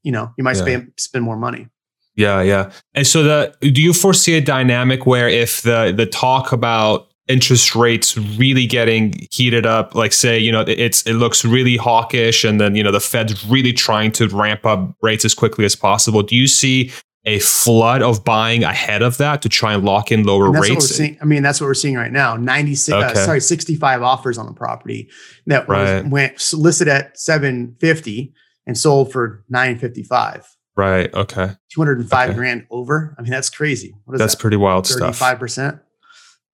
you 0.03 0.11
know, 0.11 0.33
you 0.37 0.43
might 0.43 0.55
yeah. 0.57 0.61
spend 0.61 0.91
spend 0.97 1.25
more 1.25 1.37
money. 1.37 1.67
Yeah, 2.15 2.41
yeah. 2.41 2.71
And 2.93 3.05
so 3.05 3.23
the 3.23 3.71
do 3.71 3.81
you 3.81 3.93
foresee 3.93 4.35
a 4.35 4.41
dynamic 4.41 5.05
where 5.05 5.27
if 5.27 5.61
the 5.61 5.93
the 5.95 6.05
talk 6.05 6.51
about 6.51 7.09
interest 7.27 7.75
rates 7.75 8.17
really 8.17 8.67
getting 8.67 9.13
heated 9.31 9.65
up 9.65 9.95
like 9.95 10.13
say 10.13 10.37
you 10.37 10.51
know 10.51 10.63
it's 10.67 11.01
it 11.07 11.13
looks 11.13 11.43
really 11.43 11.75
hawkish 11.75 12.43
and 12.43 12.61
then 12.61 12.75
you 12.75 12.83
know 12.83 12.91
the 12.91 12.99
fed's 12.99 13.43
really 13.47 13.73
trying 13.73 14.11
to 14.11 14.27
ramp 14.27 14.63
up 14.63 14.95
rates 15.01 15.25
as 15.25 15.33
quickly 15.33 15.65
as 15.65 15.75
possible 15.75 16.21
do 16.21 16.35
you 16.35 16.47
see 16.47 16.91
a 17.27 17.39
flood 17.39 18.03
of 18.03 18.23
buying 18.23 18.63
ahead 18.63 19.01
of 19.01 19.17
that 19.17 19.41
to 19.41 19.49
try 19.49 19.73
and 19.73 19.83
lock 19.83 20.11
in 20.11 20.23
lower 20.23 20.51
rates 20.51 20.89
seeing, 20.89 21.17
i 21.19 21.25
mean 21.25 21.41
that's 21.41 21.59
what 21.59 21.65
we're 21.65 21.73
seeing 21.73 21.95
right 21.95 22.11
now 22.11 22.35
96 22.35 22.93
uh, 22.93 22.97
okay. 22.97 23.19
uh, 23.19 23.25
sorry 23.25 23.41
65 23.41 24.03
offers 24.03 24.37
on 24.37 24.45
the 24.45 24.53
property 24.53 25.09
that 25.47 25.67
right. 25.67 26.03
was, 26.03 26.11
went 26.11 26.53
listed 26.53 26.87
at 26.87 27.19
750 27.19 28.35
and 28.67 28.77
sold 28.77 29.11
for 29.11 29.43
955 29.49 30.54
Right. 30.75 31.13
Okay. 31.13 31.51
205 31.69 32.29
okay. 32.29 32.35
grand 32.35 32.67
over. 32.69 33.15
I 33.17 33.21
mean, 33.21 33.31
that's 33.31 33.49
crazy. 33.49 33.95
What 34.05 34.15
is 34.15 34.19
that's 34.19 34.35
that? 34.35 34.41
pretty 34.41 34.57
wild 34.57 34.85
35%? 34.85 35.15
stuff. 35.15 35.19
35%? 35.19 35.79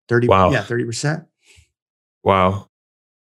30 0.09 0.27
wow. 0.27 0.51
yeah, 0.51 0.63
30%. 0.63 1.25
Wow. 2.23 2.69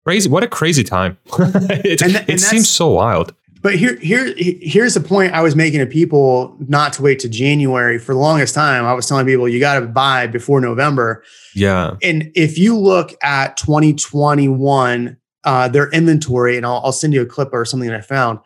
Crazy. 0.05 0.29
What 0.29 0.43
a 0.43 0.47
crazy 0.47 0.83
time. 0.83 1.17
it, 1.25 2.01
and, 2.01 2.15
and 2.15 2.29
it 2.29 2.39
seems 2.39 2.69
so 2.69 2.87
wild. 2.87 3.35
But 3.61 3.75
here, 3.75 3.95
here, 3.97 4.33
here's 4.37 4.93
the 4.93 5.01
point 5.01 5.33
I 5.33 5.41
was 5.41 5.55
making 5.55 5.79
to 5.79 5.85
people 5.85 6.55
not 6.59 6.93
to 6.93 7.01
wait 7.01 7.19
to 7.19 7.29
January. 7.29 7.99
For 7.99 8.13
the 8.13 8.19
longest 8.19 8.55
time, 8.55 8.85
I 8.85 8.93
was 8.93 9.07
telling 9.07 9.25
people 9.25 9.49
you 9.49 9.59
got 9.59 9.79
to 9.79 9.85
buy 9.85 10.27
before 10.27 10.61
November. 10.61 11.23
Yeah. 11.53 11.97
And 12.01 12.31
if 12.35 12.57
you 12.57 12.77
look 12.77 13.13
at 13.21 13.57
2021, 13.57 15.17
uh, 15.43 15.67
their 15.67 15.89
inventory, 15.89 16.55
and 16.55 16.65
I'll, 16.65 16.81
I'll 16.85 16.91
send 16.91 17.13
you 17.13 17.21
a 17.21 17.25
clip 17.25 17.49
or 17.51 17.65
something 17.65 17.89
that 17.89 17.97
I 17.97 18.01
found, 18.01 18.39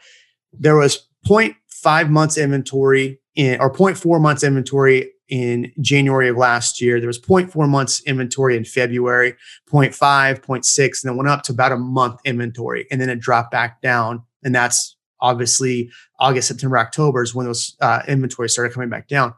there 0.53 0.75
was 0.75 1.07
point 1.25 1.55
five 1.81 2.09
months 2.09 2.37
inventory 2.37 3.19
in 3.35 3.59
or 3.59 3.71
0.4 3.71 4.21
months 4.21 4.43
inventory 4.43 5.11
in 5.29 5.71
January 5.79 6.27
of 6.27 6.35
last 6.35 6.81
year. 6.81 6.99
There 6.99 7.07
was 7.07 7.19
0.4 7.19 7.67
months 7.69 8.01
inventory 8.03 8.57
in 8.57 8.65
February, 8.65 9.33
0.5, 9.71 10.41
0.6, 10.41 10.77
and 10.79 11.09
then 11.09 11.17
went 11.17 11.29
up 11.29 11.43
to 11.43 11.53
about 11.53 11.71
a 11.71 11.77
month 11.77 12.19
inventory. 12.25 12.85
And 12.91 12.99
then 12.99 13.09
it 13.09 13.19
dropped 13.19 13.51
back 13.51 13.81
down. 13.81 14.23
And 14.43 14.53
that's 14.53 14.97
obviously 15.21 15.89
August, 16.19 16.49
September, 16.49 16.77
October 16.77 17.23
is 17.23 17.33
when 17.33 17.45
those 17.45 17.75
uh, 17.79 18.01
inventory 18.07 18.49
started 18.49 18.73
coming 18.73 18.89
back 18.89 19.07
down. 19.07 19.33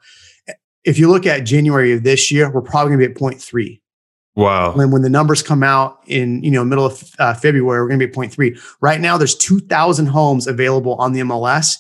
If 0.84 0.98
you 0.98 1.10
look 1.10 1.26
at 1.26 1.42
January 1.42 1.94
of 1.94 2.04
this 2.04 2.32
year, 2.32 2.52
we're 2.52 2.62
probably 2.62 2.96
going 2.96 3.00
to 3.00 3.08
be 3.08 3.14
at 3.14 3.36
0.3. 3.36 3.80
Wow. 4.36 4.74
When, 4.74 4.90
when 4.90 5.04
the 5.04 5.10
numbers 5.10 5.44
come 5.44 5.62
out 5.62 6.00
in, 6.08 6.44
you 6.44 6.50
know, 6.50 6.66
middle 6.66 6.88
of 6.88 7.04
uh, 7.20 7.36
February, 7.36 7.82
we're 7.82 7.88
going 7.88 8.00
to 8.00 8.08
be 8.08 8.12
at 8.12 8.32
0.3. 8.32 8.76
Right 8.82 9.00
now, 9.00 9.18
there's 9.18 9.36
2,000 9.36 10.08
homes 10.08 10.48
available 10.48 10.96
on 10.96 11.14
the 11.14 11.20
MLS. 11.22 11.78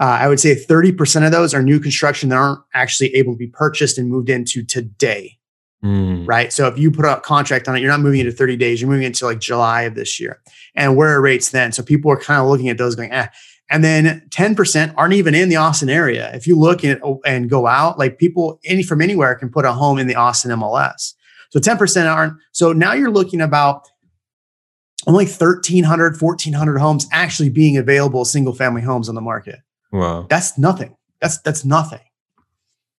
Uh, 0.00 0.18
I 0.20 0.28
would 0.28 0.38
say 0.38 0.54
30% 0.54 1.26
of 1.26 1.32
those 1.32 1.54
are 1.54 1.62
new 1.62 1.80
construction 1.80 2.28
that 2.28 2.36
aren't 2.36 2.60
actually 2.72 3.14
able 3.14 3.32
to 3.32 3.38
be 3.38 3.48
purchased 3.48 3.98
and 3.98 4.08
moved 4.08 4.30
into 4.30 4.62
today. 4.62 5.38
Mm. 5.84 6.26
Right. 6.26 6.52
So 6.52 6.66
if 6.66 6.76
you 6.76 6.90
put 6.90 7.04
a 7.04 7.20
contract 7.20 7.68
on 7.68 7.76
it, 7.76 7.80
you're 7.80 7.90
not 7.90 8.00
moving 8.00 8.20
into 8.20 8.32
30 8.32 8.56
days, 8.56 8.80
you're 8.80 8.90
moving 8.90 9.06
into 9.06 9.26
like 9.26 9.38
July 9.38 9.82
of 9.82 9.94
this 9.94 10.18
year. 10.18 10.40
And 10.74 10.96
where 10.96 11.14
are 11.14 11.20
rates 11.20 11.50
then? 11.50 11.72
So 11.72 11.82
people 11.82 12.10
are 12.10 12.16
kind 12.16 12.40
of 12.40 12.48
looking 12.48 12.68
at 12.68 12.78
those 12.78 12.94
going, 12.94 13.12
eh. 13.12 13.28
And 13.70 13.84
then 13.84 14.26
10% 14.30 14.94
aren't 14.96 15.14
even 15.14 15.34
in 15.34 15.50
the 15.50 15.56
Austin 15.56 15.90
area. 15.90 16.34
If 16.34 16.46
you 16.46 16.58
look 16.58 16.84
at 16.84 17.00
and 17.26 17.50
go 17.50 17.66
out, 17.66 17.98
like 17.98 18.18
people 18.18 18.60
any 18.64 18.82
from 18.82 19.02
anywhere 19.02 19.34
can 19.34 19.50
put 19.50 19.66
a 19.66 19.72
home 19.72 19.98
in 19.98 20.06
the 20.06 20.14
Austin 20.14 20.50
MLS. 20.52 21.14
So 21.50 21.60
10% 21.60 22.12
aren't. 22.12 22.34
So 22.52 22.72
now 22.72 22.94
you're 22.94 23.10
looking 23.10 23.40
about 23.40 23.86
only 25.06 25.26
1,300, 25.26 26.20
1,400 26.20 26.78
homes 26.78 27.06
actually 27.12 27.50
being 27.50 27.76
available 27.76 28.24
single 28.24 28.54
family 28.54 28.82
homes 28.82 29.08
on 29.08 29.14
the 29.14 29.20
market. 29.20 29.60
Wow. 29.92 30.26
That's 30.28 30.58
nothing. 30.58 30.96
That's 31.20 31.38
that's 31.38 31.64
nothing. 31.64 32.00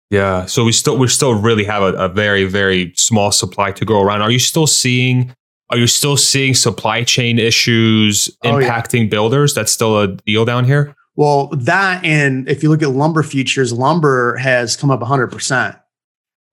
Yeah. 0.10 0.45
So 0.45 0.63
we 0.63 0.71
still 0.71 0.97
we 0.97 1.08
still 1.08 1.34
really 1.34 1.63
have 1.65 1.84
a, 1.84 1.93
a 1.93 2.10
very 2.10 2.45
very 2.45 2.93
small 2.95 3.32
supply 3.32 3.71
to 3.73 3.86
go 3.86 4.02
around. 4.02 4.21
Are 4.21 4.32
you 4.32 4.39
still 4.39 4.67
seeing 4.67 5.34
are 5.69 5.78
you 5.78 5.88
still 5.88 6.17
seeing 6.17 6.56
supply 6.56 7.04
chain 7.04 7.38
issues 7.38 8.36
impacting 8.43 9.02
oh, 9.02 9.04
yeah. 9.04 9.10
builders? 9.10 9.54
That's 9.54 9.71
still 9.71 9.99
a 9.99 10.08
deal 10.08 10.45
down 10.45 10.65
here? 10.65 10.95
Well, 11.15 11.47
that 11.47 12.04
and 12.04 12.47
if 12.49 12.63
you 12.63 12.69
look 12.69 12.82
at 12.82 12.91
lumber 12.91 13.23
futures, 13.23 13.73
lumber 13.73 14.38
has 14.38 14.75
come 14.75 14.89
up 14.89 15.02
100%. 15.02 15.80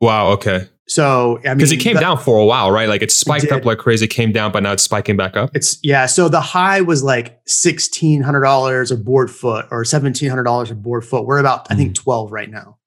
Wow, 0.01 0.29
okay. 0.33 0.69
So 0.89 1.39
I 1.39 1.49
mean, 1.49 1.59
because 1.59 1.73
it 1.73 1.79
came 1.79 1.95
the, 1.95 2.01
down 2.01 2.17
for 2.17 2.39
a 2.39 2.45
while, 2.45 2.71
right? 2.71 2.89
Like 2.89 3.03
it 3.03 3.11
spiked 3.11 3.45
it 3.45 3.53
up 3.53 3.65
like 3.65 3.79
crazy, 3.79 4.07
came 4.07 4.31
down, 4.31 4.53
but 4.53 4.63
now 4.63 4.73
it's 4.73 4.85
spiking 4.85 5.17
back 5.17 5.37
up. 5.37 5.51
It's 5.53 5.79
yeah. 5.83 6.07
So 6.07 6.29
the 6.29 6.41
high 6.41 6.81
was 6.81 7.03
like 7.03 7.41
sixteen 7.45 8.23
hundred 8.23 8.43
dollars 8.43 8.93
a 8.93 8.97
board 8.97 9.31
foot 9.31 9.67
or 9.73 9.85
seventeen 9.85 10.29
hundred 10.29 10.45
dollars 10.45 10.71
a 10.71 10.77
board 10.77 11.05
foot. 11.05 11.27
We're 11.27 11.39
about 11.39 11.67
I 11.71 11.75
think 11.75 11.91
mm. 11.91 11.95
twelve 11.97 12.31
right 12.31 12.49
now. 12.49 12.79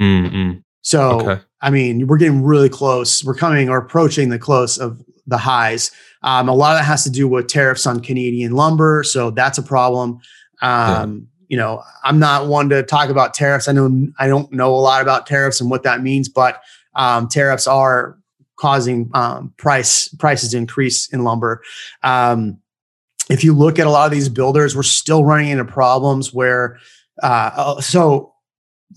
Mm-hmm. 0.00 0.60
So 0.82 1.20
okay. 1.20 1.42
I 1.60 1.70
mean, 1.70 2.06
we're 2.06 2.18
getting 2.18 2.44
really 2.44 2.68
close. 2.68 3.24
We're 3.24 3.34
coming 3.34 3.68
or 3.68 3.78
approaching 3.78 4.28
the 4.28 4.38
close 4.38 4.78
of 4.78 5.02
the 5.26 5.38
highs. 5.38 5.90
Um, 6.22 6.48
a 6.48 6.54
lot 6.54 6.72
of 6.72 6.78
that 6.78 6.84
has 6.84 7.02
to 7.04 7.10
do 7.10 7.26
with 7.26 7.48
tariffs 7.48 7.86
on 7.86 8.00
Canadian 8.00 8.52
lumber, 8.52 9.02
so 9.02 9.30
that's 9.30 9.58
a 9.58 9.62
problem. 9.62 10.20
Um, 10.62 10.70
yeah. 10.70 11.06
You 11.48 11.56
know, 11.56 11.82
I'm 12.04 12.18
not 12.18 12.46
one 12.46 12.68
to 12.68 12.82
talk 12.82 13.08
about 13.08 13.34
tariffs. 13.34 13.68
I 13.68 13.72
know 13.72 14.06
I 14.18 14.28
don't 14.28 14.52
know 14.52 14.72
a 14.74 14.76
lot 14.76 15.02
about 15.02 15.26
tariffs 15.26 15.60
and 15.60 15.70
what 15.70 15.82
that 15.82 16.02
means, 16.02 16.28
but 16.28 16.60
um, 16.94 17.28
tariffs 17.28 17.66
are 17.66 18.18
causing 18.56 19.10
um, 19.14 19.54
price 19.56 20.08
prices 20.08 20.54
increase 20.54 21.08
in 21.08 21.24
lumber. 21.24 21.62
Um, 22.02 22.58
if 23.30 23.44
you 23.44 23.52
look 23.54 23.78
at 23.78 23.86
a 23.86 23.90
lot 23.90 24.06
of 24.06 24.12
these 24.12 24.28
builders, 24.28 24.74
we're 24.74 24.82
still 24.82 25.24
running 25.24 25.48
into 25.48 25.64
problems 25.64 26.32
where. 26.32 26.78
Uh, 27.22 27.50
uh 27.54 27.80
so, 27.80 28.32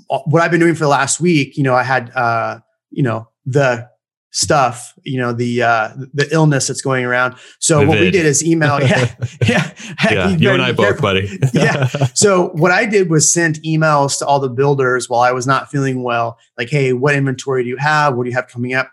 uh, 0.09 0.19
what 0.25 0.41
I've 0.41 0.51
been 0.51 0.59
doing 0.59 0.75
for 0.75 0.83
the 0.83 0.89
last 0.89 1.19
week, 1.19 1.57
you 1.57 1.63
know, 1.63 1.73
I 1.73 1.83
had 1.83 2.11
uh, 2.15 2.59
you 2.91 3.03
know 3.03 3.27
the 3.45 3.89
stuff, 4.31 4.93
you 5.03 5.19
know, 5.19 5.33
the 5.33 5.61
uh 5.61 5.89
the 6.13 6.27
illness 6.31 6.67
that's 6.67 6.81
going 6.81 7.05
around. 7.05 7.35
So 7.59 7.79
Vivid. 7.79 7.89
what 7.89 7.99
we 7.99 8.11
did 8.11 8.25
is 8.25 8.43
email. 8.43 8.79
Yeah, 8.81 9.13
yeah. 9.45 9.73
yeah 10.09 10.29
you, 10.29 10.37
you 10.37 10.49
and 10.51 10.61
I 10.61 10.71
both, 10.71 11.01
buddy. 11.01 11.29
yeah. 11.53 11.87
So 12.13 12.49
what 12.49 12.71
I 12.71 12.85
did 12.85 13.09
was 13.09 13.31
send 13.31 13.55
emails 13.63 14.17
to 14.19 14.25
all 14.25 14.39
the 14.39 14.49
builders 14.49 15.09
while 15.09 15.21
I 15.21 15.31
was 15.31 15.45
not 15.45 15.69
feeling 15.69 16.03
well. 16.03 16.37
Like, 16.57 16.69
hey, 16.69 16.93
what 16.93 17.15
inventory 17.15 17.63
do 17.63 17.69
you 17.69 17.77
have? 17.77 18.15
What 18.15 18.23
do 18.23 18.29
you 18.29 18.35
have 18.35 18.47
coming 18.47 18.73
up? 18.73 18.91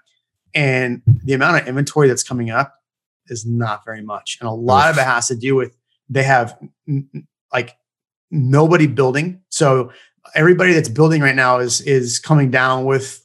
And 0.55 1.03
the 1.25 1.35
amount 1.35 1.63
of 1.63 1.69
inventory 1.69 2.09
that's 2.09 2.23
coming 2.23 2.51
up 2.51 2.75
is 3.29 3.47
not 3.47 3.85
very 3.85 4.03
much, 4.03 4.39
and 4.41 4.49
a 4.49 4.53
lot 4.53 4.89
Oof. 4.89 4.97
of 4.97 5.03
it 5.03 5.07
has 5.07 5.29
to 5.29 5.37
do 5.37 5.55
with 5.55 5.77
they 6.09 6.23
have 6.23 6.59
like 7.53 7.77
nobody 8.31 8.87
building. 8.87 9.41
So 9.51 9.93
everybody 10.35 10.73
that's 10.73 10.89
building 10.89 11.23
right 11.23 11.35
now 11.35 11.59
is 11.59 11.81
is 11.83 12.19
coming 12.19 12.51
down 12.51 12.85
with 12.85 13.25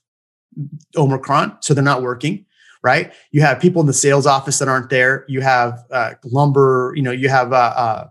Omicron, 0.95 1.57
so 1.61 1.73
they're 1.73 1.83
not 1.83 2.01
working. 2.01 2.45
Right. 2.83 3.13
You 3.31 3.41
have 3.41 3.61
people 3.61 3.79
in 3.79 3.87
the 3.87 3.93
sales 3.93 4.27
office 4.27 4.59
that 4.59 4.67
aren't 4.67 4.89
there. 4.89 5.23
You 5.29 5.39
have 5.39 5.79
uh, 5.89 6.15
lumber. 6.25 6.91
You 6.97 7.01
know, 7.01 7.11
you 7.11 7.29
have 7.29 7.53
uh, 7.53 7.73
uh, 7.75 8.07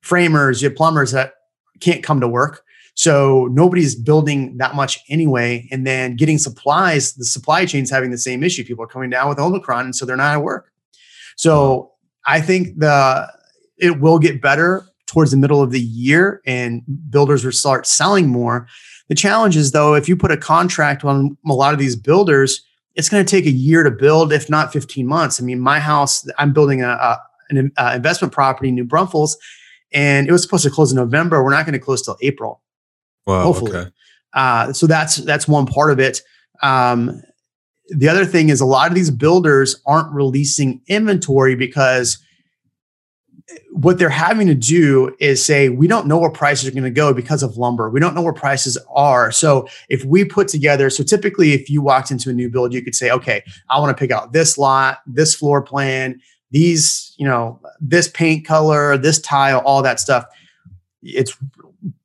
framers. 0.00 0.60
You 0.60 0.70
have 0.70 0.76
plumbers 0.76 1.12
that 1.12 1.34
can't 1.78 2.02
come 2.02 2.18
to 2.20 2.26
work. 2.26 2.64
So 2.94 3.46
nobody's 3.52 3.94
building 3.94 4.56
that 4.56 4.74
much 4.74 4.98
anyway. 5.08 5.68
And 5.70 5.86
then 5.86 6.16
getting 6.16 6.36
supplies, 6.36 7.14
the 7.14 7.24
supply 7.24 7.64
chain's 7.64 7.90
having 7.90 8.10
the 8.10 8.18
same 8.18 8.42
issue. 8.42 8.64
People 8.64 8.82
are 8.82 8.88
coming 8.88 9.08
down 9.08 9.28
with 9.28 9.38
Omicron, 9.38 9.84
and 9.84 9.94
so 9.94 10.04
they're 10.04 10.16
not 10.16 10.34
at 10.34 10.42
work. 10.42 10.72
So 11.36 11.92
I 12.26 12.40
think 12.40 12.80
the 12.80 13.32
it 13.78 14.00
will 14.00 14.18
get 14.18 14.42
better 14.42 14.84
towards 15.06 15.30
the 15.30 15.36
middle 15.36 15.62
of 15.62 15.70
the 15.70 15.80
year, 15.80 16.42
and 16.44 16.82
builders 17.08 17.44
will 17.44 17.52
start 17.52 17.86
selling 17.86 18.28
more. 18.28 18.66
The 19.08 19.14
challenge 19.14 19.56
is 19.56 19.72
though, 19.72 19.94
if 19.94 20.08
you 20.08 20.16
put 20.16 20.30
a 20.30 20.36
contract 20.36 21.04
on 21.04 21.36
a 21.46 21.52
lot 21.52 21.72
of 21.72 21.78
these 21.78 21.96
builders, 21.96 22.64
it's 22.94 23.08
going 23.08 23.24
to 23.24 23.30
take 23.30 23.46
a 23.46 23.50
year 23.50 23.82
to 23.82 23.90
build, 23.90 24.32
if 24.32 24.50
not 24.50 24.72
15 24.72 25.06
months. 25.06 25.40
I 25.40 25.44
mean, 25.44 25.60
my 25.60 25.80
house, 25.80 26.28
I'm 26.38 26.52
building 26.52 26.82
a, 26.82 26.88
a 26.88 27.22
an 27.50 27.72
uh, 27.76 27.92
investment 27.94 28.32
property 28.32 28.68
in 28.68 28.74
New 28.74 28.84
Braunfels, 28.84 29.36
and 29.92 30.28
it 30.28 30.32
was 30.32 30.42
supposed 30.42 30.64
to 30.64 30.70
close 30.70 30.92
in 30.92 30.96
November. 30.96 31.42
We're 31.42 31.50
not 31.50 31.64
going 31.64 31.72
to 31.74 31.78
close 31.78 32.02
till 32.02 32.18
April. 32.20 32.60
Wow. 33.26 33.42
Hopefully. 33.42 33.72
Okay. 33.74 33.90
Uh, 34.34 34.72
so 34.72 34.86
that's 34.86 35.16
that's 35.16 35.48
one 35.48 35.66
part 35.66 35.90
of 35.90 35.98
it. 35.98 36.20
Um, 36.62 37.22
the 37.88 38.08
other 38.08 38.26
thing 38.26 38.50
is 38.50 38.60
a 38.60 38.66
lot 38.66 38.88
of 38.88 38.94
these 38.94 39.10
builders 39.10 39.80
aren't 39.86 40.12
releasing 40.12 40.82
inventory 40.88 41.54
because 41.54 42.18
what 43.70 43.98
they're 43.98 44.08
having 44.08 44.46
to 44.46 44.54
do 44.54 45.14
is 45.20 45.44
say 45.44 45.68
we 45.68 45.86
don't 45.86 46.06
know 46.06 46.18
where 46.18 46.30
prices 46.30 46.68
are 46.68 46.72
going 46.72 46.82
to 46.82 46.90
go 46.90 47.14
because 47.14 47.42
of 47.42 47.56
lumber. 47.56 47.88
We 47.90 48.00
don't 48.00 48.14
know 48.14 48.22
where 48.22 48.32
prices 48.32 48.76
are. 48.94 49.32
So 49.32 49.66
if 49.88 50.04
we 50.04 50.24
put 50.24 50.48
together 50.48 50.90
so 50.90 51.02
typically 51.02 51.52
if 51.52 51.70
you 51.70 51.80
walked 51.80 52.10
into 52.10 52.30
a 52.30 52.32
new 52.32 52.50
build 52.50 52.72
you 52.72 52.82
could 52.82 52.94
say 52.94 53.10
okay 53.10 53.42
i 53.70 53.78
want 53.78 53.96
to 53.96 54.00
pick 54.00 54.10
out 54.10 54.32
this 54.32 54.58
lot 54.58 54.98
this 55.06 55.34
floor 55.34 55.62
plan 55.62 56.20
these 56.50 57.14
you 57.18 57.26
know 57.26 57.60
this 57.80 58.08
paint 58.08 58.46
color 58.46 58.96
this 58.96 59.20
tile 59.20 59.60
all 59.60 59.82
that 59.82 60.00
stuff. 60.00 60.24
It's 61.02 61.36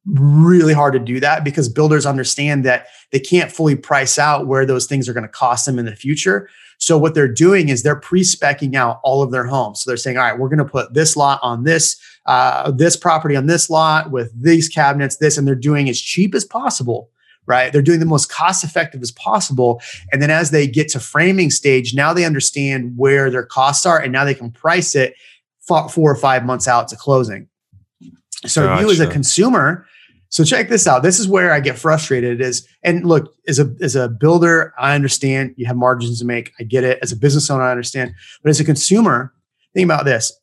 really 0.05 0.73
hard 0.73 0.93
to 0.93 0.99
do 0.99 1.19
that 1.21 1.43
because 1.43 1.69
builders 1.69 2.05
understand 2.05 2.65
that 2.65 2.87
they 3.11 3.19
can't 3.19 3.51
fully 3.51 3.75
price 3.75 4.19
out 4.19 4.47
where 4.47 4.65
those 4.65 4.85
things 4.85 5.07
are 5.07 5.13
going 5.13 5.23
to 5.23 5.29
cost 5.29 5.65
them 5.65 5.79
in 5.79 5.85
the 5.85 5.95
future 5.95 6.49
so 6.77 6.97
what 6.97 7.13
they're 7.13 7.31
doing 7.31 7.69
is 7.69 7.83
they're 7.83 7.95
pre-specking 7.95 8.75
out 8.75 8.99
all 9.03 9.21
of 9.21 9.31
their 9.31 9.45
homes. 9.45 9.81
So 9.81 9.89
they're 9.89 9.97
saying, 9.97 10.17
all 10.17 10.23
right, 10.23 10.37
we're 10.37 10.49
going 10.49 10.59
to 10.59 10.65
put 10.65 10.93
this 10.93 11.15
lot 11.15 11.39
on 11.41 11.63
this, 11.63 11.99
uh, 12.25 12.71
this 12.71 12.95
property 12.95 13.35
on 13.35 13.47
this 13.47 13.69
lot 13.69 14.11
with 14.11 14.31
these 14.41 14.67
cabinets, 14.69 15.17
this, 15.17 15.37
and 15.37 15.47
they're 15.47 15.55
doing 15.55 15.89
as 15.89 15.99
cheap 15.99 16.35
as 16.35 16.45
possible. 16.45 17.09
Right. 17.45 17.73
They're 17.73 17.81
doing 17.81 17.99
the 17.99 18.05
most 18.05 18.29
cost 18.29 18.63
effective 18.63 19.01
as 19.01 19.11
possible. 19.11 19.81
And 20.13 20.21
then 20.21 20.29
as 20.29 20.51
they 20.51 20.65
get 20.65 20.87
to 20.89 20.99
framing 21.01 21.49
stage, 21.49 21.93
now 21.93 22.13
they 22.13 22.23
understand 22.23 22.93
where 22.95 23.29
their 23.29 23.45
costs 23.45 23.85
are 23.85 23.99
and 23.99 24.13
now 24.13 24.23
they 24.23 24.33
can 24.33 24.49
price 24.49 24.95
it 24.95 25.13
four 25.67 25.89
or 25.97 26.15
five 26.15 26.45
months 26.45 26.69
out 26.69 26.87
to 26.89 26.95
closing. 26.95 27.49
So 28.45 28.65
gotcha. 28.65 28.83
you 28.83 28.91
as 28.91 28.99
a 28.99 29.07
consumer, 29.07 29.85
so 30.33 30.43
check 30.43 30.67
this 30.67 30.87
out. 30.87 31.03
This 31.03 31.19
is 31.19 31.27
where 31.27 31.53
I 31.53 31.59
get 31.59 31.77
frustrated 31.77 32.41
is, 32.41 32.67
and 32.81 33.05
look, 33.05 33.35
as 33.47 33.59
a, 33.59 33.71
as 33.81 33.95
a 33.95 34.09
builder, 34.09 34.73
I 34.79 34.95
understand 34.95 35.53
you 35.57 35.67
have 35.67 35.75
margins 35.75 36.17
to 36.21 36.25
make. 36.25 36.51
I 36.59 36.63
get 36.63 36.83
it. 36.83 36.97
As 37.03 37.11
a 37.11 37.15
business 37.15 37.51
owner, 37.51 37.61
I 37.61 37.69
understand. 37.69 38.15
But 38.41 38.49
as 38.49 38.59
a 38.59 38.63
consumer, 38.63 39.31
think 39.75 39.85
about 39.85 40.05
this. 40.05 40.33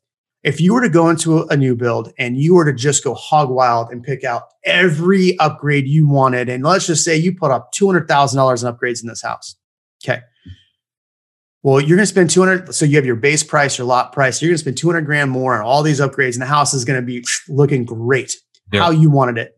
If 0.45 0.61
you 0.61 0.75
were 0.75 0.81
to 0.83 0.89
go 0.89 1.11
into 1.11 1.43
a 1.49 1.57
new 1.57 1.75
build 1.75 2.13
and 2.21 2.37
you 2.37 2.55
were 2.55 2.65
to 2.67 2.73
just 2.73 3.03
go 3.03 3.15
hog 3.15 3.51
wild 3.51 3.91
and 3.91 4.01
pick 4.01 4.23
out 4.23 4.45
every 4.63 5.37
upgrade 5.41 5.89
you 5.89 6.07
wanted, 6.07 6.49
and 6.49 6.63
let's 6.63 6.87
just 6.87 7.03
say 7.03 7.17
you 7.17 7.35
put 7.35 7.51
up 7.51 7.73
$200,000 7.75 8.07
in 8.07 8.73
upgrades 8.73 9.03
in 9.03 9.09
this 9.09 9.23
house. 9.23 9.57
Okay. 10.05 10.21
Well, 11.65 11.81
you're 11.81 11.97
going 11.97 11.99
to 11.99 12.07
spend 12.07 12.31
200. 12.31 12.73
So 12.73 12.85
you 12.85 12.95
have 12.95 13.07
your 13.07 13.17
base 13.17 13.43
price, 13.43 13.77
your 13.77 13.89
lot 13.89 14.13
price. 14.13 14.41
You're 14.41 14.51
going 14.51 14.59
to 14.59 14.63
spend 14.63 14.79
200 14.79 15.01
grand 15.01 15.33
more 15.33 15.57
on 15.57 15.63
all 15.63 15.83
these 15.83 15.99
upgrades, 15.99 16.35
and 16.35 16.43
the 16.43 16.47
house 16.47 16.75
is 16.75 16.85
going 16.85 17.01
to 17.01 17.05
be 17.05 17.25
looking 17.49 17.85
great, 17.85 18.37
yep. 18.73 18.85
how 18.85 18.91
you 18.91 19.11
wanted 19.11 19.37
it. 19.37 19.53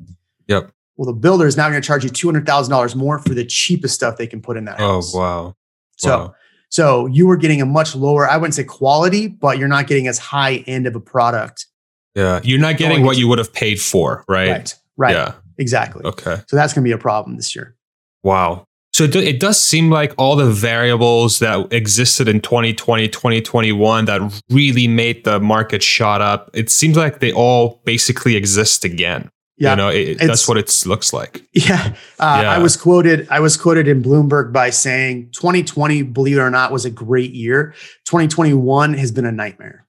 Yep. 0.49 0.71
Well, 0.97 1.07
the 1.07 1.19
builder 1.19 1.47
is 1.47 1.57
now 1.57 1.69
going 1.69 1.81
to 1.81 1.87
charge 1.87 2.05
you 2.05 2.11
two 2.11 2.29
hundred 2.29 2.47
thousand 2.47 2.71
dollars 2.71 2.95
more 2.95 3.19
for 3.19 3.35
the 3.35 3.45
cheapest 3.45 3.95
stuff 3.95 4.17
they 4.17 4.27
can 4.27 4.41
put 4.41 4.57
in 4.57 4.65
that 4.67 4.81
oh, 4.81 4.95
house. 4.95 5.15
Oh 5.15 5.19
wow! 5.19 5.57
So, 5.97 6.19
wow. 6.19 6.35
so 6.69 7.07
you 7.07 7.27
were 7.27 7.37
getting 7.37 7.61
a 7.61 7.67
much 7.67 7.97
lower. 7.97 8.29
I 8.29 8.37
wouldn't 8.37 8.55
say 8.55 8.65
quality, 8.65 9.29
but 9.29 9.59
you're 9.59 9.69
not 9.69 9.87
getting 9.87 10.07
as 10.07 10.19
high 10.19 10.57
end 10.67 10.87
of 10.87 10.95
a 10.95 11.01
product. 11.01 11.67
Yeah, 12.15 12.41
you're 12.45 12.61
not 12.61 12.77
getting 12.77 13.05
what 13.05 13.17
you 13.17 13.27
would 13.29 13.39
have 13.39 13.53
paid 13.53 13.81
for, 13.81 14.25
right? 14.29 14.51
Right. 14.51 14.75
Right. 14.97 15.15
Yeah. 15.15 15.35
Exactly. 15.59 16.05
Okay. 16.05 16.41
So 16.47 16.57
that's 16.57 16.73
going 16.73 16.85
to 16.85 16.89
be 16.89 16.93
a 16.93 16.99
problem 16.99 17.37
this 17.37 17.55
year. 17.55 17.77
Wow. 18.23 18.67
So 18.93 19.05
it, 19.05 19.17
it 19.17 19.41
does 19.41 19.59
seem 19.59 19.91
like 19.91 20.13
all 20.19 20.37
the 20.37 20.51
variables 20.51 21.39
that 21.39 21.73
existed 21.73 22.29
in 22.29 22.41
2020, 22.41 23.09
2021 23.09 24.05
that 24.05 24.43
really 24.51 24.87
made 24.87 25.25
the 25.25 25.41
market 25.41 25.83
shot 25.83 26.21
up, 26.21 26.51
it 26.53 26.69
seems 26.69 26.97
like 26.97 27.21
they 27.21 27.33
all 27.33 27.81
basically 27.85 28.37
exist 28.37 28.85
again. 28.85 29.31
Yeah, 29.63 29.71
you 29.71 29.77
know, 29.77 29.89
it, 29.91 30.19
that's 30.19 30.49
what 30.49 30.59
it 30.59 30.83
looks 30.87 31.13
like. 31.13 31.47
Yeah. 31.53 31.95
Uh, 32.19 32.41
yeah. 32.43 32.51
I 32.51 32.59
was 32.59 32.77
quoted. 32.77 33.29
I 33.31 33.39
was 33.39 33.57
quoted 33.57 33.87
in 33.87 34.03
Bloomberg 34.03 34.53
by 34.53 34.71
saying 34.71 35.31
2020, 35.31 36.03
believe 36.03 36.39
it 36.39 36.41
or 36.41 36.51
not, 36.51 36.73
was 36.73 36.85
a 36.85 36.91
great 36.91 37.33
year. 37.33 37.73
2021 38.07 38.95
has 38.95 39.13
been 39.13 39.25
a 39.25 39.31
nightmare. 39.31 39.87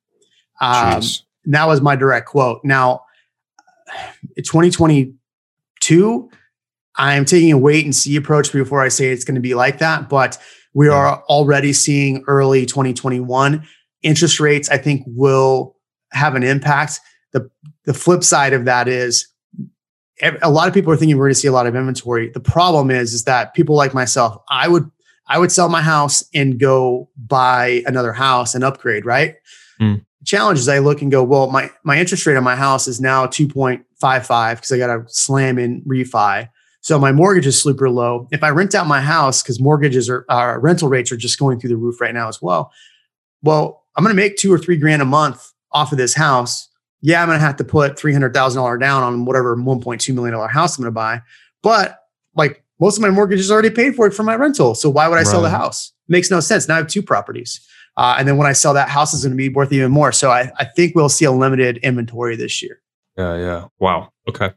Um, 0.61 1.01
that 1.45 1.65
was 1.65 1.81
my 1.81 1.95
direct 1.95 2.27
quote. 2.27 2.63
Now, 2.63 3.05
2022, 4.37 6.29
I'm 6.95 7.25
taking 7.25 7.51
a 7.51 7.57
wait 7.57 7.83
and 7.83 7.95
see 7.95 8.15
approach 8.15 8.53
before 8.53 8.79
I 8.79 8.89
say 8.89 9.07
it's 9.07 9.23
going 9.23 9.33
to 9.33 9.41
be 9.41 9.55
like 9.55 9.79
that. 9.79 10.07
But 10.07 10.37
we 10.75 10.87
are 10.87 11.23
already 11.23 11.73
seeing 11.73 12.23
early 12.27 12.67
2021 12.67 13.67
interest 14.03 14.39
rates. 14.39 14.69
I 14.69 14.77
think 14.77 15.01
will 15.07 15.77
have 16.11 16.35
an 16.35 16.43
impact. 16.43 16.99
the 17.31 17.49
The 17.85 17.95
flip 17.95 18.23
side 18.23 18.53
of 18.53 18.65
that 18.65 18.87
is 18.87 19.32
a 20.41 20.49
lot 20.49 20.67
of 20.67 20.73
people 20.73 20.91
are 20.91 20.97
thinking 20.97 21.17
we're 21.17 21.25
going 21.25 21.33
to 21.33 21.39
see 21.39 21.47
a 21.47 21.51
lot 21.51 21.67
of 21.67 21.75
inventory. 21.75 22.29
The 22.29 22.39
problem 22.39 22.91
is, 22.91 23.13
is 23.13 23.23
that 23.25 23.53
people 23.53 23.75
like 23.75 23.93
myself, 23.93 24.41
I 24.49 24.67
would, 24.67 24.89
I 25.27 25.39
would 25.39 25.51
sell 25.51 25.69
my 25.69 25.81
house 25.81 26.23
and 26.33 26.59
go 26.59 27.09
buy 27.17 27.83
another 27.85 28.13
house 28.13 28.55
and 28.55 28.63
upgrade. 28.63 29.05
Right. 29.05 29.35
Mm. 29.81 30.05
The 30.19 30.25
challenge 30.25 30.59
is 30.59 30.69
I 30.69 30.79
look 30.79 31.01
and 31.01 31.11
go, 31.11 31.23
well, 31.23 31.49
my 31.49 31.69
my 31.83 31.99
interest 31.99 32.25
rate 32.25 32.37
on 32.37 32.43
my 32.43 32.55
house 32.55 32.87
is 32.87 33.01
now 33.01 33.25
two 33.25 33.47
point 33.47 33.85
five 33.99 34.25
five 34.25 34.57
because 34.57 34.71
I 34.71 34.77
got 34.77 34.87
to 34.95 35.03
slam 35.07 35.57
in 35.57 35.81
refi. 35.81 36.49
So 36.81 36.99
my 36.99 37.13
mortgage 37.13 37.47
is 37.47 37.61
super 37.61 37.89
low. 37.89 38.27
If 38.31 38.43
I 38.43 38.49
rent 38.49 38.75
out 38.75 38.87
my 38.87 39.01
house, 39.01 39.41
because 39.41 39.59
mortgages 39.59 40.09
are 40.09 40.25
uh, 40.29 40.57
rental 40.57 40.89
rates 40.89 41.11
are 41.11 41.17
just 41.17 41.39
going 41.39 41.59
through 41.59 41.69
the 41.69 41.77
roof 41.77 42.01
right 42.01 42.13
now 42.13 42.27
as 42.27 42.41
well. 42.41 42.71
Well, 43.41 43.83
I'm 43.95 44.03
going 44.03 44.15
to 44.15 44.21
make 44.21 44.37
two 44.37 44.51
or 44.51 44.57
three 44.57 44.77
grand 44.77 45.01
a 45.01 45.05
month 45.05 45.51
off 45.71 45.91
of 45.91 45.97
this 45.97 46.13
house 46.13 46.69
yeah, 47.03 47.21
I'm 47.21 47.27
going 47.27 47.37
to 47.37 47.45
have 47.45 47.57
to 47.57 47.65
put 47.65 47.97
$300,000 47.97 48.79
down 48.79 49.03
on 49.03 49.25
whatever 49.25 49.57
$1.2 49.57 50.15
million 50.15 50.49
house 50.49 50.77
I'm 50.77 50.83
going 50.83 50.87
to 50.87 50.91
buy. 50.91 51.21
But 51.61 51.99
like 52.33 52.63
most 52.79 52.95
of 52.95 53.01
my 53.01 53.09
mortgage 53.09 53.41
is 53.41 53.51
already 53.51 53.69
paid 53.69 53.93
for 53.93 54.07
it 54.07 54.13
for 54.13 54.23
my 54.23 54.35
rental. 54.35 54.73
So 54.73 54.89
why 54.89 55.09
would 55.09 55.15
I 55.15 55.17
right. 55.17 55.27
sell 55.27 55.41
the 55.41 55.49
house? 55.49 55.91
Makes 56.07 56.31
no 56.31 56.39
sense. 56.39 56.69
Now 56.69 56.75
I 56.75 56.77
have 56.77 56.87
two 56.87 57.03
properties. 57.03 57.59
Uh, 57.97 58.15
and 58.17 58.25
then 58.25 58.37
when 58.37 58.47
I 58.47 58.53
sell 58.53 58.73
that 58.75 58.87
house, 58.87 59.13
is 59.13 59.23
going 59.23 59.33
to 59.33 59.37
be 59.37 59.49
worth 59.49 59.73
even 59.73 59.91
more. 59.91 60.13
So 60.13 60.31
I, 60.31 60.49
I 60.57 60.63
think 60.63 60.95
we'll 60.95 61.09
see 61.09 61.25
a 61.25 61.31
limited 61.31 61.77
inventory 61.77 62.37
this 62.37 62.63
year. 62.63 62.81
Yeah, 63.17 63.37
yeah. 63.37 63.65
Wow. 63.79 64.09
Okay. 64.29 64.51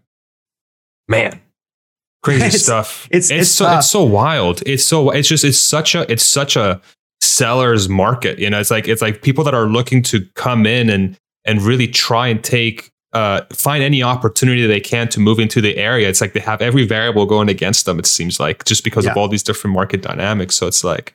Man, 1.08 1.40
crazy 2.22 2.46
it's, 2.46 2.62
stuff. 2.62 3.08
It's, 3.10 3.28
it's, 3.28 3.42
it's 3.42 3.50
so 3.50 3.64
tough. 3.64 3.78
it's 3.80 3.90
so 3.90 4.04
wild. 4.04 4.62
It's 4.64 4.84
so 4.84 5.10
it's 5.10 5.28
just 5.28 5.44
it's 5.44 5.58
such 5.58 5.96
a 5.96 6.10
it's 6.10 6.24
such 6.24 6.54
a 6.54 6.80
seller's 7.20 7.88
market. 7.88 8.38
You 8.38 8.48
know, 8.50 8.60
it's 8.60 8.70
like 8.70 8.86
it's 8.86 9.02
like 9.02 9.20
people 9.20 9.44
that 9.44 9.54
are 9.54 9.66
looking 9.66 10.02
to 10.04 10.24
come 10.34 10.64
in 10.64 10.88
and 10.88 11.18
and 11.46 11.62
really 11.62 11.88
try 11.88 12.28
and 12.28 12.42
take 12.42 12.90
uh, 13.12 13.42
find 13.52 13.82
any 13.82 14.02
opportunity 14.02 14.66
they 14.66 14.80
can 14.80 15.08
to 15.08 15.20
move 15.20 15.38
into 15.38 15.62
the 15.62 15.76
area. 15.78 16.08
It's 16.08 16.20
like 16.20 16.34
they 16.34 16.40
have 16.40 16.60
every 16.60 16.84
variable 16.84 17.24
going 17.24 17.48
against 17.48 17.86
them. 17.86 17.98
It 17.98 18.04
seems 18.04 18.38
like 18.38 18.64
just 18.64 18.84
because 18.84 19.06
yeah. 19.06 19.12
of 19.12 19.16
all 19.16 19.28
these 19.28 19.42
different 19.42 19.74
market 19.74 20.02
dynamics. 20.02 20.54
So 20.54 20.66
it's 20.66 20.84
like, 20.84 21.14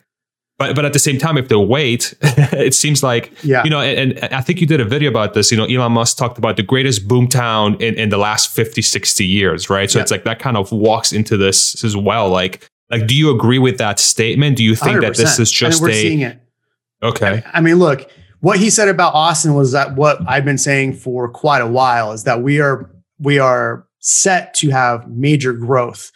but 0.57 0.75
but 0.75 0.83
at 0.83 0.93
the 0.93 0.99
same 0.99 1.19
time, 1.19 1.37
if 1.37 1.47
they 1.47 1.55
wait, 1.55 2.15
it 2.21 2.73
seems 2.73 3.03
like 3.03 3.31
yeah. 3.43 3.63
you 3.63 3.69
know. 3.69 3.81
And, 3.81 4.17
and, 4.17 4.33
I 4.33 4.41
think 4.41 4.61
you 4.61 4.67
did 4.67 4.79
a 4.79 4.85
video 4.85 5.11
about 5.11 5.33
this. 5.33 5.51
You 5.51 5.57
know, 5.57 5.65
Elon 5.65 5.91
Musk 5.91 6.17
talked 6.17 6.37
about 6.37 6.55
the 6.55 6.63
greatest 6.63 7.07
boomtown 7.07 7.79
in 7.81 7.95
in 7.95 8.09
the 8.09 8.17
last 8.17 8.49
50, 8.51 8.81
60 8.81 9.25
years, 9.25 9.69
right? 9.69 9.89
So 9.91 9.99
yeah. 9.99 10.03
it's 10.03 10.11
like 10.11 10.23
that 10.23 10.39
kind 10.39 10.57
of 10.57 10.71
walks 10.71 11.11
into 11.11 11.37
this 11.37 11.83
as 11.83 11.95
well. 11.95 12.29
Like 12.29 12.67
like, 12.89 13.07
do 13.07 13.15
you 13.15 13.33
agree 13.33 13.59
with 13.59 13.77
that 13.77 13.99
statement? 13.99 14.57
Do 14.57 14.63
you 14.63 14.75
think 14.75 14.99
100%. 14.99 15.01
that 15.01 15.17
this 15.17 15.39
is 15.39 15.51
just 15.51 15.81
I 15.81 15.85
mean, 15.85 15.91
we're 15.91 15.97
a 15.97 16.01
seeing 16.01 16.21
it? 16.21 16.39
Okay. 17.03 17.43
I 17.53 17.61
mean, 17.61 17.75
look 17.75 18.09
what 18.41 18.59
he 18.59 18.69
said 18.69 18.89
about 18.89 19.13
Austin 19.13 19.53
was 19.53 19.71
that 19.71 19.95
what 19.95 20.19
I've 20.27 20.45
been 20.45 20.57
saying 20.57 20.93
for 20.93 21.29
quite 21.29 21.61
a 21.61 21.67
while 21.67 22.11
is 22.11 22.23
that 22.25 22.41
we 22.41 22.59
are 22.59 22.91
we 23.19 23.39
are 23.39 23.87
set 23.99 24.53
to 24.55 24.69
have 24.71 25.07
major 25.07 25.53
growth. 25.53 26.11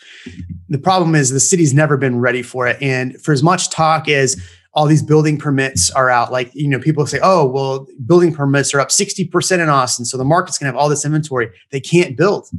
The 0.70 0.80
problem 0.80 1.14
is 1.14 1.30
the 1.30 1.40
city's 1.40 1.74
never 1.74 1.98
been 1.98 2.20
ready 2.20 2.42
for 2.42 2.68
it. 2.68 2.82
And 2.82 3.22
for 3.22 3.32
as 3.32 3.44
much 3.44 3.70
talk 3.70 4.10
as 4.10 4.42
all 4.74 4.88
these 4.88 5.04
building 5.04 5.38
permits 5.38 5.92
are 5.92 6.10
out, 6.10 6.32
like, 6.32 6.50
you 6.56 6.68
know, 6.68 6.80
people 6.80 7.06
say, 7.06 7.20
oh, 7.22 7.46
well, 7.46 7.88
building 8.06 8.34
permits 8.34 8.74
are 8.74 8.80
up 8.80 8.90
60% 8.90 9.60
in 9.60 9.70
Austin. 9.70 10.04
So 10.04 10.18
the 10.18 10.26
market's 10.26 10.58
to 10.58 10.66
have 10.66 10.76
all 10.76 10.90
this 10.90 11.06
inventory. 11.06 11.52
They 11.70 11.80
can't 11.80 12.18
build. 12.18 12.50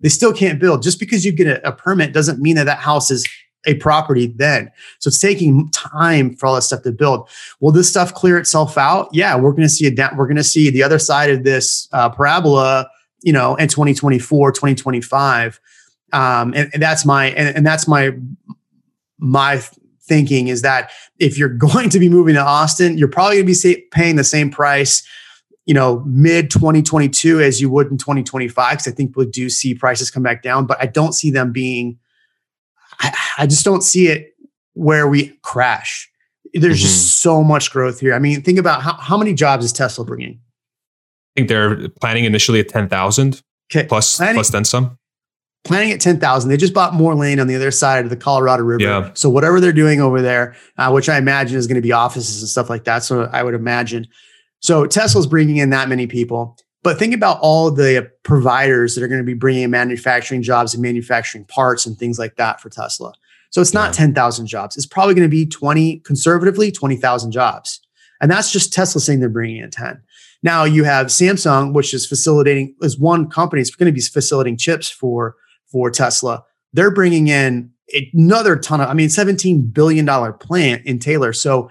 They 0.00 0.08
still 0.08 0.32
can't 0.32 0.60
build. 0.60 0.82
Just 0.82 1.00
because 1.00 1.24
you 1.24 1.32
get 1.32 1.48
a, 1.48 1.68
a 1.68 1.72
permit 1.72 2.12
doesn't 2.12 2.40
mean 2.40 2.54
that 2.54 2.64
that 2.64 2.78
house 2.78 3.10
is 3.10 3.26
a 3.66 3.74
property 3.74 4.28
then. 4.28 4.70
So 4.98 5.08
it's 5.08 5.18
taking 5.18 5.70
time 5.70 6.34
for 6.34 6.46
all 6.46 6.54
that 6.54 6.62
stuff 6.62 6.82
to 6.82 6.92
build. 6.92 7.28
Will 7.60 7.72
this 7.72 7.90
stuff 7.90 8.14
clear 8.14 8.38
itself 8.38 8.78
out? 8.78 9.08
Yeah, 9.12 9.36
we're 9.36 9.50
going 9.50 9.62
to 9.62 9.68
see 9.68 9.86
a 9.86 9.90
da- 9.90 10.10
we're 10.16 10.26
going 10.26 10.36
to 10.36 10.44
see 10.44 10.70
the 10.70 10.82
other 10.82 10.98
side 10.98 11.30
of 11.30 11.44
this 11.44 11.88
uh, 11.92 12.08
parabola, 12.08 12.88
you 13.22 13.32
know, 13.32 13.56
in 13.56 13.68
2024, 13.68 14.52
2025. 14.52 15.60
Um, 16.12 16.54
and, 16.54 16.70
and 16.72 16.82
that's 16.82 17.04
my 17.04 17.26
and, 17.26 17.56
and 17.56 17.66
that's 17.66 17.86
my 17.86 18.12
my 19.18 19.60
thinking 20.02 20.48
is 20.48 20.62
that 20.62 20.90
if 21.18 21.36
you're 21.36 21.48
going 21.68 21.90
to 21.90 21.98
be 21.98 22.08
moving 22.08 22.34
to 22.34 22.42
Austin, 22.42 22.96
you're 22.96 23.08
probably 23.08 23.36
going 23.42 23.52
to 23.52 23.64
be 23.64 23.86
paying 23.90 24.16
the 24.16 24.24
same 24.24 24.50
price 24.50 25.06
you 25.66 25.74
know, 25.74 26.02
mid 26.06 26.48
2022 26.48 27.40
as 27.40 27.60
you 27.60 27.68
would 27.68 27.88
in 27.88 27.98
2025. 27.98 28.70
Because 28.70 28.88
I 28.88 28.92
think 28.92 29.16
we 29.16 29.26
do 29.26 29.50
see 29.50 29.74
prices 29.74 30.10
come 30.10 30.22
back 30.22 30.42
down, 30.42 30.64
but 30.64 30.80
I 30.80 30.86
don't 30.86 31.12
see 31.12 31.30
them 31.30 31.52
being 31.52 31.98
I, 33.00 33.14
I 33.38 33.46
just 33.46 33.64
don't 33.64 33.82
see 33.82 34.08
it 34.08 34.34
where 34.74 35.08
we 35.08 35.38
crash. 35.42 36.10
There's 36.54 36.78
mm-hmm. 36.78 36.82
just 36.82 37.18
so 37.20 37.42
much 37.42 37.70
growth 37.70 38.00
here. 38.00 38.14
I 38.14 38.18
mean, 38.18 38.42
think 38.42 38.58
about 38.58 38.82
how, 38.82 38.94
how 38.94 39.16
many 39.16 39.34
jobs 39.34 39.64
is 39.64 39.72
Tesla 39.72 40.04
bringing? 40.04 40.40
I 41.34 41.40
think 41.40 41.48
they're 41.48 41.88
planning 42.00 42.24
initially 42.24 42.60
at 42.60 42.68
10,000 42.68 43.42
okay. 43.70 43.86
plus, 43.86 44.16
planning, 44.16 44.36
plus 44.36 44.50
then 44.50 44.64
some. 44.64 44.98
Planning 45.64 45.92
at 45.92 46.00
10,000. 46.00 46.48
They 46.48 46.56
just 46.56 46.72
bought 46.72 46.94
more 46.94 47.14
land 47.14 47.40
on 47.40 47.46
the 47.46 47.56
other 47.56 47.70
side 47.70 48.04
of 48.04 48.10
the 48.10 48.16
Colorado 48.16 48.62
River. 48.62 48.82
Yeah. 48.82 49.10
So 49.14 49.28
whatever 49.28 49.60
they're 49.60 49.72
doing 49.72 50.00
over 50.00 50.22
there, 50.22 50.54
uh, 50.78 50.90
which 50.90 51.08
I 51.08 51.18
imagine 51.18 51.58
is 51.58 51.66
going 51.66 51.76
to 51.76 51.82
be 51.82 51.92
offices 51.92 52.40
and 52.40 52.48
stuff 52.48 52.70
like 52.70 52.84
that. 52.84 53.02
So 53.02 53.28
I 53.32 53.42
would 53.42 53.54
imagine. 53.54 54.06
So 54.60 54.86
Tesla's 54.86 55.26
bringing 55.26 55.58
in 55.58 55.70
that 55.70 55.88
many 55.88 56.06
people. 56.06 56.56
But 56.86 57.00
think 57.00 57.14
about 57.14 57.40
all 57.40 57.72
the 57.72 58.08
providers 58.22 58.94
that 58.94 59.02
are 59.02 59.08
going 59.08 59.20
to 59.20 59.24
be 59.24 59.34
bringing 59.34 59.68
manufacturing 59.70 60.40
jobs 60.40 60.72
and 60.72 60.80
manufacturing 60.80 61.44
parts 61.44 61.84
and 61.84 61.98
things 61.98 62.16
like 62.16 62.36
that 62.36 62.60
for 62.60 62.70
Tesla. 62.70 63.12
So 63.50 63.60
it's 63.60 63.74
not 63.74 63.88
yeah. 63.88 64.06
10,000 64.06 64.46
jobs. 64.46 64.76
It's 64.76 64.86
probably 64.86 65.14
going 65.14 65.28
to 65.28 65.28
be 65.28 65.46
20, 65.46 65.98
conservatively, 66.04 66.70
20,000 66.70 67.32
jobs. 67.32 67.80
And 68.20 68.30
that's 68.30 68.52
just 68.52 68.72
Tesla 68.72 69.00
saying 69.00 69.18
they're 69.18 69.28
bringing 69.28 69.64
in 69.64 69.70
10. 69.72 70.00
Now 70.44 70.62
you 70.62 70.84
have 70.84 71.08
Samsung, 71.08 71.74
which 71.74 71.92
is 71.92 72.06
facilitating, 72.06 72.76
is 72.80 72.96
one 72.96 73.28
company, 73.28 73.62
it's 73.62 73.74
going 73.74 73.92
to 73.92 73.92
be 73.92 74.00
facilitating 74.00 74.56
chips 74.56 74.88
for, 74.88 75.34
for 75.66 75.90
Tesla. 75.90 76.44
They're 76.72 76.94
bringing 76.94 77.26
in 77.26 77.72
another 78.14 78.54
ton 78.54 78.80
of, 78.80 78.88
I 78.88 78.94
mean, 78.94 79.08
$17 79.08 79.74
billion 79.74 80.06
plant 80.34 80.86
in 80.86 81.00
Taylor. 81.00 81.32
So 81.32 81.68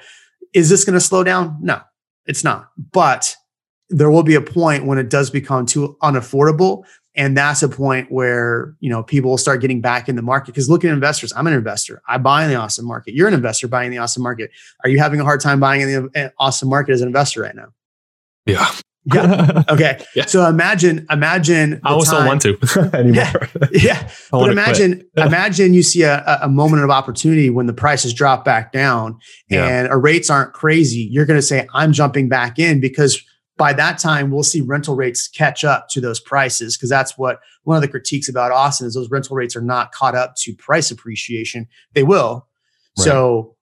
is 0.53 0.69
this 0.69 0.83
going 0.83 0.95
to 0.95 0.99
slow 0.99 1.23
down? 1.23 1.57
No, 1.61 1.79
it's 2.25 2.43
not. 2.43 2.67
But 2.91 3.37
there 3.89 4.09
will 4.09 4.23
be 4.23 4.35
a 4.35 4.41
point 4.41 4.85
when 4.85 4.97
it 4.97 5.09
does 5.09 5.29
become 5.29 5.65
too 5.65 5.95
unaffordable 6.01 6.83
and 7.15 7.37
that's 7.37 7.63
a 7.63 7.69
point 7.69 8.11
where 8.11 8.75
you 8.79 8.89
know 8.89 9.03
people 9.03 9.29
will 9.29 9.37
start 9.37 9.61
getting 9.61 9.81
back 9.81 10.09
in 10.09 10.15
the 10.15 10.21
market 10.21 10.47
because 10.47 10.69
look 10.69 10.83
at 10.83 10.91
investors 10.91 11.31
i'm 11.35 11.47
an 11.47 11.53
investor 11.53 12.01
i 12.07 12.17
buy 12.17 12.43
in 12.43 12.49
the 12.49 12.55
austin 12.55 12.85
market 12.85 13.13
you're 13.13 13.27
an 13.27 13.33
investor 13.33 13.67
buying 13.67 13.91
the 13.91 13.97
austin 13.97 14.23
market 14.23 14.51
are 14.83 14.89
you 14.89 14.99
having 14.99 15.19
a 15.19 15.23
hard 15.23 15.39
time 15.39 15.59
buying 15.59 15.81
in 15.81 15.87
the 15.89 16.09
eh, 16.15 16.29
austin 16.39 16.69
market 16.69 16.93
as 16.93 17.01
an 17.01 17.07
investor 17.07 17.41
right 17.41 17.55
now 17.55 17.67
yeah 18.45 18.71
yeah. 19.13 19.63
Okay. 19.69 20.03
yeah. 20.15 20.25
So 20.25 20.47
imagine, 20.47 21.05
imagine. 21.09 21.79
I 21.83 21.91
almost 21.91 22.11
don't 22.11 22.25
want 22.25 22.41
to 22.41 22.57
anymore. 22.93 23.25
Yeah. 23.71 23.79
yeah. 23.83 24.09
but 24.31 24.49
imagine, 24.49 25.07
imagine 25.15 25.73
you 25.73 25.83
see 25.83 26.03
a, 26.03 26.39
a 26.41 26.49
moment 26.49 26.83
of 26.83 26.89
opportunity 26.89 27.49
when 27.49 27.67
the 27.67 27.73
prices 27.73 28.13
drop 28.13 28.43
back 28.43 28.71
down 28.71 29.19
yeah. 29.49 29.67
and 29.67 29.87
our 29.87 29.99
rates 29.99 30.29
aren't 30.29 30.53
crazy. 30.53 31.01
You're 31.11 31.25
going 31.25 31.37
to 31.37 31.45
say, 31.45 31.67
I'm 31.73 31.93
jumping 31.93 32.29
back 32.29 32.57
in 32.57 32.79
because 32.79 33.21
by 33.57 33.73
that 33.73 33.97
time 33.97 34.31
we'll 34.31 34.43
see 34.43 34.61
rental 34.61 34.95
rates 34.95 35.27
catch 35.27 35.63
up 35.63 35.87
to 35.89 36.01
those 36.01 36.19
prices 36.19 36.75
because 36.75 36.89
that's 36.89 37.17
what 37.17 37.39
one 37.63 37.75
of 37.75 37.81
the 37.81 37.87
critiques 37.87 38.27
about 38.27 38.51
Austin 38.51 38.87
is 38.87 38.93
those 38.93 39.09
rental 39.09 39.35
rates 39.35 39.55
are 39.55 39.61
not 39.61 39.91
caught 39.91 40.15
up 40.15 40.35
to 40.37 40.53
price 40.55 40.91
appreciation. 40.91 41.67
They 41.93 42.03
will. 42.03 42.47
Right. 42.97 43.05
So, 43.05 43.55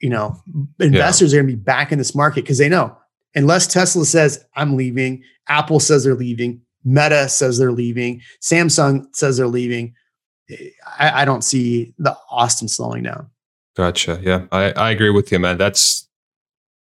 you 0.00 0.10
know, 0.10 0.40
investors 0.78 1.32
yeah. 1.32 1.38
are 1.38 1.42
going 1.42 1.52
to 1.52 1.56
be 1.56 1.62
back 1.62 1.90
in 1.90 1.98
this 1.98 2.14
market 2.14 2.42
because 2.42 2.58
they 2.58 2.68
know 2.68 2.96
unless 3.36 3.68
Tesla 3.68 4.04
says 4.04 4.44
I'm 4.56 4.76
leaving, 4.76 5.22
Apple 5.48 5.78
says 5.78 6.02
they're 6.02 6.14
leaving, 6.14 6.62
Meta 6.84 7.28
says 7.28 7.58
they're 7.58 7.70
leaving, 7.70 8.22
Samsung 8.42 9.06
says 9.14 9.36
they're 9.36 9.46
leaving. 9.46 9.94
Eh, 10.50 10.70
I, 10.98 11.22
I 11.22 11.24
don't 11.24 11.42
see 11.42 11.94
the 11.98 12.16
Austin 12.30 12.66
slowing 12.66 13.04
down. 13.04 13.30
Gotcha. 13.76 14.18
Yeah, 14.22 14.46
I, 14.50 14.72
I 14.72 14.90
agree 14.90 15.10
with 15.10 15.30
you, 15.30 15.38
man. 15.38 15.58
That's 15.58 16.08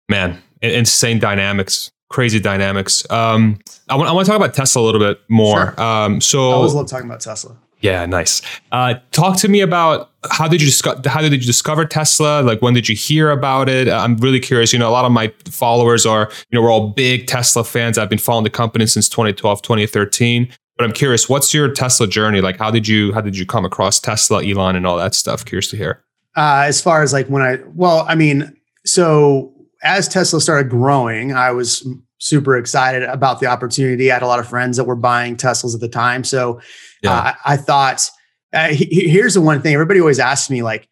man, 0.10 0.42
insane 0.72 1.20
dynamics, 1.20 1.92
crazy 2.10 2.40
dynamics. 2.40 3.10
Um, 3.10 3.60
I 3.90 3.96
want 3.96 4.10
I 4.10 4.14
want 4.14 4.26
to 4.26 4.32
talk 4.32 4.40
about 4.40 4.54
Tesla 4.54 4.82
a 4.82 4.86
little 4.86 5.02
bit 5.02 5.20
more. 5.30 5.74
Sure. 5.76 5.82
Um, 5.82 6.22
so 6.22 6.50
I 6.50 6.54
always 6.54 6.74
love 6.74 6.88
talking 6.88 7.08
about 7.08 7.22
Tesla. 7.22 7.58
Yeah, 7.82 8.06
nice. 8.06 8.42
Uh, 8.72 8.96
talk 9.12 9.38
to 9.38 9.48
me 9.48 9.62
about 9.62 10.10
how 10.32 10.48
did 10.48 10.60
you 10.62 10.68
discover 10.68 11.08
how 11.08 11.22
did 11.22 11.34
you 11.34 11.40
discover 11.40 11.86
Tesla? 11.86 12.42
Like 12.42 12.62
when 12.62 12.74
did 12.74 12.90
you 12.90 12.96
hear 12.96 13.30
about 13.30 13.70
it? 13.70 13.88
I'm 13.88 14.18
really 14.18 14.40
curious. 14.40 14.74
You 14.74 14.80
know, 14.80 14.90
a 14.90 14.92
lot 14.92 15.06
of 15.06 15.12
my 15.12 15.32
followers 15.46 16.06
are, 16.06 16.32
you 16.50 16.58
know, 16.58 16.64
we're 16.64 16.72
all 16.72 16.90
big 16.90 17.28
Tesla 17.28 17.64
fans. 17.64 17.98
I've 17.98 18.10
been 18.10 18.18
following 18.18 18.44
the 18.44 18.50
company 18.50 18.88
since 18.88 19.08
2012, 19.10 19.62
2013. 19.62 20.52
But 20.78 20.84
I'm 20.84 20.94
curious, 20.94 21.30
what's 21.30 21.54
your 21.54 21.72
Tesla 21.72 22.08
journey? 22.08 22.42
Like 22.42 22.58
how 22.58 22.72
did 22.72 22.88
you 22.88 23.14
how 23.14 23.22
did 23.22 23.38
you 23.38 23.46
come 23.46 23.66
across 23.66 24.00
Tesla, 24.00 24.44
Elon, 24.44 24.76
and 24.76 24.88
all 24.88 24.98
that 24.98 25.14
stuff? 25.14 25.46
Curious 25.46 25.70
to 25.70 25.78
hear. 25.78 26.04
Uh, 26.36 26.64
as 26.66 26.82
far 26.82 27.04
as 27.04 27.14
like 27.14 27.28
when 27.28 27.42
I 27.42 27.60
well, 27.76 28.06
I 28.10 28.16
mean, 28.16 28.56
so 28.86 29.54
as 29.86 30.08
Tesla 30.08 30.42
started 30.42 30.70
growing, 30.70 31.32
I 31.32 31.52
was 31.52 31.88
super 32.18 32.58
excited 32.58 33.04
about 33.04 33.40
the 33.40 33.46
opportunity. 33.46 34.12
I 34.12 34.16
had 34.16 34.24
a 34.24 34.28
lot 34.28 34.40
of 34.40 34.48
friends 34.48 34.78
that 34.78 34.86
were 34.86 34.96
buying 34.96 35.38
Teslas 35.38 35.76
at 35.76 35.80
the 35.80 35.88
time. 35.88 36.24
So 36.24 36.60
yeah. 37.04 37.14
uh, 37.14 37.34
I 37.46 37.56
thought, 37.56 38.10
uh, 38.52 38.70
he, 38.70 39.08
here's 39.08 39.36
the 39.36 39.42
one 39.42 39.62
thing 39.62 39.74
everybody 39.74 40.00
always 40.00 40.20
asks 40.20 40.50
me, 40.50 40.64
like, 40.64 40.90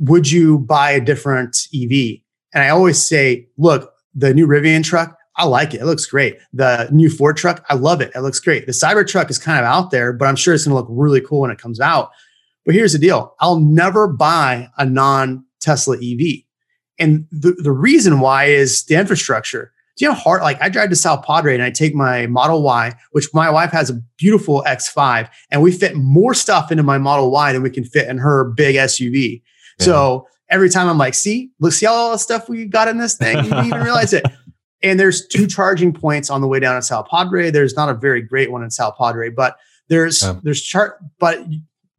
would 0.00 0.30
you 0.30 0.60
buy 0.60 0.92
a 0.92 1.00
different 1.00 1.68
EV? 1.74 2.20
And 2.54 2.64
I 2.64 2.70
always 2.70 3.04
say, 3.04 3.48
look, 3.58 3.92
the 4.14 4.32
new 4.32 4.46
Rivian 4.46 4.82
truck, 4.82 5.14
I 5.36 5.44
like 5.44 5.74
it. 5.74 5.82
It 5.82 5.84
looks 5.84 6.06
great. 6.06 6.38
The 6.54 6.88
new 6.90 7.10
Ford 7.10 7.36
truck, 7.36 7.66
I 7.68 7.74
love 7.74 8.00
it. 8.00 8.12
It 8.14 8.20
looks 8.20 8.40
great. 8.40 8.64
The 8.64 8.72
Cybertruck 8.72 9.28
is 9.28 9.38
kind 9.38 9.58
of 9.58 9.66
out 9.66 9.90
there, 9.90 10.14
but 10.14 10.26
I'm 10.26 10.36
sure 10.36 10.54
it's 10.54 10.64
going 10.64 10.74
to 10.74 10.80
look 10.80 10.88
really 10.88 11.20
cool 11.20 11.40
when 11.40 11.50
it 11.50 11.58
comes 11.58 11.80
out. 11.80 12.10
But 12.64 12.74
here's 12.74 12.94
the 12.94 12.98
deal 12.98 13.34
I'll 13.40 13.60
never 13.60 14.08
buy 14.08 14.70
a 14.78 14.86
non 14.86 15.44
Tesla 15.60 15.96
EV. 15.96 16.45
And 16.98 17.26
the, 17.30 17.52
the 17.52 17.72
reason 17.72 18.20
why 18.20 18.44
is 18.44 18.84
the 18.84 18.96
infrastructure. 18.96 19.72
Do 19.96 20.04
you 20.04 20.10
know 20.10 20.14
how 20.14 20.20
hard? 20.20 20.42
Like 20.42 20.60
I 20.60 20.68
drive 20.68 20.90
to 20.90 20.96
South 20.96 21.24
Padre 21.24 21.54
and 21.54 21.62
I 21.62 21.70
take 21.70 21.94
my 21.94 22.26
Model 22.26 22.62
Y, 22.62 22.94
which 23.12 23.28
my 23.32 23.48
wife 23.48 23.70
has 23.72 23.88
a 23.88 23.94
beautiful 24.18 24.62
X5, 24.66 25.28
and 25.50 25.62
we 25.62 25.72
fit 25.72 25.96
more 25.96 26.34
stuff 26.34 26.70
into 26.70 26.82
my 26.82 26.98
Model 26.98 27.30
Y 27.30 27.52
than 27.52 27.62
we 27.62 27.70
can 27.70 27.84
fit 27.84 28.08
in 28.08 28.18
her 28.18 28.44
big 28.44 28.76
SUV. 28.76 29.42
Yeah. 29.78 29.84
So 29.84 30.28
every 30.50 30.68
time 30.68 30.88
I'm 30.88 30.98
like, 30.98 31.14
see, 31.14 31.50
look, 31.60 31.72
see 31.72 31.86
all 31.86 32.12
the 32.12 32.18
stuff 32.18 32.48
we 32.48 32.66
got 32.66 32.88
in 32.88 32.98
this 32.98 33.16
thing. 33.16 33.36
You 33.38 33.44
didn't 33.44 33.66
even 33.66 33.80
realize 33.84 34.12
it. 34.12 34.24
And 34.82 35.00
there's 35.00 35.26
two 35.26 35.46
charging 35.46 35.92
points 35.92 36.28
on 36.28 36.42
the 36.42 36.46
way 36.46 36.60
down 36.60 36.76
to 36.76 36.82
South 36.82 37.08
Padre. 37.08 37.50
There's 37.50 37.74
not 37.74 37.88
a 37.88 37.94
very 37.94 38.20
great 38.20 38.52
one 38.52 38.62
in 38.62 38.70
South 38.70 38.96
Padre, 38.98 39.30
but 39.30 39.56
there's 39.88 40.22
um, 40.22 40.40
there's 40.44 40.60
chart, 40.60 40.98
but 41.18 41.42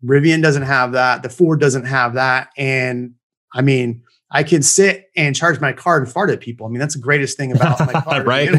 Rivian 0.05 0.41
doesn't 0.41 0.63
have 0.63 0.91
that. 0.91 1.23
The 1.23 1.29
Ford 1.29 1.59
doesn't 1.59 1.85
have 1.85 2.13
that. 2.13 2.49
And 2.57 3.15
I 3.53 3.61
mean, 3.61 4.03
I 4.29 4.43
can 4.43 4.61
sit 4.61 5.09
and 5.15 5.35
charge 5.35 5.61
my 5.61 5.71
car 5.71 5.97
and 5.97 6.09
fart 6.09 6.29
at 6.29 6.41
people. 6.41 6.65
I 6.65 6.69
mean, 6.69 6.79
that's 6.79 6.95
the 6.95 7.01
greatest 7.01 7.37
thing 7.37 7.53
about 7.53 7.79
my 7.79 8.01
car. 8.01 8.23
right. 8.23 8.49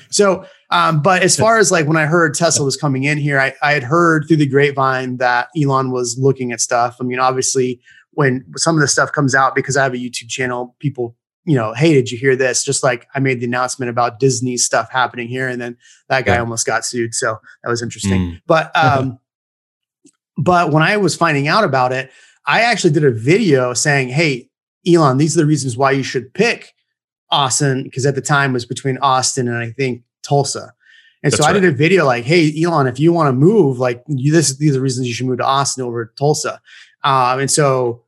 so, 0.10 0.46
um, 0.70 1.02
but 1.02 1.22
as 1.22 1.36
far 1.36 1.58
as 1.58 1.70
like 1.70 1.86
when 1.86 1.98
I 1.98 2.06
heard 2.06 2.34
Tesla 2.34 2.64
was 2.64 2.76
coming 2.76 3.04
in 3.04 3.18
here, 3.18 3.38
I, 3.38 3.54
I 3.62 3.72
had 3.72 3.82
heard 3.82 4.24
through 4.26 4.38
the 4.38 4.46
grapevine 4.46 5.18
that 5.18 5.48
Elon 5.60 5.90
was 5.90 6.18
looking 6.18 6.50
at 6.50 6.60
stuff. 6.60 6.96
I 7.00 7.04
mean, 7.04 7.18
obviously, 7.18 7.80
when 8.12 8.44
some 8.56 8.74
of 8.74 8.80
the 8.80 8.88
stuff 8.88 9.12
comes 9.12 9.34
out, 9.34 9.54
because 9.54 9.76
I 9.76 9.82
have 9.82 9.92
a 9.92 9.98
YouTube 9.98 10.30
channel, 10.30 10.74
people, 10.78 11.14
you 11.44 11.54
know, 11.54 11.74
hey, 11.74 11.92
did 11.92 12.10
you 12.10 12.16
hear 12.16 12.34
this? 12.34 12.64
Just 12.64 12.82
like 12.82 13.06
I 13.14 13.20
made 13.20 13.40
the 13.40 13.46
announcement 13.46 13.90
about 13.90 14.18
Disney 14.18 14.56
stuff 14.56 14.90
happening 14.90 15.28
here, 15.28 15.46
and 15.46 15.60
then 15.60 15.76
that 16.08 16.24
guy 16.24 16.34
yeah. 16.34 16.40
almost 16.40 16.64
got 16.64 16.86
sued. 16.86 17.14
So 17.14 17.38
that 17.62 17.68
was 17.68 17.82
interesting. 17.82 18.20
Mm. 18.20 18.40
But, 18.46 18.74
um, 18.82 19.18
but 20.38 20.72
when 20.72 20.82
I 20.82 20.96
was 20.96 21.14
finding 21.14 21.48
out 21.48 21.64
about 21.64 21.92
it, 21.92 22.10
I 22.46 22.62
actually 22.62 22.94
did 22.94 23.04
a 23.04 23.10
video 23.10 23.74
saying, 23.74 24.08
hey, 24.08 24.48
Elon, 24.86 25.18
these 25.18 25.36
are 25.36 25.40
the 25.40 25.46
reasons 25.46 25.76
why 25.76 25.90
you 25.90 26.02
should 26.02 26.32
pick 26.34 26.74
Austin, 27.30 27.84
because 27.84 28.06
at 28.06 28.14
the 28.14 28.20
time 28.20 28.52
was 28.52 28.64
between 28.64 28.98
Austin 28.98 29.48
and 29.48 29.56
I 29.56 29.70
think 29.72 30.02
Tulsa. 30.22 30.72
And 31.22 31.32
That's 31.32 31.42
so 31.42 31.44
right. 31.44 31.56
I 31.56 31.60
did 31.60 31.64
a 31.64 31.76
video 31.76 32.04
like, 32.04 32.24
hey, 32.24 32.52
Elon, 32.62 32.86
if 32.86 33.00
you 33.00 33.12
want 33.12 33.28
to 33.28 33.32
move, 33.32 33.78
like 33.78 34.04
you, 34.06 34.30
this, 34.30 34.56
these 34.58 34.70
are 34.70 34.74
the 34.74 34.80
reasons 34.80 35.08
you 35.08 35.14
should 35.14 35.26
move 35.26 35.38
to 35.38 35.44
Austin 35.44 35.84
over 35.84 36.12
Tulsa. 36.16 36.60
Um, 37.02 37.40
and 37.40 37.50
so 37.50 38.04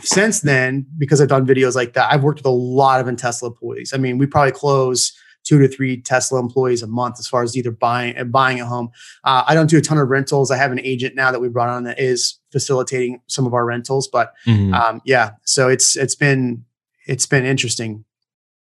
since 0.00 0.40
then, 0.40 0.86
because 0.96 1.20
I've 1.20 1.28
done 1.28 1.46
videos 1.46 1.74
like 1.74 1.92
that, 1.94 2.12
I've 2.12 2.22
worked 2.22 2.38
with 2.38 2.46
a 2.46 2.50
lot 2.50 3.06
of 3.06 3.16
Tesla 3.16 3.48
employees. 3.48 3.92
I 3.92 3.98
mean, 3.98 4.18
we 4.18 4.26
probably 4.26 4.52
close 4.52 5.12
two 5.42 5.58
to 5.58 5.68
three 5.68 6.00
Tesla 6.00 6.40
employees 6.40 6.82
a 6.82 6.86
month 6.86 7.16
as 7.18 7.28
far 7.28 7.42
as 7.42 7.56
either 7.56 7.70
buying 7.70 8.16
and 8.16 8.32
buying 8.32 8.60
a 8.60 8.66
home. 8.66 8.90
Uh, 9.24 9.44
I 9.46 9.54
don't 9.54 9.68
do 9.68 9.76
a 9.76 9.82
ton 9.82 9.98
of 9.98 10.08
rentals. 10.08 10.50
I 10.50 10.56
have 10.56 10.72
an 10.72 10.80
agent 10.80 11.14
now 11.14 11.30
that 11.30 11.40
we 11.40 11.48
brought 11.48 11.68
on 11.68 11.84
that 11.84 12.00
is 12.00 12.38
facilitating 12.54 13.20
some 13.26 13.46
of 13.46 13.52
our 13.52 13.66
rentals. 13.66 14.06
But 14.08 14.32
mm-hmm. 14.46 14.72
um, 14.72 15.02
yeah, 15.04 15.32
so 15.44 15.68
it's 15.68 15.96
it's 15.96 16.14
been 16.14 16.64
it's 17.06 17.26
been 17.26 17.44
interesting. 17.44 18.04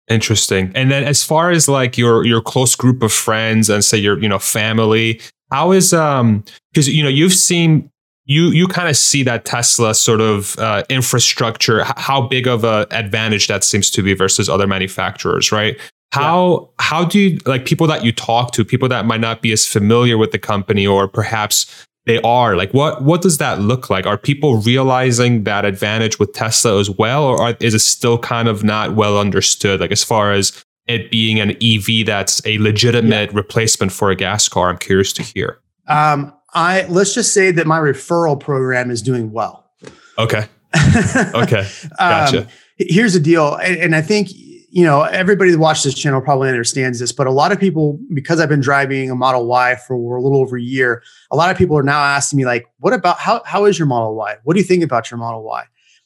Interesting. 0.10 0.72
And 0.76 0.92
then 0.92 1.04
as 1.04 1.24
far 1.24 1.50
as 1.50 1.68
like 1.68 1.98
your 1.98 2.26
your 2.26 2.42
close 2.42 2.76
group 2.76 3.02
of 3.02 3.12
friends 3.12 3.70
and 3.70 3.84
say 3.84 3.98
your 3.98 4.20
you 4.20 4.30
know 4.30 4.40
family, 4.40 5.22
how 5.52 5.72
is 5.72 5.94
um 5.94 6.44
because 6.72 6.88
you 6.88 7.02
know 7.02 7.10
you've 7.10 7.34
seen 7.34 7.90
you 8.28 8.50
you 8.50 8.68
kind 8.68 8.90
of 8.90 8.98
see 8.98 9.24
that 9.24 9.46
Tesla 9.46 9.96
sort 9.96 10.22
of 10.22 10.60
uh, 10.60 10.84
infrastructure, 10.90 11.84
how 11.96 12.22
big 12.22 12.46
of 12.46 12.64
a 12.64 12.86
advantage 12.92 13.48
that 13.48 13.64
seems 13.64 13.90
to 13.92 14.04
be 14.04 14.14
versus 14.14 14.50
other 14.50 14.68
manufacturers, 14.68 15.52
right? 15.52 15.78
How 16.12 16.70
yeah. 16.80 16.86
how 16.86 17.06
do 17.06 17.20
you 17.20 17.40
like 17.46 17.66
people 17.66 17.88
that 17.88 18.04
you 18.04 18.12
talk 18.12 18.52
to, 18.52 18.66
people 18.66 18.90
that 18.90 19.06
might 19.06 19.22
not 19.22 19.42
be 19.42 19.52
as 19.52 19.66
familiar 19.66 20.18
with 20.18 20.32
the 20.32 20.40
company 20.40 20.86
or 20.86 21.08
perhaps 21.08 21.87
they 22.08 22.22
are. 22.22 22.56
Like 22.56 22.74
what 22.74 23.04
what 23.04 23.22
does 23.22 23.38
that 23.38 23.60
look 23.60 23.90
like? 23.90 24.08
Are 24.08 24.18
people 24.18 24.62
realizing 24.62 25.44
that 25.44 25.66
advantage 25.66 26.18
with 26.18 26.34
tesla 26.34 26.80
as 26.80 26.90
well 26.90 27.24
or 27.26 27.40
are, 27.40 27.58
is 27.60 27.74
it 27.74 27.80
still 27.80 28.18
kind 28.18 28.48
of 28.48 28.64
not 28.64 28.96
well 28.96 29.20
understood? 29.20 29.80
Like 29.80 29.92
as 29.92 30.04
far 30.04 30.32
as 30.32 30.64
it 30.88 31.12
being 31.12 31.40
an 31.40 31.52
ev 31.62 32.06
that's 32.06 32.42
a 32.46 32.58
legitimate 32.60 33.32
yeah. 33.32 33.38
replacement 33.38 33.92
for 33.92 34.10
a 34.10 34.16
gas 34.16 34.48
car 34.48 34.70
i'm 34.70 34.78
curious 34.78 35.14
to 35.14 35.22
hear. 35.22 35.60
Um 35.88 36.34
i 36.54 36.86
let's 36.88 37.14
just 37.14 37.34
say 37.34 37.52
that 37.52 37.68
my 37.68 37.78
referral 37.78 38.40
program 38.40 38.90
is 38.90 39.02
doing 39.02 39.32
well. 39.32 39.70
Okay. 40.18 40.46
Okay. 41.34 41.68
Gotcha. 42.00 42.42
um, 42.42 42.48
here's 42.78 43.14
the 43.14 43.20
deal 43.20 43.56
and, 43.56 43.78
and 43.78 43.96
i 43.96 44.02
think 44.02 44.30
you 44.78 44.84
know, 44.84 45.02
everybody 45.02 45.50
that 45.50 45.58
watches 45.58 45.86
this 45.86 45.96
channel 45.96 46.22
probably 46.22 46.50
understands 46.50 47.00
this, 47.00 47.12
but 47.12 47.26
a 47.26 47.32
lot 47.32 47.52
of 47.52 47.60
people, 47.60 48.00
because 48.14 48.40
I've 48.40 48.48
been 48.48 48.62
driving 48.62 49.10
a 49.10 49.16
Model 49.16 49.48
Y 49.48 49.76
for 49.76 49.96
a 49.96 50.22
little 50.22 50.38
over 50.38 50.56
a 50.56 50.62
year, 50.62 51.02
a 51.32 51.36
lot 51.36 51.50
of 51.50 51.58
people 51.58 51.76
are 51.76 51.82
now 51.84 52.00
asking 52.00 52.38
me, 52.38 52.46
like, 52.46 52.68
what 52.78 52.94
about 52.94 53.18
how 53.18 53.42
how 53.44 53.66
is 53.66 53.80
your 53.80 53.88
Model 53.88 54.14
Y? 54.14 54.36
What 54.44 54.54
do 54.54 54.60
you 54.60 54.66
think 54.66 54.84
about 54.84 55.10
your 55.10 55.18
Model 55.18 55.42
Y? 55.42 55.64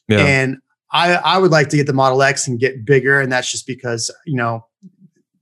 Yeah. 0.08 0.20
And 0.20 0.56
I 0.90 1.16
I 1.16 1.36
would 1.36 1.50
like 1.50 1.68
to 1.68 1.76
get 1.76 1.86
the 1.86 1.92
Model 1.92 2.22
X 2.22 2.48
and 2.48 2.58
get 2.58 2.82
bigger, 2.82 3.20
and 3.20 3.30
that's 3.30 3.50
just 3.50 3.66
because 3.66 4.10
you 4.24 4.36
know 4.36 4.64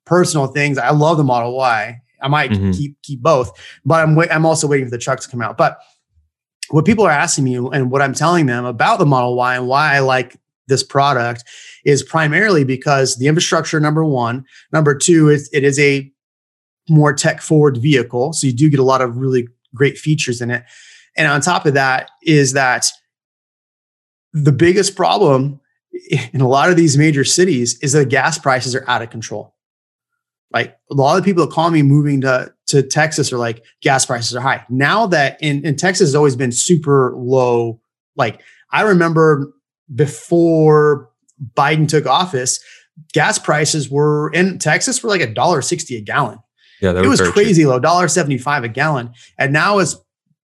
personal 0.06 0.48
things. 0.48 0.76
I 0.76 0.90
love 0.90 1.16
the 1.16 1.22
Model 1.22 1.56
Y. 1.56 2.02
I 2.20 2.26
might 2.26 2.50
mm-hmm. 2.50 2.72
keep 2.72 3.00
keep 3.02 3.22
both, 3.22 3.52
but 3.84 4.02
I'm 4.02 4.18
I'm 4.18 4.44
also 4.44 4.66
waiting 4.66 4.86
for 4.86 4.90
the 4.90 4.98
truck 4.98 5.20
to 5.20 5.28
come 5.28 5.40
out. 5.40 5.56
But 5.56 5.78
what 6.70 6.84
people 6.84 7.06
are 7.06 7.12
asking 7.12 7.44
me 7.44 7.54
and 7.54 7.92
what 7.92 8.02
I'm 8.02 8.12
telling 8.12 8.46
them 8.46 8.64
about 8.64 8.98
the 8.98 9.06
Model 9.06 9.36
Y 9.36 9.54
and 9.54 9.68
why 9.68 9.94
I 9.94 10.00
like 10.00 10.36
this 10.66 10.82
product 10.82 11.44
is 11.84 12.02
primarily 12.02 12.64
because 12.64 13.16
the 13.16 13.26
infrastructure, 13.26 13.80
number 13.80 14.04
one. 14.04 14.44
Number 14.72 14.94
two, 14.94 15.28
it, 15.28 15.42
it 15.52 15.64
is 15.64 15.78
a 15.78 16.10
more 16.88 17.12
tech 17.12 17.40
forward 17.40 17.76
vehicle. 17.76 18.32
So 18.32 18.46
you 18.46 18.52
do 18.52 18.68
get 18.68 18.80
a 18.80 18.84
lot 18.84 19.00
of 19.00 19.16
really 19.16 19.48
great 19.74 19.98
features 19.98 20.40
in 20.40 20.50
it. 20.50 20.64
And 21.16 21.28
on 21.28 21.40
top 21.40 21.66
of 21.66 21.74
that, 21.74 22.10
is 22.22 22.52
that 22.52 22.86
the 24.32 24.52
biggest 24.52 24.96
problem 24.96 25.60
in 26.32 26.40
a 26.40 26.48
lot 26.48 26.70
of 26.70 26.76
these 26.76 26.96
major 26.96 27.24
cities 27.24 27.78
is 27.82 27.92
that 27.92 28.08
gas 28.08 28.38
prices 28.38 28.74
are 28.74 28.84
out 28.88 29.02
of 29.02 29.10
control. 29.10 29.54
Like 30.52 30.76
a 30.90 30.94
lot 30.94 31.16
of 31.16 31.24
people 31.24 31.46
that 31.46 31.52
call 31.52 31.70
me 31.70 31.82
moving 31.82 32.22
to, 32.22 32.52
to 32.66 32.82
Texas 32.82 33.32
are 33.32 33.38
like, 33.38 33.62
gas 33.82 34.04
prices 34.04 34.34
are 34.34 34.40
high. 34.40 34.64
Now 34.68 35.06
that 35.06 35.38
in, 35.40 35.64
in 35.64 35.76
Texas 35.76 36.08
has 36.08 36.14
always 36.16 36.34
been 36.34 36.50
super 36.50 37.14
low. 37.16 37.80
Like 38.16 38.40
I 38.72 38.82
remember 38.82 39.52
before 39.94 41.09
Biden 41.54 41.88
took 41.88 42.06
office, 42.06 42.60
gas 43.12 43.38
prices 43.38 43.90
were 43.90 44.30
in 44.32 44.58
Texas 44.58 45.02
were 45.02 45.08
like 45.08 45.20
a 45.20 45.32
dollar 45.32 45.62
sixty 45.62 45.96
a 45.96 46.00
gallon. 46.00 46.38
Yeah, 46.80 46.98
it 46.98 47.06
was 47.06 47.20
crazy 47.20 47.62
cheap. 47.62 47.68
low, 47.68 47.78
dollar 47.78 48.08
seventy 48.08 48.38
five 48.38 48.64
a 48.64 48.68
gallon. 48.68 49.12
And 49.38 49.52
now 49.52 49.78
as 49.78 49.96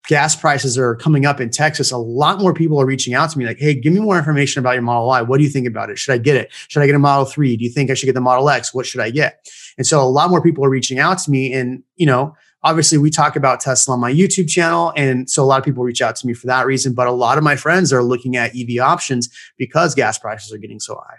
gas 0.07 0.35
prices 0.35 0.77
are 0.77 0.95
coming 0.95 1.25
up 1.25 1.39
in 1.39 1.49
Texas, 1.49 1.91
a 1.91 1.97
lot 1.97 2.39
more 2.39 2.53
people 2.53 2.79
are 2.81 2.85
reaching 2.85 3.13
out 3.13 3.29
to 3.31 3.37
me 3.37 3.45
like, 3.45 3.59
"Hey, 3.59 3.73
give 3.73 3.93
me 3.93 3.99
more 3.99 4.17
information 4.17 4.59
about 4.59 4.73
your 4.73 4.81
Model 4.81 5.07
Y. 5.07 5.21
What 5.21 5.37
do 5.37 5.43
you 5.43 5.49
think 5.49 5.67
about 5.67 5.89
it? 5.89 5.99
Should 5.99 6.13
I 6.13 6.17
get 6.17 6.35
it? 6.35 6.51
Should 6.67 6.81
I 6.81 6.85
get 6.85 6.95
a 6.95 6.99
Model 6.99 7.25
Three? 7.25 7.57
Do 7.57 7.63
you 7.63 7.69
think 7.69 7.89
I 7.89 7.93
should 7.93 8.05
get 8.05 8.15
the 8.15 8.21
Model 8.21 8.49
X? 8.49 8.73
What 8.73 8.85
should 8.85 9.01
I 9.01 9.09
get?" 9.09 9.45
And 9.77 9.85
so 9.87 10.01
a 10.01 10.09
lot 10.09 10.29
more 10.29 10.41
people 10.41 10.65
are 10.65 10.69
reaching 10.69 10.99
out 10.99 11.19
to 11.19 11.31
me, 11.31 11.53
and 11.53 11.83
you 11.95 12.05
know, 12.05 12.35
obviously 12.63 12.97
we 12.97 13.09
talk 13.09 13.35
about 13.35 13.59
Tesla 13.59 13.93
on 13.93 13.99
my 13.99 14.11
YouTube 14.11 14.49
channel. 14.49 14.93
And 14.95 15.29
so 15.29 15.43
a 15.43 15.45
lot 15.45 15.59
of 15.59 15.65
people 15.65 15.83
reach 15.83 16.01
out 16.01 16.15
to 16.17 16.27
me 16.27 16.33
for 16.33 16.47
that 16.47 16.65
reason. 16.65 16.93
But 16.93 17.07
a 17.07 17.11
lot 17.11 17.37
of 17.37 17.43
my 17.43 17.55
friends 17.55 17.93
are 17.93 18.03
looking 18.03 18.35
at 18.35 18.51
EV 18.55 18.81
options 18.81 19.29
because 19.57 19.95
gas 19.95 20.17
prices 20.17 20.51
are 20.53 20.57
getting 20.57 20.79
so 20.79 20.95
high. 20.95 21.17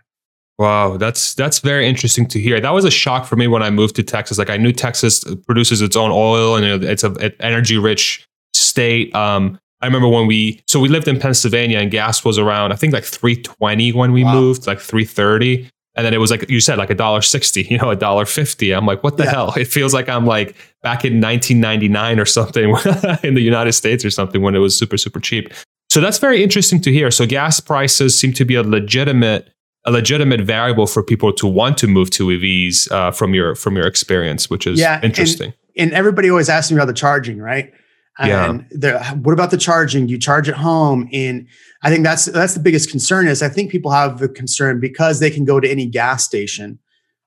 Wow, 0.58 0.98
that's 0.98 1.32
that's 1.32 1.60
very 1.60 1.88
interesting 1.88 2.26
to 2.26 2.38
hear. 2.38 2.60
That 2.60 2.74
was 2.74 2.84
a 2.84 2.90
shock 2.90 3.24
for 3.24 3.34
me 3.34 3.46
when 3.46 3.62
I 3.62 3.70
moved 3.70 3.96
to 3.96 4.02
Texas. 4.02 4.36
Like 4.36 4.50
I 4.50 4.58
knew 4.58 4.72
Texas 4.72 5.24
produces 5.46 5.80
its 5.80 5.96
own 5.96 6.10
oil 6.12 6.54
and 6.54 6.84
it's 6.84 7.02
a 7.02 7.12
an 7.12 7.32
energy 7.40 7.78
rich 7.78 8.26
state. 8.52 9.14
Um, 9.14 9.58
I 9.80 9.86
remember 9.86 10.08
when 10.08 10.26
we 10.26 10.60
so 10.66 10.78
we 10.78 10.90
lived 10.90 11.08
in 11.08 11.18
Pennsylvania 11.18 11.78
and 11.78 11.90
gas 11.90 12.26
was 12.26 12.36
around 12.36 12.72
I 12.72 12.76
think 12.76 12.92
like 12.92 13.04
320 13.04 13.92
when 13.92 14.12
we 14.12 14.22
wow. 14.22 14.34
moved, 14.34 14.66
like 14.66 14.80
330. 14.80 15.70
And 15.96 16.06
then 16.06 16.14
it 16.14 16.18
was 16.18 16.30
like 16.30 16.48
you 16.48 16.60
said, 16.60 16.78
like 16.78 16.90
a 16.90 16.94
dollar 16.94 17.22
sixty, 17.22 17.62
you 17.70 17.78
know, 17.78 17.90
a 17.90 17.96
dollar 17.96 18.24
fifty. 18.24 18.72
I'm 18.72 18.86
like, 18.86 19.02
what 19.02 19.16
the 19.16 19.24
yeah. 19.24 19.30
hell? 19.30 19.54
It 19.56 19.66
feels 19.66 19.94
like 19.94 20.08
I'm 20.08 20.26
like 20.26 20.56
back 20.82 21.04
in 21.04 21.20
1999 21.20 22.18
or 22.18 22.24
something 22.24 22.70
in 23.22 23.34
the 23.34 23.42
United 23.42 23.72
States 23.72 24.04
or 24.04 24.10
something 24.10 24.42
when 24.42 24.54
it 24.54 24.58
was 24.58 24.78
super 24.78 24.96
super 24.96 25.20
cheap. 25.20 25.52
So 25.90 26.00
that's 26.00 26.18
very 26.18 26.42
interesting 26.42 26.80
to 26.82 26.92
hear. 26.92 27.10
So 27.10 27.26
gas 27.26 27.58
prices 27.58 28.18
seem 28.18 28.32
to 28.34 28.44
be 28.44 28.54
a 28.54 28.62
legitimate 28.62 29.52
a 29.86 29.90
legitimate 29.90 30.42
variable 30.42 30.86
for 30.86 31.02
people 31.02 31.32
to 31.32 31.46
want 31.46 31.78
to 31.78 31.86
move 31.86 32.10
to 32.10 32.26
EVs 32.26 32.90
uh, 32.92 33.10
from 33.10 33.34
your 33.34 33.54
from 33.54 33.76
your 33.76 33.86
experience, 33.86 34.50
which 34.50 34.66
is 34.66 34.78
yeah, 34.78 35.00
interesting. 35.02 35.52
And, 35.76 35.90
and 35.90 35.92
everybody 35.92 36.30
always 36.30 36.48
asks 36.48 36.70
me 36.70 36.76
about 36.76 36.86
the 36.86 36.92
charging, 36.92 37.38
right? 37.38 37.72
Yeah. 38.18 38.50
And 38.50 38.66
the, 38.70 38.98
what 39.22 39.32
about 39.32 39.50
the 39.50 39.56
charging? 39.56 40.08
You 40.08 40.18
charge 40.18 40.48
at 40.48 40.56
home? 40.56 41.08
And 41.12 41.46
I 41.82 41.90
think 41.90 42.04
that's 42.04 42.26
that's 42.26 42.54
the 42.54 42.60
biggest 42.60 42.90
concern. 42.90 43.26
Is 43.26 43.42
I 43.42 43.48
think 43.48 43.70
people 43.70 43.90
have 43.90 44.18
the 44.18 44.28
concern 44.28 44.80
because 44.80 45.20
they 45.20 45.30
can 45.30 45.44
go 45.44 45.60
to 45.60 45.68
any 45.68 45.86
gas 45.86 46.24
station, 46.24 46.78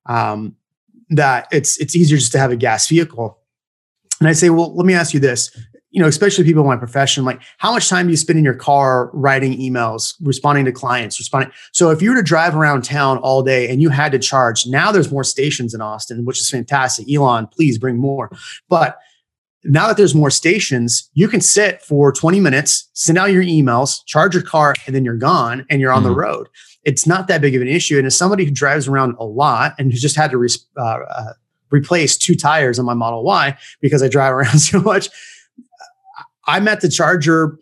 um, 0.06 0.56
that 1.10 1.48
it's 1.52 1.78
it's 1.78 1.96
easier 1.96 2.18
just 2.18 2.32
to 2.34 2.40
have 2.40 2.52
a 2.52 2.56
gas 2.56 2.88
vehicle. 2.88 3.40
And 4.20 4.30
I 4.30 4.34
say, 4.34 4.50
well, 4.50 4.76
let 4.76 4.86
me 4.86 4.94
ask 4.94 5.14
you 5.14 5.20
this: 5.20 5.56
you 5.94 6.02
know, 6.02 6.08
especially 6.08 6.44
people 6.44 6.62
in 6.64 6.68
my 6.68 6.76
profession, 6.76 7.24
like 7.24 7.42
how 7.60 7.72
much 7.72 7.88
time 7.88 8.08
do 8.08 8.12
you 8.12 8.18
spend 8.18 8.40
in 8.40 8.44
your 8.44 8.56
car 8.56 9.12
writing 9.14 9.54
emails, 9.54 10.16
responding 10.22 10.66
to 10.66 10.72
clients, 10.72 11.20
responding? 11.20 11.52
So 11.72 11.92
if 11.92 12.02
you 12.02 12.10
were 12.10 12.16
to 12.18 12.24
drive 12.24 12.56
around 12.56 12.84
town 12.84 13.20
all 13.20 13.44
day 13.44 13.70
and 13.70 13.80
you 13.80 13.90
had 13.90 14.12
to 14.12 14.20
charge, 14.20 14.66
now 14.66 14.92
there's 14.92 15.12
more 15.12 15.24
stations 15.24 15.74
in 15.74 15.82
Austin, 15.82 16.26
which 16.26 16.42
is 16.42 16.50
fantastic. 16.50 17.12
Elon, 17.12 17.48
please 17.48 17.78
bring 17.78 17.98
more. 17.98 18.32
But 18.70 18.98
now 19.64 19.88
that 19.88 19.98
there's 19.98 20.16
more 20.16 20.30
stations, 20.30 21.10
you 21.14 21.28
can 21.28 21.42
sit 21.42 21.82
for 21.82 22.12
20 22.12 22.40
minutes, 22.40 22.90
send 22.94 23.18
out 23.18 23.32
your 23.32 23.44
emails, 23.44 24.06
charge 24.06 24.34
your 24.34 24.44
car, 24.44 24.74
and 24.86 24.96
then 24.96 25.06
you're 25.06 25.16
gone 25.16 25.66
and 25.70 25.80
you're 25.80 25.92
on 25.92 26.04
mm-hmm. 26.04 26.10
the 26.10 26.16
road. 26.16 26.50
It's 26.84 27.08
not 27.08 27.28
that 27.28 27.42
big 27.42 27.56
of 27.56 27.62
an 27.62 27.68
issue. 27.68 27.98
And 27.98 28.06
as 28.06 28.16
somebody 28.16 28.46
who 28.46 28.52
drives 28.52 28.88
around 28.88 29.16
a 29.20 29.24
lot 29.24 29.74
and 29.80 29.92
who's 29.92 30.02
just 30.02 30.18
had 30.18 30.32
to 30.32 30.38
re- 30.38 30.50
uh, 30.78 31.00
uh, 31.10 31.34
replace 31.72 32.18
two 32.18 32.36
tires 32.36 32.78
on 32.78 32.86
my 32.86 32.94
Model 32.94 33.24
Y 33.24 33.58
because 33.80 34.04
I 34.04 34.10
drive 34.10 34.34
around 34.34 34.60
so 34.60 34.82
much, 34.82 35.10
I'm 36.46 36.68
at 36.68 36.82
the 36.82 36.90
charger 36.90 37.58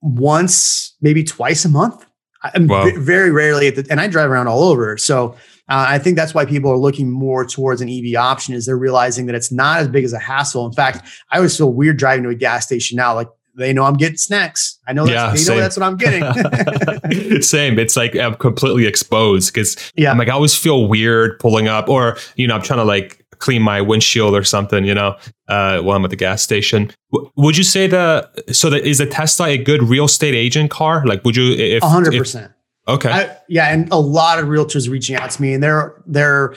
once, 0.00 0.96
maybe 1.00 1.22
twice 1.22 1.64
a 1.64 1.68
month. 1.68 2.04
I'm 2.42 2.66
wow. 2.66 2.84
v- 2.84 2.96
very 2.96 3.30
rarely 3.30 3.68
at 3.68 3.76
the, 3.76 3.86
and 3.88 4.00
I 4.00 4.08
drive 4.08 4.28
around 4.28 4.48
all 4.48 4.64
over. 4.64 4.96
So 4.96 5.36
uh, 5.68 5.86
I 5.88 5.98
think 5.98 6.16
that's 6.16 6.34
why 6.34 6.44
people 6.44 6.70
are 6.70 6.76
looking 6.76 7.10
more 7.10 7.46
towards 7.46 7.80
an 7.80 7.88
EV 7.88 8.16
option 8.16 8.54
is 8.54 8.66
they're 8.66 8.76
realizing 8.76 9.26
that 9.26 9.34
it's 9.34 9.52
not 9.52 9.78
as 9.78 9.88
big 9.88 10.04
as 10.04 10.12
a 10.12 10.18
hassle. 10.18 10.66
In 10.66 10.72
fact, 10.72 11.08
I 11.30 11.36
always 11.36 11.56
feel 11.56 11.72
weird 11.72 11.98
driving 11.98 12.24
to 12.24 12.30
a 12.30 12.34
gas 12.34 12.66
station 12.66 12.96
now. 12.96 13.14
Like 13.14 13.28
they 13.54 13.72
know 13.72 13.84
I'm 13.84 13.94
getting 13.94 14.16
snacks. 14.16 14.78
I 14.86 14.92
know, 14.92 15.04
that's, 15.06 15.14
yeah, 15.14 15.30
they 15.30 15.36
same. 15.36 15.56
know 15.56 15.62
that's 15.62 15.76
what 15.76 15.86
I'm 15.86 15.96
getting. 15.96 17.42
same. 17.42 17.78
It's 17.78 17.96
like 17.96 18.16
I'm 18.16 18.34
completely 18.34 18.86
exposed 18.86 19.52
because 19.52 19.92
yeah. 19.94 20.10
I'm 20.10 20.18
like, 20.18 20.28
I 20.28 20.32
always 20.32 20.54
feel 20.54 20.88
weird 20.88 21.38
pulling 21.38 21.68
up 21.68 21.88
or, 21.88 22.16
you 22.36 22.46
know, 22.46 22.54
I'm 22.54 22.62
trying 22.62 22.80
to 22.80 22.84
like 22.84 23.24
clean 23.38 23.62
my 23.62 23.80
windshield 23.80 24.34
or 24.34 24.44
something, 24.44 24.84
you 24.84 24.94
know, 24.94 25.16
uh, 25.48 25.80
while 25.80 25.96
I'm 25.96 26.04
at 26.04 26.10
the 26.10 26.16
gas 26.16 26.42
station. 26.42 26.92
W- 27.12 27.30
would 27.36 27.56
you 27.56 27.64
say 27.64 27.86
that, 27.88 28.54
so 28.54 28.70
that 28.70 28.86
is 28.86 29.00
a 29.00 29.06
Tesla 29.06 29.48
a 29.48 29.58
good 29.58 29.82
real 29.82 30.04
estate 30.04 30.34
agent 30.34 30.70
car? 30.70 31.04
Like, 31.04 31.24
would 31.24 31.36
you, 31.36 31.52
if 31.52 31.82
100%. 31.82 32.44
If, 32.44 32.50
okay. 32.88 33.10
I, 33.10 33.36
yeah. 33.48 33.72
And 33.72 33.90
a 33.92 33.98
lot 33.98 34.38
of 34.38 34.46
realtors 34.46 34.88
reaching 34.88 35.16
out 35.16 35.30
to 35.30 35.42
me 35.42 35.54
and 35.54 35.62
they're, 35.62 36.02
they're 36.06 36.54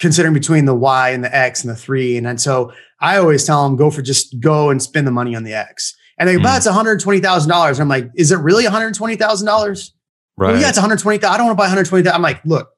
considering 0.00 0.34
between 0.34 0.64
the 0.64 0.74
Y 0.74 1.10
and 1.10 1.24
the 1.24 1.34
X 1.34 1.62
and 1.62 1.70
the 1.70 1.76
three. 1.76 2.16
And, 2.16 2.26
and 2.26 2.40
so 2.40 2.72
I 3.00 3.18
always 3.18 3.44
tell 3.44 3.64
them 3.64 3.76
go 3.76 3.90
for 3.90 4.02
just 4.02 4.38
go 4.40 4.70
and 4.70 4.82
spend 4.82 5.06
the 5.06 5.12
money 5.12 5.34
on 5.34 5.44
the 5.44 5.54
X. 5.54 5.94
And 6.18 6.28
they 6.28 6.34
go, 6.34 6.40
mm. 6.40 6.44
but 6.44 6.56
it's 6.56 6.66
$120,000. 6.66 7.80
I'm 7.80 7.88
like, 7.88 8.10
is 8.14 8.32
it 8.32 8.38
really 8.38 8.64
$120,000? 8.64 9.92
Right. 10.36 10.52
Well, 10.52 10.60
yeah, 10.60 10.68
it's 10.68 10.78
120. 10.78 11.24
I 11.24 11.36
don't 11.36 11.46
want 11.46 11.56
to 11.56 11.60
buy 11.60 11.64
120. 11.64 12.08
I'm 12.08 12.22
like, 12.22 12.44
look, 12.44 12.70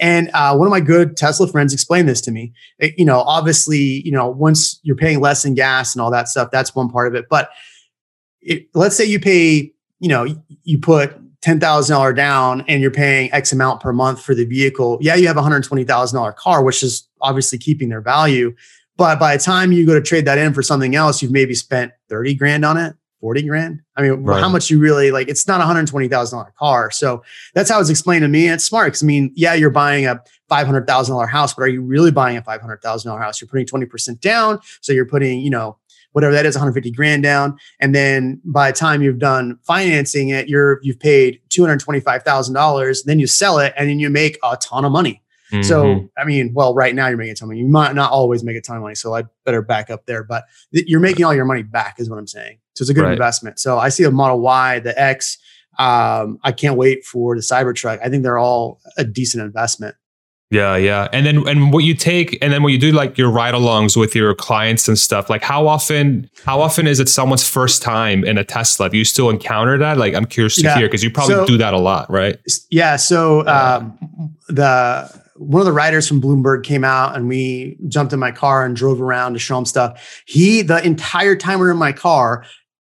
and 0.00 0.30
uh, 0.34 0.56
one 0.56 0.66
of 0.66 0.70
my 0.70 0.80
good 0.80 1.16
Tesla 1.16 1.46
friends 1.46 1.72
explained 1.72 2.08
this 2.08 2.20
to 2.22 2.30
me. 2.30 2.52
It, 2.78 2.94
you 2.98 3.04
know, 3.04 3.20
obviously, 3.20 4.02
you 4.04 4.12
know, 4.12 4.28
once 4.28 4.80
you're 4.82 4.96
paying 4.96 5.20
less 5.20 5.44
in 5.44 5.54
gas 5.54 5.94
and 5.94 6.02
all 6.02 6.10
that 6.10 6.28
stuff, 6.28 6.48
that's 6.50 6.74
one 6.74 6.88
part 6.88 7.08
of 7.08 7.14
it. 7.14 7.26
But 7.28 7.50
it, 8.40 8.66
let's 8.74 8.96
say 8.96 9.04
you 9.04 9.20
pay, 9.20 9.72
you 10.00 10.08
know, 10.08 10.26
you 10.64 10.78
put 10.78 11.14
ten 11.42 11.60
thousand 11.60 11.94
dollar 11.94 12.12
down 12.12 12.64
and 12.68 12.80
you're 12.80 12.90
paying 12.90 13.32
X 13.32 13.52
amount 13.52 13.80
per 13.80 13.92
month 13.92 14.22
for 14.22 14.34
the 14.34 14.44
vehicle. 14.44 14.98
Yeah, 15.00 15.16
you 15.16 15.26
have 15.26 15.36
a 15.36 15.42
hundred 15.42 15.64
twenty 15.64 15.84
thousand 15.84 16.16
dollar 16.16 16.32
car, 16.32 16.64
which 16.64 16.82
is 16.82 17.06
obviously 17.20 17.58
keeping 17.58 17.90
their 17.90 18.00
value. 18.00 18.54
But 18.96 19.18
by 19.18 19.36
the 19.36 19.42
time 19.42 19.72
you 19.72 19.84
go 19.84 19.94
to 19.94 20.00
trade 20.00 20.24
that 20.26 20.38
in 20.38 20.54
for 20.54 20.62
something 20.62 20.94
else, 20.94 21.20
you've 21.20 21.32
maybe 21.32 21.54
spent 21.54 21.92
thirty 22.08 22.34
grand 22.34 22.64
on 22.64 22.78
it. 22.78 22.94
40 23.22 23.42
grand. 23.42 23.80
I 23.94 24.02
mean, 24.02 24.24
right. 24.24 24.40
how 24.40 24.48
much 24.48 24.68
you 24.68 24.80
really 24.80 25.12
like, 25.12 25.28
it's 25.28 25.46
not 25.46 25.60
a 25.60 25.64
$120,000 25.64 26.54
car. 26.56 26.90
So 26.90 27.22
that's 27.54 27.70
how 27.70 27.80
it's 27.80 27.88
explained 27.88 28.22
to 28.22 28.28
me. 28.28 28.46
And 28.46 28.54
it's 28.54 28.64
smart. 28.64 28.92
Cause 28.92 29.02
I 29.02 29.06
mean, 29.06 29.30
yeah, 29.36 29.54
you're 29.54 29.70
buying 29.70 30.06
a 30.06 30.20
$500,000 30.50 31.28
house, 31.28 31.54
but 31.54 31.62
are 31.62 31.68
you 31.68 31.82
really 31.82 32.10
buying 32.10 32.36
a 32.36 32.42
$500,000 32.42 33.18
house? 33.20 33.40
You're 33.40 33.46
putting 33.46 33.64
20% 33.64 34.20
down. 34.20 34.58
So 34.80 34.92
you're 34.92 35.06
putting, 35.06 35.38
you 35.38 35.50
know, 35.50 35.78
whatever 36.12 36.32
that 36.32 36.46
is, 36.46 36.54
150 36.54 36.90
grand 36.92 37.22
down. 37.22 37.58
And 37.80 37.94
then 37.94 38.40
by 38.44 38.70
the 38.70 38.76
time 38.76 39.02
you've 39.02 39.18
done 39.18 39.58
financing 39.62 40.28
it, 40.28 40.48
you're, 40.48 40.78
you've 40.82 41.00
paid 41.00 41.40
$225,000. 41.50 43.04
Then 43.04 43.18
you 43.18 43.26
sell 43.26 43.58
it 43.58 43.74
and 43.76 43.88
then 43.88 43.98
you 43.98 44.10
make 44.10 44.38
a 44.42 44.56
ton 44.56 44.84
of 44.84 44.92
money. 44.92 45.22
Mm-hmm. 45.52 45.62
So, 45.62 46.08
I 46.16 46.24
mean, 46.24 46.52
well, 46.54 46.74
right 46.74 46.94
now 46.94 47.08
you're 47.08 47.18
making 47.18 47.32
a 47.32 47.34
ton 47.34 47.46
of 47.46 47.48
money. 47.50 47.60
You 47.60 47.68
might 47.68 47.94
not 47.94 48.10
always 48.10 48.42
make 48.42 48.56
a 48.56 48.60
ton 48.60 48.76
of 48.76 48.82
money. 48.82 48.94
So 48.94 49.14
I 49.14 49.24
better 49.44 49.60
back 49.60 49.90
up 49.90 50.06
there, 50.06 50.24
but 50.24 50.44
th- 50.72 50.86
you're 50.86 51.00
making 51.00 51.26
all 51.26 51.34
your 51.34 51.44
money 51.44 51.62
back 51.62 51.96
is 51.98 52.08
what 52.08 52.18
I'm 52.18 52.26
saying. 52.26 52.58
So 52.74 52.82
it's 52.82 52.90
a 52.90 52.94
good 52.94 53.04
right. 53.04 53.12
investment. 53.12 53.58
So 53.58 53.78
I 53.78 53.90
see 53.90 54.04
a 54.04 54.10
Model 54.10 54.40
Y, 54.40 54.78
the 54.78 54.98
X. 54.98 55.36
Um, 55.78 56.38
I 56.42 56.52
can't 56.52 56.76
wait 56.76 57.04
for 57.04 57.34
the 57.34 57.42
Cybertruck. 57.42 57.98
I 58.02 58.08
think 58.08 58.22
they're 58.22 58.38
all 58.38 58.80
a 58.96 59.04
decent 59.04 59.44
investment. 59.44 59.94
Yeah, 60.52 60.76
yeah. 60.76 61.08
And 61.14 61.24
then 61.24 61.48
and 61.48 61.72
what 61.72 61.82
you 61.84 61.94
take 61.94 62.36
and 62.42 62.52
then 62.52 62.62
when 62.62 62.74
you 62.74 62.78
do 62.78 62.92
like 62.92 63.16
your 63.16 63.30
ride-alongs 63.30 63.96
with 63.96 64.14
your 64.14 64.34
clients 64.34 64.86
and 64.86 64.98
stuff, 64.98 65.30
like 65.30 65.42
how 65.42 65.66
often 65.66 66.28
how 66.44 66.60
often 66.60 66.86
is 66.86 67.00
it 67.00 67.08
someone's 67.08 67.48
first 67.48 67.80
time 67.80 68.22
in 68.22 68.36
a 68.36 68.44
Tesla? 68.44 68.90
Do 68.90 68.98
you 68.98 69.04
still 69.06 69.30
encounter 69.30 69.78
that? 69.78 69.96
Like 69.96 70.12
I'm 70.14 70.26
curious 70.26 70.56
to 70.56 70.62
yeah. 70.64 70.76
hear 70.76 70.88
because 70.88 71.02
you 71.02 71.10
probably 71.10 71.36
so, 71.36 71.46
do 71.46 71.56
that 71.56 71.72
a 71.72 71.78
lot, 71.78 72.10
right? 72.10 72.38
Yeah. 72.70 72.96
So 72.96 73.46
um, 73.46 73.98
the 74.48 75.10
one 75.36 75.60
of 75.60 75.66
the 75.66 75.72
writers 75.72 76.06
from 76.06 76.20
Bloomberg 76.20 76.64
came 76.64 76.84
out 76.84 77.16
and 77.16 77.28
we 77.28 77.78
jumped 77.88 78.12
in 78.12 78.18
my 78.18 78.30
car 78.30 78.66
and 78.66 78.76
drove 78.76 79.00
around 79.00 79.32
to 79.32 79.38
show 79.38 79.56
him 79.56 79.64
stuff. 79.64 80.22
He, 80.26 80.60
the 80.60 80.84
entire 80.84 81.34
time 81.34 81.60
we 81.60 81.64
were 81.64 81.72
in 81.72 81.78
my 81.78 81.92
car, 81.92 82.44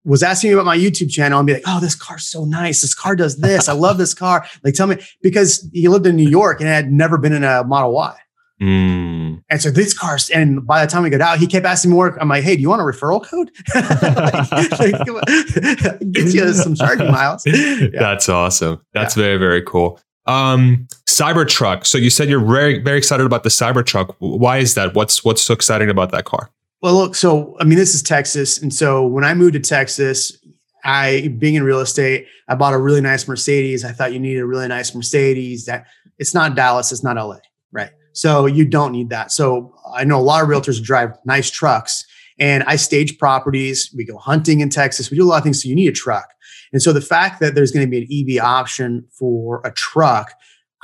was 0.09 0.23
asking 0.23 0.51
me 0.51 0.55
about 0.55 0.67
my 0.67 0.77
YouTube 0.77 1.11
channel 1.11 1.39
and 1.39 1.47
be 1.47 1.55
like, 1.55 1.63
"Oh, 1.67 1.81
this 1.81 1.95
car's 1.95 2.25
so 2.25 2.45
nice. 2.45 2.81
This 2.81 2.95
car 2.95 3.15
does 3.15 3.37
this. 3.39 3.69
I 3.69 3.73
love 3.73 3.99
this 3.99 4.15
car." 4.15 4.47
Like, 4.65 4.75
tell 4.75 4.87
me 4.87 4.97
because 5.23 5.69
he 5.73 5.89
lived 5.89 6.07
in 6.07 6.17
New 6.17 6.29
York 6.29 6.61
and 6.61 6.69
had 6.69 6.91
never 6.91 7.17
been 7.17 7.33
in 7.33 7.45
a 7.45 7.63
Model 7.65 7.93
Y. 7.93 8.17
Mm. 8.61 9.43
And 9.49 9.63
so 9.63 9.71
these 9.71 9.95
cars, 9.95 10.31
and 10.31 10.67
by 10.67 10.85
the 10.85 10.91
time 10.91 11.05
we 11.05 11.11
got 11.11 11.21
out, 11.21 11.39
he 11.39 11.47
kept 11.47 11.65
asking 11.65 11.91
me 11.91 11.95
more. 11.95 12.21
I'm 12.21 12.29
like, 12.29 12.43
"Hey, 12.43 12.57
do 12.57 12.63
you 12.63 12.69
want 12.69 12.83
a 12.83 12.85
referral 12.85 13.25
code? 13.25 13.51
like, 13.75 15.07
like, 15.07 16.03
get 16.13 16.35
you 16.35 16.53
some 16.55 16.75
charging 16.75 17.11
miles." 17.11 17.45
Yeah. 17.47 17.89
That's 17.93 18.29
awesome. 18.29 18.81
That's 18.95 19.17
yeah. 19.17 19.23
very 19.23 19.37
very 19.37 19.63
cool. 19.63 20.01
Um, 20.27 20.89
Cybertruck. 21.07 21.87
So 21.87 21.99
you 21.99 22.11
said 22.11 22.29
you're 22.29 22.45
very 22.45 22.81
very 22.81 22.99
excited 22.99 23.25
about 23.25 23.45
the 23.45 23.51
Cybertruck. 23.51 24.15
Why 24.19 24.59
is 24.59 24.75
that? 24.75 24.95
What's 24.95 25.25
what's 25.25 25.43
so 25.43 25.55
exciting 25.55 25.89
about 25.89 26.11
that 26.11 26.25
car? 26.25 26.51
Well, 26.81 26.95
look. 26.95 27.15
So 27.15 27.57
I 27.61 27.65
mean, 27.65 27.79
this 27.79 27.95
is 27.95 28.03
Texas, 28.03 28.63
and 28.63 28.73
so 28.73 29.07
when 29.07 29.25
I 29.25 29.35
moved 29.35 29.55
to 29.55 29.61
Texas, 29.61 30.37
I 30.85 31.35
being 31.39 31.55
in 31.55 31.65
real 31.65 31.81
estate, 31.81 32.27
I 32.49 32.55
bought 32.55 32.75
a 32.75 32.79
really 32.79 33.01
nice 33.01 33.27
Mercedes. 33.27 33.85
I 33.85 33.93
thought 33.93 34.13
you 34.13 34.21
needed 34.21 34.41
a 34.41 34.47
really 34.47 34.69
nice 34.69 34.95
Mercedes. 34.95 35.67
That 35.67 35.87
it's 36.19 36.35
not 36.35 36.55
Dallas, 36.55 36.93
it's 36.93 37.03
not 37.03 37.17
LA, 37.17 37.39
right? 37.73 37.91
So 38.13 38.47
you 38.47 38.65
don't 38.65 38.93
need 38.93 39.11
that. 39.11 39.33
So 39.33 39.75
I 39.93 40.05
know 40.05 40.19
a 40.19 40.23
lot 40.23 40.43
of 40.43 40.49
realtors 40.49 40.83
drive 40.83 41.17
nice 41.25 41.51
trucks, 41.51 42.05
and 42.39 42.63
I 42.65 42.77
stage 42.77 43.19
properties. 43.19 43.93
We 43.97 44.05
go 44.05 44.17
hunting 44.17 44.61
in 44.61 44.71
Texas. 44.71 45.11
We 45.11 45.17
do 45.17 45.25
a 45.25 45.27
lot 45.29 45.39
of 45.39 45.45
things. 45.45 45.63
So 45.63 45.69
you 45.69 45.75
need 45.75 45.89
a 45.89 45.93
truck. 45.93 46.29
And 46.73 46.83
so 46.83 46.93
the 46.93 47.01
fact 47.01 47.41
that 47.41 47.55
there's 47.55 47.73
going 47.73 47.87
to 47.87 47.91
be 47.91 47.99
an 47.99 48.39
EV 48.39 48.45
option 48.45 49.07
for 49.11 49.63
a 49.65 49.73
truck, 49.73 50.33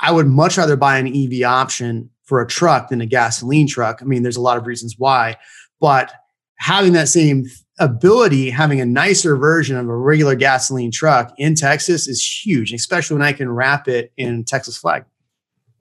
I 0.01 0.11
would 0.11 0.27
much 0.27 0.57
rather 0.57 0.75
buy 0.75 0.97
an 0.97 1.07
EV 1.07 1.43
option 1.47 2.09
for 2.23 2.41
a 2.41 2.47
truck 2.47 2.89
than 2.89 3.01
a 3.01 3.05
gasoline 3.05 3.67
truck. 3.67 4.01
I 4.01 4.05
mean, 4.05 4.23
there's 4.23 4.35
a 4.35 4.41
lot 4.41 4.57
of 4.57 4.65
reasons 4.65 4.95
why, 4.97 5.37
but 5.85 6.11
having 6.57 6.93
that 6.93 7.07
same 7.07 7.45
ability, 7.77 8.49
having 8.49 8.81
a 8.81 8.85
nicer 8.87 9.37
version 9.37 9.77
of 9.77 9.87
a 9.87 9.95
regular 9.95 10.33
gasoline 10.33 10.89
truck 10.89 11.31
in 11.37 11.53
Texas 11.53 12.07
is 12.07 12.25
huge, 12.43 12.73
especially 12.73 13.15
when 13.15 13.23
I 13.23 13.33
can 13.33 13.51
wrap 13.51 13.87
it 13.87 14.11
in 14.17 14.45
Texas 14.45 14.75
flag. 14.75 15.05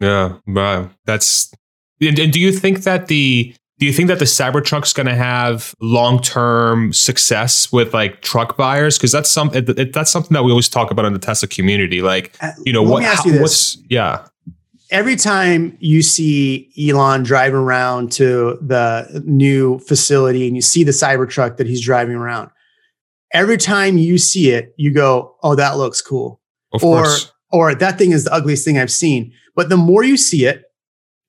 Yeah, 0.00 0.34
wow. 0.46 0.90
That's 1.07 1.50
and, 2.02 2.18
and 2.18 2.30
do 2.34 2.38
you 2.38 2.52
think 2.52 2.82
that 2.82 3.07
the 3.07 3.55
do 3.78 3.86
you 3.86 3.94
think 3.94 4.09
that 4.09 4.18
the 4.18 4.26
Cybertruck's 4.26 4.92
going 4.92 5.07
to 5.07 5.14
have 5.14 5.74
long-term 5.80 6.92
success 6.92 7.72
with 7.72 7.94
like 7.94 8.20
truck 8.20 8.59
buyers? 8.59 8.98
Because 8.98 9.11
that's 9.11 9.30
some 9.30 9.55
it, 9.55 9.70
it, 9.70 9.94
that's 9.94 10.11
something 10.11 10.34
that 10.34 10.42
we 10.42 10.50
always 10.50 10.68
talk 10.68 10.90
about 10.90 11.07
in 11.07 11.14
the 11.14 11.18
Tesla 11.18 11.48
community. 11.48 12.02
Like, 12.02 12.36
uh, 12.42 12.52
you 12.66 12.74
know, 12.74 12.82
Let 12.82 12.90
what? 12.90 13.05
How, 13.05 13.24
you 13.24 13.40
what's 13.40 13.78
yeah? 13.88 14.26
Every 14.95 15.16
time 15.16 15.76
you 15.80 16.03
see 16.03 16.70
Elon 16.78 17.24
driving 17.24 17.57
around 17.57 18.12
to 18.12 18.57
the 18.62 19.22
new 19.26 19.80
facility 19.80 20.47
and 20.47 20.55
you 20.55 20.62
see 20.62 20.84
the 20.84 20.92
Cybertruck 20.92 21.57
that 21.57 21.66
he's 21.66 21.84
driving 21.84 22.14
around, 22.14 22.51
every 23.32 23.57
time 23.57 23.99
you 23.99 24.18
see 24.18 24.51
it, 24.51 24.72
you 24.76 24.92
go, 24.92 25.34
"Oh, 25.42 25.57
that 25.57 25.78
looks 25.78 26.01
cool," 26.01 26.40
of 26.72 26.84
or 26.84 27.03
course. 27.03 27.32
or 27.51 27.74
that 27.74 27.99
thing 27.99 28.12
is 28.12 28.22
the 28.22 28.32
ugliest 28.32 28.64
thing 28.64 28.78
I've 28.78 28.92
seen. 28.92 29.32
But 29.57 29.68
the 29.68 29.76
more 29.76 30.05
you 30.05 30.16
see 30.16 30.45
it, 30.45 30.62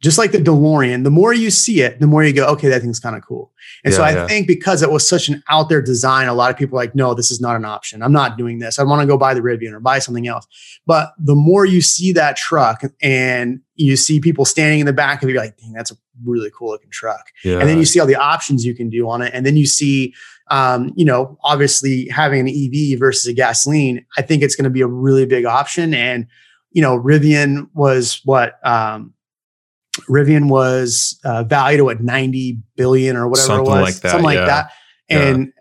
just 0.02 0.18
like 0.18 0.32
the 0.32 0.38
DeLorean, 0.38 1.04
the 1.04 1.10
more 1.10 1.34
you 1.34 1.50
see 1.50 1.82
it, 1.82 2.00
the 2.00 2.08
more 2.08 2.24
you 2.24 2.34
go, 2.34 2.46
okay, 2.48 2.68
that 2.68 2.82
thing's 2.82 3.00
kind 3.00 3.16
of 3.16 3.26
cool. 3.26 3.52
And 3.84 3.92
yeah, 3.92 3.98
so 3.98 4.04
I 4.04 4.12
yeah. 4.12 4.28
think 4.28 4.46
because 4.46 4.82
it 4.82 4.92
was 4.92 5.08
such 5.08 5.30
an 5.30 5.42
out 5.50 5.70
there 5.70 5.82
design, 5.82 6.28
a 6.28 6.34
lot 6.34 6.52
of 6.52 6.58
people 6.58 6.78
are 6.78 6.82
like, 6.84 6.96
no, 6.96 7.14
this 7.14 7.32
is 7.32 7.40
not 7.40 7.56
an 7.56 7.66
option. 7.66 8.04
I'm 8.04 8.12
not 8.12 8.38
doing 8.38 8.60
this. 8.60 8.78
I 8.78 8.84
want 8.84 9.02
to 9.02 9.08
go 9.08 9.18
buy 9.18 9.34
the 9.34 9.42
Rivian 9.42 9.72
or 9.72 9.80
buy 9.80 10.00
something 10.00 10.28
else. 10.28 10.46
But 10.86 11.14
the 11.18 11.34
more 11.34 11.66
you 11.66 11.82
see 11.82 12.12
that 12.12 12.36
truck 12.36 12.84
and 13.02 13.62
you 13.76 13.96
see 13.96 14.20
people 14.20 14.44
standing 14.44 14.80
in 14.80 14.86
the 14.86 14.94
back 14.94 15.24
of 15.24 15.30
it, 15.30 15.34
you're 15.34 15.42
like, 15.42 15.58
dang, 15.58 15.74
that's 15.74 15.92
a 15.92 15.96
really 16.24 16.52
cool 16.58 16.72
looking 16.72 16.92
truck. 16.92 17.28
Yeah. 17.44 17.60
And 17.60 17.70
then 17.70 17.78
you 17.78 17.86
see 17.86 18.00
all 18.00 18.08
the 18.08 18.16
options 18.16 18.66
you 18.66 18.76
can 18.76 18.90
do 18.90 19.10
on 19.10 19.22
it. 19.22 19.34
And 19.34 19.46
then 19.46 19.56
you 19.56 19.66
see, 19.66 20.14
um, 20.52 20.92
you 20.96 21.06
know, 21.06 21.38
obviously 21.44 22.08
having 22.10 22.42
an 22.42 22.48
EV 22.48 23.00
versus 23.00 23.26
a 23.28 23.34
gasoline, 23.34 24.06
I 24.18 24.22
think 24.22 24.44
it's 24.44 24.56
going 24.56 24.66
to 24.66 24.70
be 24.70 24.82
a 24.82 24.88
really 24.88 25.26
big 25.26 25.46
option. 25.46 25.94
And, 25.94 26.28
you 26.72 26.82
know, 26.82 27.00
Rivian 27.00 27.70
was 27.74 28.22
what, 28.26 28.60
um, 28.66 29.14
Rivian 30.10 30.50
was 30.50 31.20
uh, 31.24 31.44
valued 31.44 31.90
at 31.90 32.02
90 32.02 32.60
billion 32.76 33.16
or 33.16 33.28
whatever 33.28 33.48
something 33.48 33.66
it 33.66 33.70
was, 33.70 33.82
like 33.82 33.96
that, 33.96 34.10
something 34.12 34.26
like 34.26 34.38
yeah. 34.38 34.46
that. 34.46 34.72
And 35.10 35.46
yeah. 35.46 35.52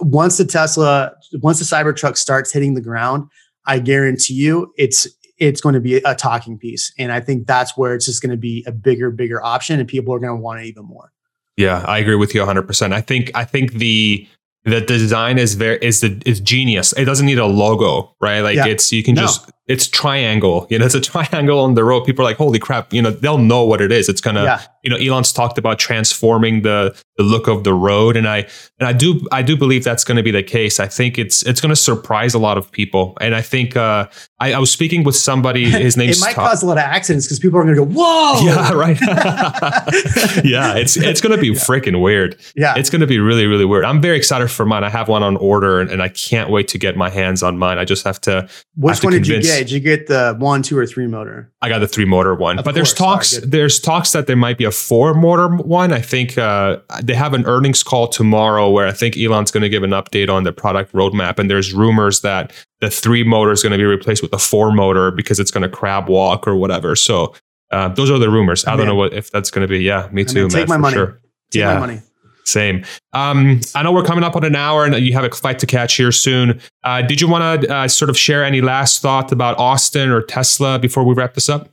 once 0.00 0.38
the 0.38 0.44
Tesla, 0.44 1.12
once 1.42 1.58
the 1.58 1.64
Cybertruck 1.64 2.16
starts 2.16 2.52
hitting 2.52 2.74
the 2.74 2.80
ground, 2.80 3.28
I 3.66 3.78
guarantee 3.78 4.34
you, 4.34 4.72
it's 4.76 5.06
it's 5.38 5.60
going 5.60 5.74
to 5.74 5.80
be 5.80 5.96
a 5.96 6.14
talking 6.14 6.58
piece, 6.58 6.92
and 6.98 7.10
I 7.10 7.20
think 7.20 7.46
that's 7.46 7.76
where 7.76 7.94
it's 7.94 8.06
just 8.06 8.22
going 8.22 8.30
to 8.30 8.36
be 8.36 8.64
a 8.66 8.72
bigger, 8.72 9.10
bigger 9.10 9.42
option, 9.44 9.80
and 9.80 9.88
people 9.88 10.14
are 10.14 10.18
going 10.18 10.36
to 10.36 10.40
want 10.40 10.60
it 10.60 10.66
even 10.66 10.84
more. 10.84 11.12
Yeah, 11.56 11.84
I 11.86 11.98
agree 11.98 12.14
with 12.14 12.34
you 12.34 12.40
100. 12.40 12.62
percent 12.62 12.92
I 12.92 13.00
think 13.00 13.30
I 13.34 13.44
think 13.44 13.74
the 13.74 14.26
the 14.64 14.80
design 14.80 15.38
is 15.38 15.54
very 15.54 15.78
is 15.82 16.00
the 16.00 16.20
is 16.24 16.40
genius. 16.40 16.92
It 16.92 17.04
doesn't 17.04 17.26
need 17.26 17.38
a 17.38 17.46
logo, 17.46 18.14
right? 18.20 18.40
Like 18.40 18.56
yeah. 18.56 18.66
it's 18.66 18.92
you 18.92 19.02
can 19.02 19.14
no. 19.14 19.22
just 19.22 19.50
it's 19.72 19.88
triangle. 19.88 20.66
You 20.68 20.78
know, 20.78 20.84
it's 20.84 20.94
a 20.94 21.00
triangle 21.00 21.58
on 21.60 21.72
the 21.74 21.82
road. 21.82 22.04
People 22.04 22.24
are 22.24 22.28
like, 22.28 22.36
holy 22.36 22.58
crap! 22.58 22.92
You 22.92 23.00
know, 23.00 23.10
they'll 23.10 23.38
know 23.38 23.64
what 23.64 23.80
it 23.80 23.90
is. 23.90 24.08
It's 24.08 24.20
gonna. 24.20 24.44
Yeah. 24.44 24.62
You 24.82 24.90
know, 24.90 24.96
Elon's 24.96 25.32
talked 25.32 25.58
about 25.58 25.78
transforming 25.78 26.62
the 26.62 27.00
the 27.16 27.22
look 27.22 27.46
of 27.46 27.64
the 27.64 27.74
road, 27.74 28.16
and 28.16 28.26
I 28.26 28.48
and 28.78 28.88
I 28.88 28.92
do 28.92 29.26
I 29.30 29.42
do 29.42 29.56
believe 29.56 29.84
that's 29.84 30.02
going 30.02 30.16
to 30.16 30.22
be 30.22 30.30
the 30.30 30.42
case. 30.42 30.80
I 30.80 30.86
think 30.86 31.18
it's 31.18 31.42
it's 31.44 31.60
going 31.60 31.70
to 31.70 31.76
surprise 31.76 32.34
a 32.34 32.38
lot 32.38 32.58
of 32.58 32.70
people, 32.72 33.16
and 33.20 33.34
I 33.34 33.42
think 33.42 33.76
uh, 33.76 34.08
I, 34.40 34.54
I 34.54 34.58
was 34.58 34.72
speaking 34.72 35.04
with 35.04 35.16
somebody. 35.16 35.70
His 35.70 35.96
name. 35.96 36.10
it 36.10 36.20
might 36.20 36.34
Tom. 36.34 36.48
cause 36.48 36.62
a 36.62 36.66
lot 36.66 36.78
of 36.78 36.84
accidents 36.84 37.26
because 37.26 37.38
people 37.38 37.58
are 37.58 37.64
going 37.64 37.76
to 37.76 37.84
go, 37.84 37.90
whoa. 37.94 38.40
Yeah, 38.42 38.72
right. 38.72 38.98
yeah, 40.44 40.74
it's 40.76 40.96
it's 40.96 41.20
going 41.20 41.34
to 41.34 41.40
be 41.40 41.48
yeah. 41.48 41.60
freaking 41.60 42.00
weird. 42.00 42.40
Yeah, 42.56 42.74
it's 42.76 42.90
going 42.90 43.00
to 43.00 43.06
be 43.06 43.18
really 43.18 43.46
really 43.46 43.64
weird. 43.64 43.84
I'm 43.84 44.00
very 44.00 44.16
excited 44.16 44.50
for 44.50 44.66
mine. 44.66 44.82
I 44.82 44.90
have 44.90 45.08
one 45.08 45.22
on 45.22 45.36
order, 45.36 45.80
and, 45.80 45.90
and 45.90 46.02
I 46.02 46.08
can't 46.08 46.50
wait 46.50 46.68
to 46.68 46.78
get 46.78 46.96
my 46.96 47.10
hands 47.10 47.42
on 47.42 47.58
mine. 47.58 47.78
I 47.78 47.84
just 47.84 48.04
have 48.04 48.20
to. 48.22 48.48
Which 48.74 48.96
have 48.96 49.04
one 49.04 49.12
to 49.12 49.18
did 49.20 49.28
you 49.28 49.42
get? 49.42 49.61
Did 49.62 49.70
you 49.72 49.80
get 49.80 50.06
the 50.06 50.34
one, 50.38 50.62
two, 50.62 50.76
or 50.76 50.86
three 50.86 51.06
motor? 51.06 51.50
I 51.60 51.68
got 51.68 51.78
the 51.78 51.88
three 51.88 52.04
motor 52.04 52.34
one, 52.34 52.58
of 52.58 52.64
but 52.64 52.74
course. 52.74 52.74
there's 52.74 52.94
talks. 52.94 53.30
Sorry, 53.30 53.46
there's 53.46 53.80
talks 53.80 54.12
that 54.12 54.26
there 54.26 54.36
might 54.36 54.58
be 54.58 54.64
a 54.64 54.70
four 54.70 55.14
motor 55.14 55.48
one. 55.48 55.92
I 55.92 56.00
think 56.00 56.36
uh, 56.36 56.78
they 57.02 57.14
have 57.14 57.34
an 57.34 57.46
earnings 57.46 57.82
call 57.82 58.08
tomorrow 58.08 58.70
where 58.70 58.86
I 58.86 58.92
think 58.92 59.16
Elon's 59.16 59.50
going 59.50 59.62
to 59.62 59.68
give 59.68 59.82
an 59.82 59.90
update 59.90 60.28
on 60.28 60.44
the 60.44 60.52
product 60.52 60.92
roadmap, 60.92 61.38
and 61.38 61.50
there's 61.50 61.72
rumors 61.72 62.20
that 62.22 62.52
the 62.80 62.90
three 62.90 63.22
motor 63.22 63.52
is 63.52 63.62
going 63.62 63.72
to 63.72 63.78
be 63.78 63.84
replaced 63.84 64.22
with 64.22 64.30
the 64.30 64.38
four 64.38 64.72
motor 64.72 65.10
because 65.10 65.38
it's 65.38 65.50
going 65.50 65.62
to 65.62 65.68
crab 65.68 66.08
walk 66.08 66.48
or 66.48 66.56
whatever. 66.56 66.96
So 66.96 67.34
uh, 67.70 67.88
those 67.88 68.10
are 68.10 68.18
the 68.18 68.30
rumors. 68.30 68.66
I 68.66 68.76
don't 68.76 68.86
know 68.86 68.94
what 68.94 69.12
if 69.12 69.30
that's 69.30 69.50
going 69.50 69.66
to 69.66 69.68
be. 69.68 69.80
Yeah, 69.80 70.08
me 70.12 70.24
too. 70.24 70.42
Mean, 70.42 70.50
take 70.50 70.68
man, 70.68 70.80
my 70.80 70.88
money. 70.88 70.94
Sure. 70.94 71.20
Take 71.50 71.60
yeah. 71.60 71.74
my 71.74 71.80
money. 71.80 72.02
Same. 72.44 72.84
Um, 73.12 73.60
I 73.74 73.82
know 73.82 73.92
we're 73.92 74.02
coming 74.02 74.24
up 74.24 74.34
on 74.34 74.44
an 74.44 74.56
hour 74.56 74.84
and 74.84 74.94
you 74.96 75.12
have 75.12 75.24
a 75.24 75.30
flight 75.30 75.58
to 75.60 75.66
catch 75.66 75.94
here 75.94 76.12
soon. 76.12 76.60
Uh, 76.82 77.02
did 77.02 77.20
you 77.20 77.28
want 77.28 77.62
to 77.62 77.72
uh, 77.72 77.88
sort 77.88 78.10
of 78.10 78.18
share 78.18 78.44
any 78.44 78.60
last 78.60 79.00
thought 79.00 79.30
about 79.30 79.58
Austin 79.58 80.10
or 80.10 80.22
Tesla 80.22 80.78
before 80.78 81.04
we 81.04 81.14
wrap 81.14 81.34
this 81.34 81.48
up? 81.48 81.70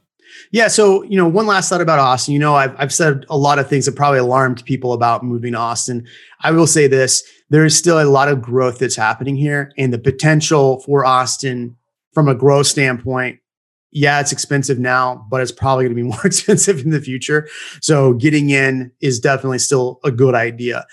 Yeah. 0.51 0.67
So, 0.67 1.03
you 1.03 1.17
know, 1.17 1.27
one 1.27 1.47
last 1.47 1.69
thought 1.69 1.81
about 1.81 1.99
Austin. 1.99 2.33
You 2.33 2.39
know, 2.39 2.55
I've, 2.55 2.73
I've 2.77 2.93
said 2.93 3.25
a 3.29 3.37
lot 3.37 3.59
of 3.59 3.67
things 3.67 3.85
that 3.85 3.95
probably 3.95 4.19
alarmed 4.19 4.63
people 4.65 4.93
about 4.93 5.23
moving 5.23 5.53
to 5.53 5.59
Austin. 5.59 6.07
I 6.41 6.51
will 6.51 6.67
say 6.67 6.87
this 6.87 7.23
there 7.49 7.65
is 7.65 7.77
still 7.77 7.99
a 7.99 8.05
lot 8.05 8.29
of 8.29 8.41
growth 8.41 8.79
that's 8.79 8.95
happening 8.95 9.35
here, 9.35 9.71
and 9.77 9.91
the 9.91 9.99
potential 9.99 10.79
for 10.81 11.03
Austin 11.03 11.75
from 12.13 12.27
a 12.27 12.35
growth 12.35 12.67
standpoint 12.67 13.39
yeah, 13.91 14.19
it's 14.19 14.31
expensive 14.31 14.79
now, 14.79 15.25
but 15.29 15.41
it's 15.41 15.51
probably 15.51 15.85
going 15.85 15.95
to 15.95 16.03
be 16.03 16.07
more 16.09 16.25
expensive 16.25 16.79
in 16.79 16.91
the 16.91 17.01
future. 17.01 17.47
So 17.81 18.13
getting 18.13 18.49
in 18.49 18.91
is 19.01 19.19
definitely 19.19 19.59
still 19.59 19.99
a 20.03 20.11
good 20.11 20.35
idea. 20.35 20.85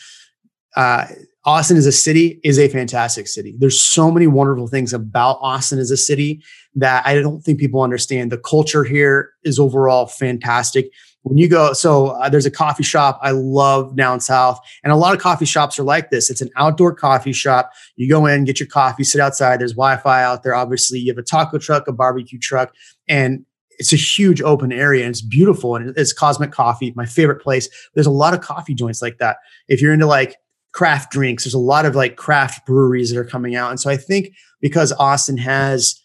Uh, 0.76 1.06
Austin 1.44 1.76
as 1.76 1.86
a 1.86 1.92
city 1.92 2.40
is 2.42 2.58
a 2.58 2.68
fantastic 2.68 3.28
city. 3.28 3.54
There's 3.56 3.80
so 3.80 4.10
many 4.10 4.26
wonderful 4.26 4.66
things 4.66 4.92
about 4.92 5.38
Austin 5.40 5.78
as 5.78 5.92
a 5.92 5.96
city 5.96 6.42
that 6.74 7.06
I 7.06 7.14
don't 7.20 7.40
think 7.40 7.60
people 7.60 7.82
understand. 7.82 8.32
The 8.32 8.38
culture 8.38 8.82
here 8.82 9.30
is 9.44 9.58
overall 9.58 10.06
fantastic 10.06 10.90
when 11.26 11.38
you 11.38 11.48
go 11.48 11.72
so 11.72 12.08
uh, 12.08 12.28
there's 12.28 12.46
a 12.46 12.52
coffee 12.52 12.84
shop. 12.84 13.18
I 13.20 13.32
love 13.32 13.96
down 13.96 14.20
south 14.20 14.60
and 14.84 14.92
a 14.92 14.96
lot 14.96 15.12
of 15.12 15.20
coffee 15.20 15.44
shops 15.44 15.76
are 15.76 15.82
like 15.82 16.10
this. 16.10 16.30
It's 16.30 16.40
an 16.40 16.50
outdoor 16.54 16.94
coffee 16.94 17.32
shop. 17.32 17.72
You 17.96 18.08
go 18.08 18.26
in 18.26 18.44
get 18.44 18.60
your 18.60 18.68
coffee 18.68 19.02
sit 19.02 19.20
outside. 19.20 19.60
There's 19.60 19.72
wi-fi 19.72 20.22
out 20.22 20.44
there 20.44 20.54
obviously. 20.54 21.00
You 21.00 21.10
have 21.10 21.18
a 21.18 21.22
taco 21.22 21.58
truck 21.58 21.88
a 21.88 21.92
barbecue 21.92 22.38
truck 22.38 22.72
and 23.08 23.44
it's 23.78 23.92
a 23.92 23.96
huge 23.96 24.40
open 24.40 24.70
area 24.70 25.04
and 25.04 25.10
it's 25.10 25.20
beautiful 25.20 25.74
and 25.74 25.92
it's 25.96 26.12
cosmic 26.12 26.52
coffee 26.52 26.92
my 26.94 27.06
favorite 27.06 27.42
place. 27.42 27.68
There's 27.94 28.06
a 28.06 28.12
lot 28.12 28.32
of 28.32 28.40
coffee 28.40 28.74
joints 28.74 29.02
like 29.02 29.18
that. 29.18 29.38
If 29.66 29.82
you're 29.82 29.92
into 29.92 30.06
like 30.06 30.36
craft 30.70 31.10
drinks 31.10 31.44
there's 31.44 31.54
a 31.54 31.58
lot 31.58 31.86
of 31.86 31.96
like 31.96 32.16
craft 32.16 32.66
breweries 32.66 33.10
that 33.10 33.18
are 33.18 33.24
coming 33.24 33.56
out 33.56 33.70
and 33.70 33.80
so 33.80 33.88
i 33.88 33.96
think 33.96 34.28
because 34.60 34.92
austin 34.98 35.38
has 35.38 35.98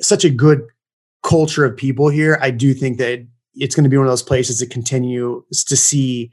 such 0.00 0.24
a 0.24 0.30
good 0.30 0.60
culture 1.22 1.64
of 1.64 1.76
people 1.76 2.08
here 2.08 2.36
i 2.42 2.50
do 2.50 2.74
think 2.74 2.98
that 2.98 3.24
it's 3.54 3.74
going 3.74 3.84
to 3.84 3.90
be 3.90 3.96
one 3.96 4.06
of 4.06 4.12
those 4.12 4.22
places 4.22 4.58
that 4.60 4.70
continues 4.70 5.64
to 5.64 5.76
see. 5.76 6.30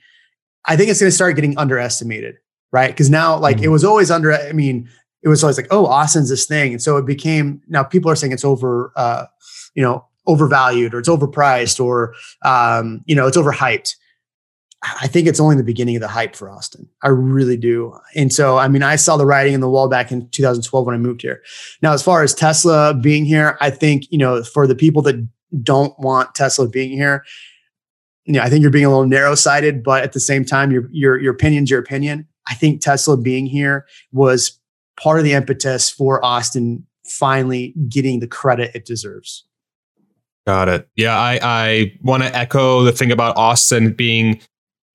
I 0.65 0.75
think 0.75 0.89
it's 0.89 0.99
going 0.99 1.09
to 1.09 1.15
start 1.15 1.35
getting 1.35 1.57
underestimated, 1.57 2.37
right? 2.71 2.89
Because 2.89 3.09
now, 3.09 3.37
like, 3.37 3.57
mm-hmm. 3.57 3.65
it 3.65 3.69
was 3.69 3.83
always 3.83 4.11
under. 4.11 4.33
I 4.33 4.51
mean, 4.51 4.89
it 5.23 5.29
was 5.29 5.43
always 5.43 5.57
like, 5.57 5.67
oh, 5.71 5.85
Austin's 5.85 6.29
this 6.29 6.45
thing, 6.45 6.73
and 6.73 6.81
so 6.81 6.97
it 6.97 7.05
became. 7.05 7.61
Now 7.67 7.83
people 7.83 8.09
are 8.11 8.15
saying 8.15 8.31
it's 8.31 8.45
over, 8.45 8.91
uh, 8.95 9.25
you 9.75 9.83
know, 9.83 10.05
overvalued 10.27 10.93
or 10.93 10.99
it's 10.99 11.09
overpriced 11.09 11.83
or 11.83 12.13
um, 12.43 13.01
you 13.05 13.15
know, 13.15 13.27
it's 13.27 13.37
overhyped. 13.37 13.95
I 14.81 15.07
think 15.07 15.27
it's 15.27 15.41
only 15.41 15.57
the 15.57 15.63
beginning 15.63 15.97
of 15.97 16.01
the 16.01 16.07
hype 16.07 16.37
for 16.37 16.49
Austin. 16.49 16.87
I 17.03 17.09
really 17.09 17.57
do. 17.57 17.97
And 18.15 18.31
so, 18.31 18.57
I 18.57 18.69
mean, 18.69 18.81
I 18.81 18.95
saw 18.95 19.17
the 19.17 19.25
writing 19.25 19.53
in 19.53 19.59
the 19.59 19.69
wall 19.69 19.89
back 19.89 20.09
in 20.09 20.29
2012 20.29 20.85
when 20.85 20.95
I 20.95 20.97
moved 20.97 21.21
here. 21.21 21.41
Now, 21.81 21.91
as 21.91 22.01
far 22.01 22.23
as 22.23 22.33
Tesla 22.33 22.93
being 22.93 23.25
here, 23.25 23.57
I 23.59 23.71
think, 23.71 24.05
you 24.09 24.17
know, 24.17 24.41
for 24.41 24.67
the 24.67 24.75
people 24.75 25.01
that 25.01 25.27
don't 25.63 25.97
want 25.99 26.35
Tesla 26.35 26.67
being 26.67 26.91
here. 26.91 27.23
Yeah, 28.25 28.43
I 28.43 28.49
think 28.49 28.61
you're 28.61 28.71
being 28.71 28.85
a 28.85 28.89
little 28.89 29.07
narrow 29.07 29.35
sighted, 29.35 29.83
but 29.83 30.03
at 30.03 30.13
the 30.13 30.19
same 30.19 30.45
time, 30.45 30.71
your 30.71 30.87
your 30.91 31.19
your 31.19 31.33
opinion's 31.33 31.71
your 31.71 31.79
opinion. 31.79 32.27
I 32.47 32.53
think 32.55 32.81
Tesla 32.81 33.17
being 33.17 33.45
here 33.45 33.85
was 34.11 34.59
part 34.99 35.19
of 35.19 35.25
the 35.25 35.33
impetus 35.33 35.89
for 35.89 36.23
Austin 36.23 36.85
finally 37.05 37.73
getting 37.87 38.19
the 38.19 38.27
credit 38.27 38.71
it 38.75 38.85
deserves. 38.85 39.45
Got 40.45 40.69
it. 40.69 40.89
Yeah, 40.95 41.17
I, 41.17 41.39
I 41.41 41.93
want 42.01 42.23
to 42.23 42.35
echo 42.35 42.83
the 42.83 42.91
thing 42.91 43.11
about 43.11 43.37
Austin 43.37 43.93
being, 43.93 44.41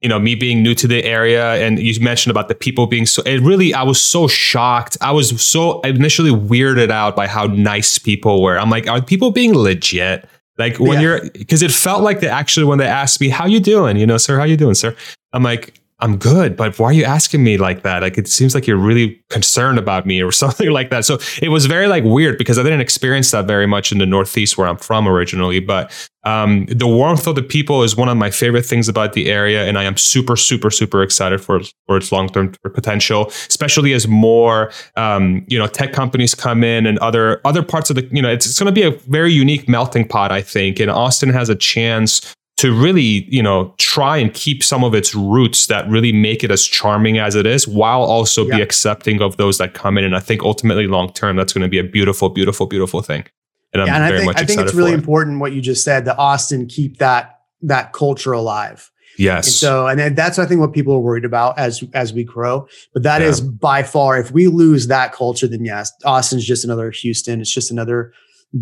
you 0.01 0.09
know, 0.09 0.19
me 0.19 0.35
being 0.35 0.63
new 0.63 0.75
to 0.75 0.89
the 0.89 1.05
area. 1.05 1.55
And 1.55 1.79
you 1.79 1.99
mentioned 2.01 2.31
about 2.31 2.49
the 2.49 2.55
people 2.55 2.87
being 2.87 3.07
so, 3.07 3.23
it 3.23 3.41
really, 3.41 3.73
I 3.73 3.83
was 3.85 4.03
so 4.03 4.27
shocked. 4.27 4.97
I 5.01 5.13
was 5.13 5.41
so 5.41 5.81
initially 5.83 6.31
weirded 6.31 6.91
out 6.91 7.15
by 7.15 7.27
how 7.27 7.47
nice 7.47 7.99
people 7.99 8.43
were. 8.43 8.59
I'm 8.59 8.71
like, 8.71 8.89
are 8.89 9.01
people 9.01 9.31
being 9.31 9.55
legit? 9.55 10.29
Like 10.59 10.79
when 10.79 10.95
yeah. 10.95 11.01
you're, 11.01 11.31
because 11.31 11.63
it 11.63 11.73
felt 11.73 12.03
like 12.03 12.21
they 12.21 12.29
actually 12.29 12.65
when 12.65 12.79
they 12.79 12.87
asked 12.87 13.21
me, 13.21 13.29
"How 13.29 13.47
you 13.47 13.61
doing?" 13.61 13.97
You 13.97 14.07
know, 14.07 14.19
sir, 14.19 14.39
how 14.39 14.45
you 14.45 14.57
doing, 14.57 14.75
sir? 14.75 14.95
I'm 15.33 15.43
like, 15.43 15.75
I'm 16.05 16.19
good, 16.19 16.55
but 16.55 16.79
why 16.79 16.89
are 16.89 16.93
you 16.93 17.05
asking 17.05 17.43
me 17.43 17.57
like 17.57 17.83
that? 17.83 18.03
Like 18.03 18.19
it 18.19 18.29
seems 18.29 18.55
like 18.55 18.67
you're 18.67 18.77
really 18.77 19.25
concerned 19.31 19.79
about 19.79 20.05
me 20.05 20.23
or 20.23 20.31
something 20.45 20.71
like 20.71 20.91
that. 20.91 21.07
So 21.07 21.17
it 21.41 21.49
was 21.49 21.65
very 21.65 21.87
like 21.87 22.05
weird 22.05 22.37
because 22.37 22.59
I 22.59 22.63
didn't 22.63 22.83
experience 22.83 23.31
that 23.31 23.47
very 23.47 23.67
much 23.67 23.91
in 23.91 23.97
the 23.97 24.05
Northeast 24.05 24.59
where 24.59 24.69
I'm 24.69 24.77
from 24.77 25.09
originally. 25.09 25.61
But 25.61 25.91
um, 26.25 26.67
the 26.67 26.87
warmth 26.87 27.27
of 27.27 27.37
the 27.37 27.43
people 27.43 27.83
is 27.83 27.97
one 27.97 28.11
of 28.11 28.19
my 28.19 28.31
favorite 28.31 28.67
things 28.67 28.87
about 28.87 29.15
the 29.15 29.31
area, 29.31 29.67
and 29.67 29.79
I 29.79 29.85
am 29.85 29.97
super, 29.97 30.37
super, 30.37 30.71
super 30.71 31.03
excited 31.03 31.41
for 31.41 31.61
for 31.87 31.97
its 31.97 32.13
long 32.13 32.29
term 32.29 32.53
potential, 32.75 33.29
especially 33.49 33.95
as 33.95 34.07
more 34.07 34.71
um, 34.97 35.43
you 35.49 35.59
know 35.59 35.67
tech 35.67 35.95
companies 35.95 36.35
come 36.35 36.63
in 36.63 36.85
and 36.85 36.99
other 36.99 37.41
other 37.47 37.63
parts 37.63 37.89
of 37.89 37.97
the 37.97 38.07
you 38.13 38.21
know 38.21 38.31
it's, 38.31 38.45
it's 38.45 38.59
going 38.59 38.73
to 38.75 38.79
be 38.79 38.87
a 38.87 38.91
very 39.09 39.33
unique 39.33 39.71
melting 39.71 40.07
pot, 40.07 40.31
I 40.31 40.43
think, 40.43 40.81
and 40.81 40.91
Austin 40.91 41.31
has 41.31 41.49
a 41.49 41.55
chance 41.55 42.35
to 42.57 42.73
really, 42.73 43.27
you 43.29 43.43
know, 43.43 43.75
try 43.79 44.17
and 44.17 44.33
keep 44.33 44.63
some 44.63 44.85
of 44.85 44.95
its 44.95 45.15
roots 45.15 45.67
that 45.67 45.89
really 45.89 46.13
make 46.13 46.45
it 46.45 46.51
as 46.51 46.65
charming 46.65 47.19
as 47.19 47.35
it 47.35 47.47
is, 47.47 47.67
while 47.67 48.03
also 48.03 48.49
be 48.49 48.61
accepting 48.61 49.21
of 49.21 49.37
those 49.37 49.59
that 49.59 49.75
come 49.75 49.99
in. 49.99 50.05
And 50.05 50.15
I 50.15 50.21
think 50.21 50.43
ultimately, 50.43 50.87
long 50.87 51.13
term, 51.13 51.37
that's 51.37 51.53
going 51.53 51.63
to 51.63 51.69
be 51.69 51.79
a 51.79 51.85
beautiful, 51.85 52.29
beautiful, 52.29 52.67
beautiful 52.67 53.03
thing. 53.03 53.25
And 53.73 53.83
I'm 53.83 53.89
yeah, 53.89 53.97
and 53.97 54.05
very 54.05 54.15
I 54.15 54.19
think, 54.19 54.27
much 54.27 54.37
I 54.37 54.47
think 54.47 54.61
it's 54.61 54.75
really 54.75 54.93
important 54.93 55.41
what 55.41 55.53
you 55.53 55.61
just 55.61 55.83
said 55.83 56.05
that 56.05 56.17
Austin 56.17 56.67
keep 56.67 56.99
that 56.99 57.41
that 57.63 57.93
culture 57.93 58.33
alive. 58.33 58.91
Yes. 59.19 59.47
And 59.47 59.55
so, 59.55 59.87
and 59.87 60.17
that's 60.17 60.39
I 60.39 60.47
think 60.47 60.61
what 60.61 60.73
people 60.73 60.95
are 60.95 61.01
worried 61.01 61.25
about 61.25 61.59
as 61.59 61.83
as 61.93 62.13
we 62.13 62.23
grow. 62.23 62.69
But 62.93 63.03
that 63.03 63.21
yeah. 63.21 63.29
is 63.29 63.41
by 63.41 63.83
far, 63.83 64.19
if 64.19 64.31
we 64.31 64.47
lose 64.47 64.87
that 64.87 65.13
culture, 65.13 65.49
then 65.49 65.65
yes, 65.65 65.93
Austin's 66.05 66.45
just 66.45 66.65
another 66.65 66.91
Houston. 66.91 67.41
It's 67.41 67.51
just 67.51 67.73
another 67.73 68.13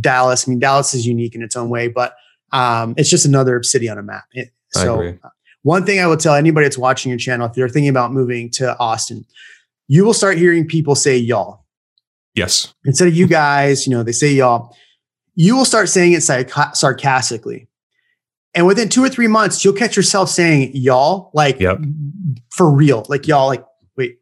Dallas. 0.00 0.48
I 0.48 0.50
mean, 0.50 0.58
Dallas 0.58 0.94
is 0.94 1.06
unique 1.06 1.34
in 1.34 1.42
its 1.42 1.56
own 1.56 1.68
way, 1.68 1.88
but 1.88 2.14
um, 2.52 2.94
it's 2.96 3.10
just 3.10 3.24
another 3.24 3.62
city 3.62 3.88
on 3.88 3.98
a 3.98 4.02
map. 4.02 4.24
It, 4.32 4.50
so, 4.70 5.14
one 5.62 5.84
thing 5.86 6.00
I 6.00 6.06
will 6.06 6.16
tell 6.16 6.34
anybody 6.34 6.64
that's 6.64 6.78
watching 6.78 7.10
your 7.10 7.18
channel, 7.18 7.46
if 7.46 7.54
they're 7.54 7.68
thinking 7.68 7.90
about 7.90 8.12
moving 8.12 8.50
to 8.52 8.76
Austin, 8.78 9.24
you 9.86 10.04
will 10.04 10.14
start 10.14 10.38
hearing 10.38 10.66
people 10.66 10.94
say 10.94 11.16
y'all. 11.16 11.64
Yes. 12.34 12.74
Instead 12.84 13.08
of 13.08 13.14
you 13.14 13.26
guys, 13.26 13.86
you 13.86 13.92
know, 13.92 14.02
they 14.02 14.12
say 14.12 14.32
y'all. 14.32 14.74
You 15.34 15.56
will 15.56 15.64
start 15.64 15.88
saying 15.88 16.12
it 16.12 16.22
sarcastically. 16.22 17.68
And 18.54 18.66
within 18.66 18.88
two 18.88 19.02
or 19.02 19.08
three 19.08 19.28
months, 19.28 19.64
you'll 19.64 19.74
catch 19.74 19.96
yourself 19.96 20.28
saying 20.28 20.72
y'all, 20.74 21.30
like 21.32 21.58
yep. 21.58 21.78
for 22.50 22.70
real. 22.70 23.06
Like 23.08 23.26
y'all, 23.26 23.46
like, 23.46 23.64
wait, 23.96 24.18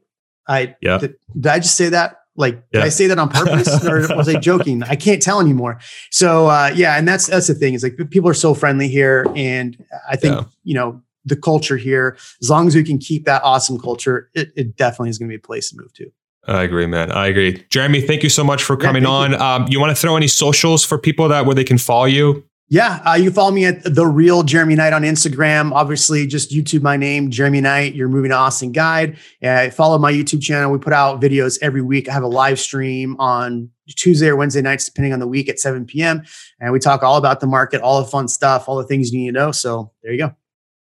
I 0.46 0.76
yep. 0.80 1.00
did, 1.00 1.14
did 1.34 1.46
I 1.48 1.58
just 1.58 1.76
say 1.76 1.88
that? 1.88 2.19
Like, 2.40 2.54
yep. 2.54 2.64
did 2.72 2.82
I 2.82 2.88
say 2.88 3.06
that 3.06 3.18
on 3.18 3.28
purpose 3.28 3.84
or 3.84 4.00
was 4.16 4.28
I 4.28 4.40
joking? 4.40 4.82
I 4.82 4.96
can't 4.96 5.22
tell 5.22 5.40
anymore. 5.40 5.78
So 6.10 6.46
uh, 6.48 6.72
yeah, 6.74 6.96
and 6.96 7.06
that's 7.06 7.26
that's 7.26 7.46
the 7.46 7.54
thing, 7.54 7.74
is 7.74 7.82
like 7.82 7.96
people 8.10 8.28
are 8.28 8.34
so 8.34 8.54
friendly 8.54 8.88
here. 8.88 9.26
And 9.36 9.82
I 10.08 10.16
think, 10.16 10.36
yeah. 10.36 10.44
you 10.64 10.74
know, 10.74 11.00
the 11.24 11.36
culture 11.36 11.76
here, 11.76 12.16
as 12.42 12.50
long 12.50 12.66
as 12.66 12.74
we 12.74 12.82
can 12.82 12.98
keep 12.98 13.26
that 13.26 13.42
awesome 13.44 13.78
culture, 13.78 14.30
it, 14.34 14.50
it 14.56 14.76
definitely 14.76 15.10
is 15.10 15.18
going 15.18 15.28
to 15.28 15.32
be 15.32 15.36
a 15.36 15.46
place 15.46 15.70
to 15.70 15.76
move 15.76 15.92
to. 15.94 16.10
I 16.46 16.62
agree, 16.62 16.86
man. 16.86 17.12
I 17.12 17.26
agree. 17.26 17.64
Jeremy, 17.70 18.00
thank 18.00 18.22
you 18.22 18.30
so 18.30 18.42
much 18.42 18.62
for 18.64 18.76
coming 18.76 19.02
yeah, 19.02 19.08
on. 19.08 19.30
You. 19.32 19.38
Um, 19.38 19.66
you 19.68 19.78
want 19.80 19.94
to 19.94 20.00
throw 20.00 20.16
any 20.16 20.26
socials 20.26 20.84
for 20.84 20.98
people 20.98 21.28
that 21.28 21.44
where 21.44 21.54
they 21.54 21.64
can 21.64 21.78
follow 21.78 22.06
you? 22.06 22.44
Yeah, 22.72 23.02
uh, 23.04 23.14
you 23.14 23.24
can 23.24 23.32
follow 23.32 23.50
me 23.50 23.64
at 23.64 23.82
the 23.82 24.06
real 24.06 24.44
Jeremy 24.44 24.76
Knight 24.76 24.92
on 24.92 25.02
Instagram. 25.02 25.72
Obviously, 25.72 26.24
just 26.24 26.52
YouTube 26.52 26.82
my 26.82 26.96
name, 26.96 27.28
Jeremy 27.28 27.60
Knight. 27.60 27.96
You're 27.96 28.08
moving 28.08 28.30
to 28.30 28.36
Austin 28.36 28.70
Guide. 28.70 29.18
Uh, 29.42 29.70
follow 29.70 29.98
my 29.98 30.12
YouTube 30.12 30.40
channel. 30.40 30.70
We 30.70 30.78
put 30.78 30.92
out 30.92 31.20
videos 31.20 31.58
every 31.62 31.82
week. 31.82 32.08
I 32.08 32.12
have 32.12 32.22
a 32.22 32.28
live 32.28 32.60
stream 32.60 33.16
on 33.18 33.70
Tuesday 33.88 34.28
or 34.28 34.36
Wednesday 34.36 34.62
nights, 34.62 34.84
depending 34.84 35.12
on 35.12 35.18
the 35.18 35.26
week, 35.26 35.48
at 35.48 35.58
7 35.58 35.84
p.m. 35.84 36.22
And 36.60 36.72
we 36.72 36.78
talk 36.78 37.02
all 37.02 37.16
about 37.16 37.40
the 37.40 37.48
market, 37.48 37.80
all 37.80 38.00
the 38.00 38.08
fun 38.08 38.28
stuff, 38.28 38.68
all 38.68 38.76
the 38.76 38.86
things 38.86 39.12
you 39.12 39.18
need 39.18 39.26
to 39.26 39.32
know. 39.32 39.50
So 39.50 39.90
there 40.04 40.12
you 40.12 40.18
go. 40.18 40.34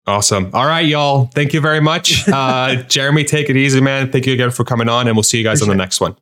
Awesome. 0.06 0.50
All 0.52 0.66
right, 0.66 0.86
y'all. 0.86 1.26
Thank 1.34 1.54
you 1.54 1.60
very 1.60 1.80
much. 1.80 2.28
Uh, 2.38 2.82
Jeremy, 2.82 3.24
take 3.24 3.48
it 3.48 3.56
easy, 3.56 3.80
man. 3.80 4.12
Thank 4.12 4.26
you 4.26 4.34
again 4.34 4.50
for 4.50 4.62
coming 4.62 4.88
on, 4.88 5.08
and 5.08 5.16
we'll 5.16 5.22
see 5.22 5.38
you 5.38 5.44
guys 5.44 5.60
Appreciate 5.60 5.72
on 5.72 5.76
the 5.78 5.82
next 5.82 6.00
one. 6.00 6.16